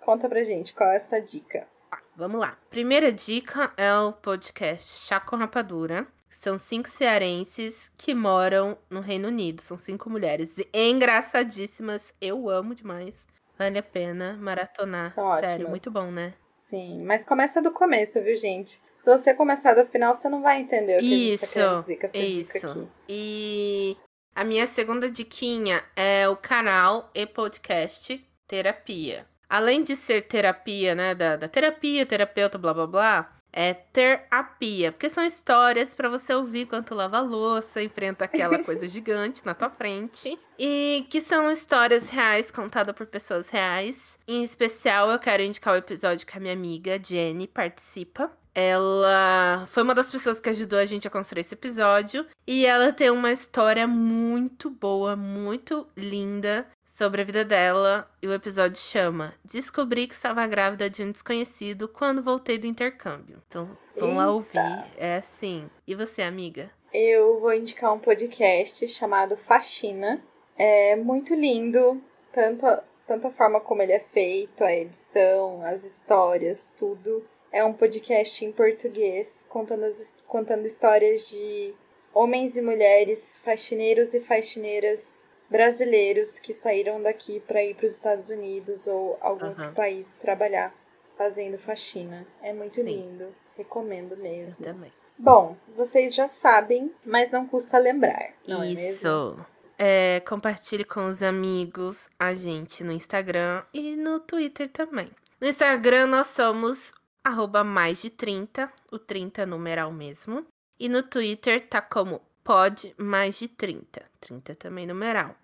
Conta 0.00 0.28
pra 0.28 0.42
gente 0.42 0.74
qual 0.74 0.90
é 0.90 0.96
a 0.96 1.00
sua 1.00 1.20
dica. 1.20 1.68
Tá, 1.90 2.00
vamos 2.16 2.40
lá. 2.40 2.58
Primeira 2.70 3.12
dica 3.12 3.72
é 3.76 3.96
o 3.98 4.12
podcast 4.12 5.06
Chá 5.06 5.20
com 5.20 5.36
Rapadura. 5.36 6.08
São 6.46 6.60
cinco 6.60 6.88
cearenses 6.88 7.90
que 7.98 8.14
moram 8.14 8.78
no 8.88 9.00
Reino 9.00 9.26
Unido. 9.26 9.60
São 9.60 9.76
cinco 9.76 10.08
mulheres 10.08 10.54
engraçadíssimas. 10.72 12.14
Eu 12.20 12.48
amo 12.48 12.72
demais. 12.72 13.26
Vale 13.58 13.78
a 13.78 13.82
pena 13.82 14.34
maratonar. 14.34 15.10
São 15.10 15.28
Sério, 15.34 15.66
ótimas. 15.66 15.70
muito 15.70 15.90
bom, 15.90 16.08
né? 16.12 16.34
Sim, 16.54 17.02
mas 17.02 17.24
começa 17.24 17.60
do 17.60 17.72
começo, 17.72 18.22
viu, 18.22 18.36
gente? 18.36 18.80
Se 18.96 19.10
você 19.10 19.34
começar 19.34 19.74
do 19.74 19.84
final, 19.86 20.14
você 20.14 20.28
não 20.28 20.40
vai 20.40 20.60
entender 20.60 20.98
o 20.98 21.00
que 21.00 21.12
a 21.12 21.16
gente 21.16 21.38
tá 21.40 21.44
Isso, 21.46 21.52
querendo 21.52 21.80
dizer 21.80 21.96
com 21.96 22.06
essa 22.06 22.18
dica 22.20 22.58
Isso. 22.58 22.70
aqui. 22.70 22.88
E 23.08 23.96
a 24.32 24.44
minha 24.44 24.68
segunda 24.68 25.10
diquinha 25.10 25.82
é 25.96 26.28
o 26.28 26.36
canal 26.36 27.10
e 27.12 27.26
podcast 27.26 28.24
Terapia. 28.46 29.26
Além 29.48 29.82
de 29.82 29.96
ser 29.96 30.22
terapia, 30.22 30.94
né, 30.94 31.12
da, 31.12 31.34
da 31.34 31.48
terapia, 31.48 32.06
terapeuta, 32.06 32.56
blá 32.56 32.72
blá 32.72 32.86
blá, 32.86 33.35
é 33.56 33.72
terapia, 33.72 34.92
porque 34.92 35.08
são 35.08 35.24
histórias 35.24 35.94
pra 35.94 36.10
você 36.10 36.34
ouvir 36.34 36.64
enquanto 36.64 36.94
lava 36.94 37.16
a 37.16 37.22
louça, 37.22 37.82
enfrenta 37.82 38.26
aquela 38.26 38.58
coisa 38.62 38.86
gigante 38.86 39.46
na 39.46 39.54
tua 39.54 39.70
frente, 39.70 40.38
e 40.58 41.06
que 41.08 41.22
são 41.22 41.50
histórias 41.50 42.10
reais 42.10 42.50
contadas 42.50 42.94
por 42.94 43.06
pessoas 43.06 43.48
reais. 43.48 44.18
Em 44.28 44.44
especial, 44.44 45.10
eu 45.10 45.18
quero 45.18 45.42
indicar 45.42 45.72
o 45.72 45.78
episódio 45.78 46.26
que 46.26 46.36
a 46.36 46.40
minha 46.40 46.52
amiga 46.52 47.00
Jenny 47.02 47.46
participa. 47.46 48.30
Ela 48.54 49.64
foi 49.68 49.82
uma 49.82 49.94
das 49.94 50.10
pessoas 50.10 50.38
que 50.38 50.50
ajudou 50.50 50.78
a 50.78 50.86
gente 50.86 51.08
a 51.08 51.10
construir 51.10 51.40
esse 51.40 51.54
episódio. 51.54 52.26
E 52.46 52.64
ela 52.64 52.92
tem 52.92 53.10
uma 53.10 53.30
história 53.30 53.86
muito 53.86 54.70
boa, 54.70 55.14
muito 55.14 55.86
linda 55.96 56.66
sobre 56.96 57.20
a 57.20 57.24
vida 57.24 57.44
dela. 57.44 58.10
E 58.22 58.26
o 58.26 58.32
episódio 58.32 58.78
chama 58.80 59.34
Descobri 59.44 60.06
que 60.06 60.14
estava 60.14 60.46
grávida 60.46 60.88
de 60.88 61.02
um 61.02 61.12
desconhecido 61.12 61.86
quando 61.86 62.22
voltei 62.22 62.56
do 62.56 62.66
intercâmbio. 62.66 63.42
Então, 63.46 63.76
vamos 63.94 64.16
lá 64.16 64.22
Eita. 64.22 64.32
ouvir. 64.32 64.84
É 64.96 65.16
assim. 65.16 65.68
E 65.86 65.94
você, 65.94 66.22
amiga? 66.22 66.70
Eu 66.92 67.38
vou 67.38 67.52
indicar 67.52 67.92
um 67.92 67.98
podcast 67.98 68.88
chamado 68.88 69.36
Faxina. 69.36 70.22
É 70.56 70.96
muito 70.96 71.34
lindo, 71.34 72.02
tanto 72.32 72.66
a, 72.66 72.82
tanto 73.06 73.26
a 73.26 73.30
forma 73.30 73.60
como 73.60 73.82
ele 73.82 73.92
é 73.92 74.00
feito, 74.00 74.64
a 74.64 74.72
edição, 74.72 75.62
as 75.66 75.84
histórias, 75.84 76.72
tudo. 76.78 77.22
É 77.52 77.62
um 77.62 77.74
podcast 77.74 78.42
em 78.42 78.50
português, 78.50 79.46
contando, 79.50 79.84
as, 79.84 80.16
contando 80.26 80.66
histórias 80.66 81.28
de 81.28 81.74
homens 82.14 82.56
e 82.56 82.62
mulheres, 82.62 83.38
faxineiros 83.44 84.14
e 84.14 84.20
faxineiras 84.20 85.20
brasileiros 85.50 86.38
que 86.38 86.52
saíram 86.52 87.02
daqui 87.02 87.40
para 87.40 87.62
ir 87.62 87.74
para 87.74 87.86
os 87.86 87.92
Estados 87.92 88.30
Unidos 88.30 88.86
ou 88.86 89.16
algum 89.20 89.46
Aham. 89.46 89.50
outro 89.50 89.72
país 89.74 90.14
trabalhar 90.20 90.74
fazendo 91.16 91.58
faxina. 91.58 92.26
É 92.42 92.52
muito 92.52 92.76
Sim. 92.76 92.82
lindo. 92.82 93.34
Recomendo 93.56 94.16
mesmo. 94.16 94.66
Eu 94.66 94.74
também. 94.74 94.92
Bom, 95.18 95.56
vocês 95.74 96.14
já 96.14 96.28
sabem, 96.28 96.92
mas 97.04 97.30
não 97.30 97.46
custa 97.46 97.78
lembrar. 97.78 98.34
Não 98.46 98.62
é? 98.62 98.72
Isso. 98.72 99.36
É, 99.78 100.20
compartilhe 100.20 100.84
com 100.84 101.04
os 101.06 101.22
amigos 101.22 102.08
a 102.18 102.34
gente 102.34 102.84
no 102.84 102.92
Instagram 102.92 103.62
e 103.72 103.96
no 103.96 104.20
Twitter 104.20 104.68
também. 104.68 105.10
No 105.40 105.46
Instagram 105.48 106.06
nós 106.06 106.28
somos 106.28 106.92
arroba 107.24 107.64
mais 107.64 108.00
de 108.02 108.10
30, 108.10 108.70
o 108.92 108.98
30 108.98 109.42
é 109.42 109.46
numeral 109.46 109.90
mesmo. 109.90 110.46
E 110.78 110.88
no 110.88 111.02
Twitter 111.02 111.66
tá 111.66 111.80
como 111.80 112.20
pod 112.46 112.94
mais 112.96 113.38
de 113.38 113.48
30, 113.48 114.02
30 114.20 114.54
também 114.54 114.86
numeral. 114.86 115.34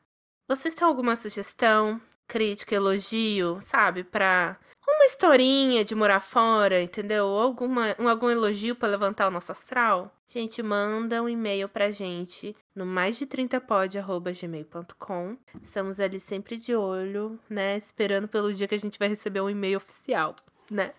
Vocês 0.49 0.75
têm 0.75 0.87
alguma 0.87 1.17
sugestão, 1.17 2.01
crítica, 2.29 2.77
elogio, 2.77 3.59
sabe, 3.61 4.05
pra 4.05 4.57
uma 4.87 5.07
historinha 5.07 5.85
de 5.85 5.97
morar 5.97 6.21
fora, 6.21 6.81
entendeu? 6.81 7.27
Alguma, 7.27 7.97
um, 7.99 8.09
algum 8.09 8.31
elogio 8.31 8.77
pra 8.77 8.89
levantar 8.89 9.27
o 9.27 9.33
nosso 9.33 9.51
astral? 9.51 10.15
Gente, 10.29 10.63
manda 10.63 11.21
um 11.23 11.29
e-mail 11.29 11.69
pra 11.69 11.91
gente 11.91 12.55
no 12.75 12.87
mais 12.87 13.19
de 13.19 13.27
30pod@gmail.com. 13.27 15.37
Estamos 15.63 15.99
ali 15.99 16.21
sempre 16.21 16.57
de 16.57 16.73
olho, 16.75 17.39
né, 17.51 17.77
esperando 17.77 18.29
pelo 18.29 18.55
dia 18.55 18.69
que 18.69 18.77
a 18.77 18.81
gente 18.81 18.99
vai 18.99 19.09
receber 19.09 19.41
um 19.41 19.51
e-mail 19.51 19.79
oficial, 19.79 20.37
né? 20.71 20.93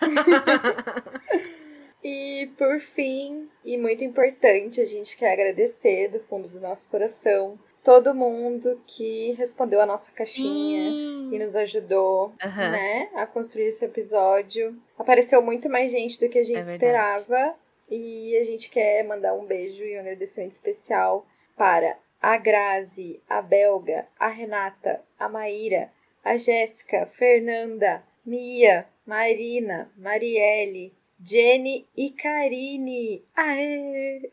E 2.02 2.50
por 2.58 2.80
fim, 2.80 3.48
e 3.64 3.76
muito 3.76 4.02
importante, 4.02 4.80
a 4.80 4.84
gente 4.84 5.16
quer 5.16 5.32
agradecer 5.32 6.08
do 6.08 6.20
fundo 6.20 6.48
do 6.48 6.60
nosso 6.60 6.90
coração 6.90 7.58
todo 7.82 8.14
mundo 8.14 8.80
que 8.86 9.32
respondeu 9.32 9.80
a 9.80 9.86
nossa 9.86 10.12
caixinha 10.12 10.82
Sim. 10.90 11.30
e 11.32 11.38
nos 11.38 11.56
ajudou, 11.56 12.32
Aham. 12.42 12.70
né, 12.70 13.10
a 13.14 13.26
construir 13.26 13.64
esse 13.66 13.84
episódio. 13.84 14.76
Apareceu 14.96 15.42
muito 15.42 15.68
mais 15.68 15.90
gente 15.90 16.18
do 16.20 16.28
que 16.28 16.38
a 16.38 16.44
gente 16.44 16.58
É 16.58 16.72
esperava 16.72 17.54
e 17.90 18.36
a 18.36 18.44
gente 18.44 18.70
quer 18.70 19.02
mandar 19.04 19.34
um 19.34 19.44
beijo 19.44 19.84
e 19.84 19.96
um 19.96 20.00
agradecimento 20.00 20.52
especial 20.52 21.26
para 21.56 21.98
a 22.20 22.36
Grazi, 22.36 23.20
a 23.28 23.42
Belga, 23.42 24.06
a 24.18 24.28
Renata, 24.28 25.02
a 25.18 25.28
Maíra, 25.28 25.90
a 26.24 26.36
Jéssica, 26.36 27.06
Fernanda, 27.06 28.02
Mia, 28.24 28.86
Marina, 29.04 29.90
Marielle, 29.96 30.94
Jenny 31.24 31.86
e 31.96 32.10
Karine. 32.10 33.24
Aê! 33.34 34.30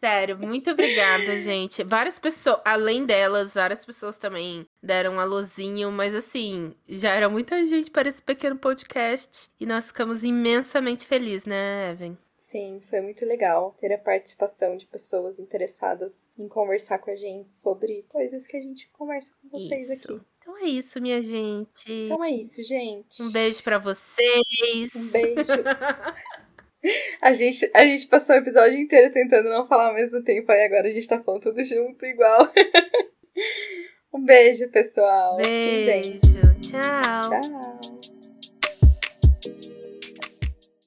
Sério, 0.00 0.38
muito 0.38 0.70
obrigada, 0.70 1.38
gente. 1.38 1.82
Várias 1.82 2.18
pessoas, 2.18 2.60
além 2.64 3.04
delas, 3.04 3.54
várias 3.54 3.84
pessoas 3.84 4.16
também 4.16 4.64
deram 4.80 5.14
um 5.14 5.20
alôzinho, 5.20 5.90
mas 5.90 6.14
assim, 6.14 6.72
já 6.88 7.14
era 7.14 7.28
muita 7.28 7.66
gente 7.66 7.90
para 7.90 8.08
esse 8.08 8.22
pequeno 8.22 8.56
podcast 8.56 9.50
e 9.58 9.66
nós 9.66 9.88
ficamos 9.88 10.22
imensamente 10.22 11.06
felizes, 11.06 11.46
né, 11.46 11.90
Evan? 11.90 12.16
Sim, 12.36 12.80
foi 12.88 13.00
muito 13.00 13.26
legal 13.26 13.76
ter 13.80 13.92
a 13.92 13.98
participação 13.98 14.76
de 14.76 14.86
pessoas 14.86 15.40
interessadas 15.40 16.30
em 16.38 16.46
conversar 16.46 17.00
com 17.00 17.10
a 17.10 17.16
gente 17.16 17.52
sobre 17.52 18.04
coisas 18.08 18.46
que 18.46 18.56
a 18.56 18.60
gente 18.60 18.88
conversa 18.90 19.34
com 19.42 19.48
vocês 19.48 19.90
Isso. 19.90 20.14
aqui. 20.14 20.24
Então 20.48 20.64
é 20.64 20.70
isso, 20.70 20.98
minha 20.98 21.20
gente. 21.20 21.92
Então 21.92 22.24
é 22.24 22.30
isso, 22.30 22.62
gente. 22.62 23.22
Um 23.22 23.30
beijo 23.30 23.62
pra 23.62 23.76
vocês. 23.76 24.94
Um 24.96 25.10
beijo. 25.10 25.44
A 27.20 27.32
gente, 27.32 27.68
a 27.74 27.84
gente 27.84 28.06
passou 28.06 28.36
o 28.36 28.38
episódio 28.38 28.78
inteiro 28.78 29.12
tentando 29.12 29.48
não 29.48 29.66
falar 29.66 29.88
ao 29.88 29.94
mesmo 29.94 30.22
tempo, 30.22 30.50
aí 30.52 30.64
agora 30.64 30.88
a 30.88 30.92
gente 30.92 31.08
tá 31.08 31.18
falando 31.18 31.42
tudo 31.42 31.62
junto, 31.64 32.06
igual. 32.06 32.48
um 34.14 34.24
beijo, 34.24 34.68
pessoal. 34.70 35.36
Beijo. 35.36 35.84
Gente. 35.84 36.20
Tchau. 36.60 37.40
Tchau. 37.40 37.97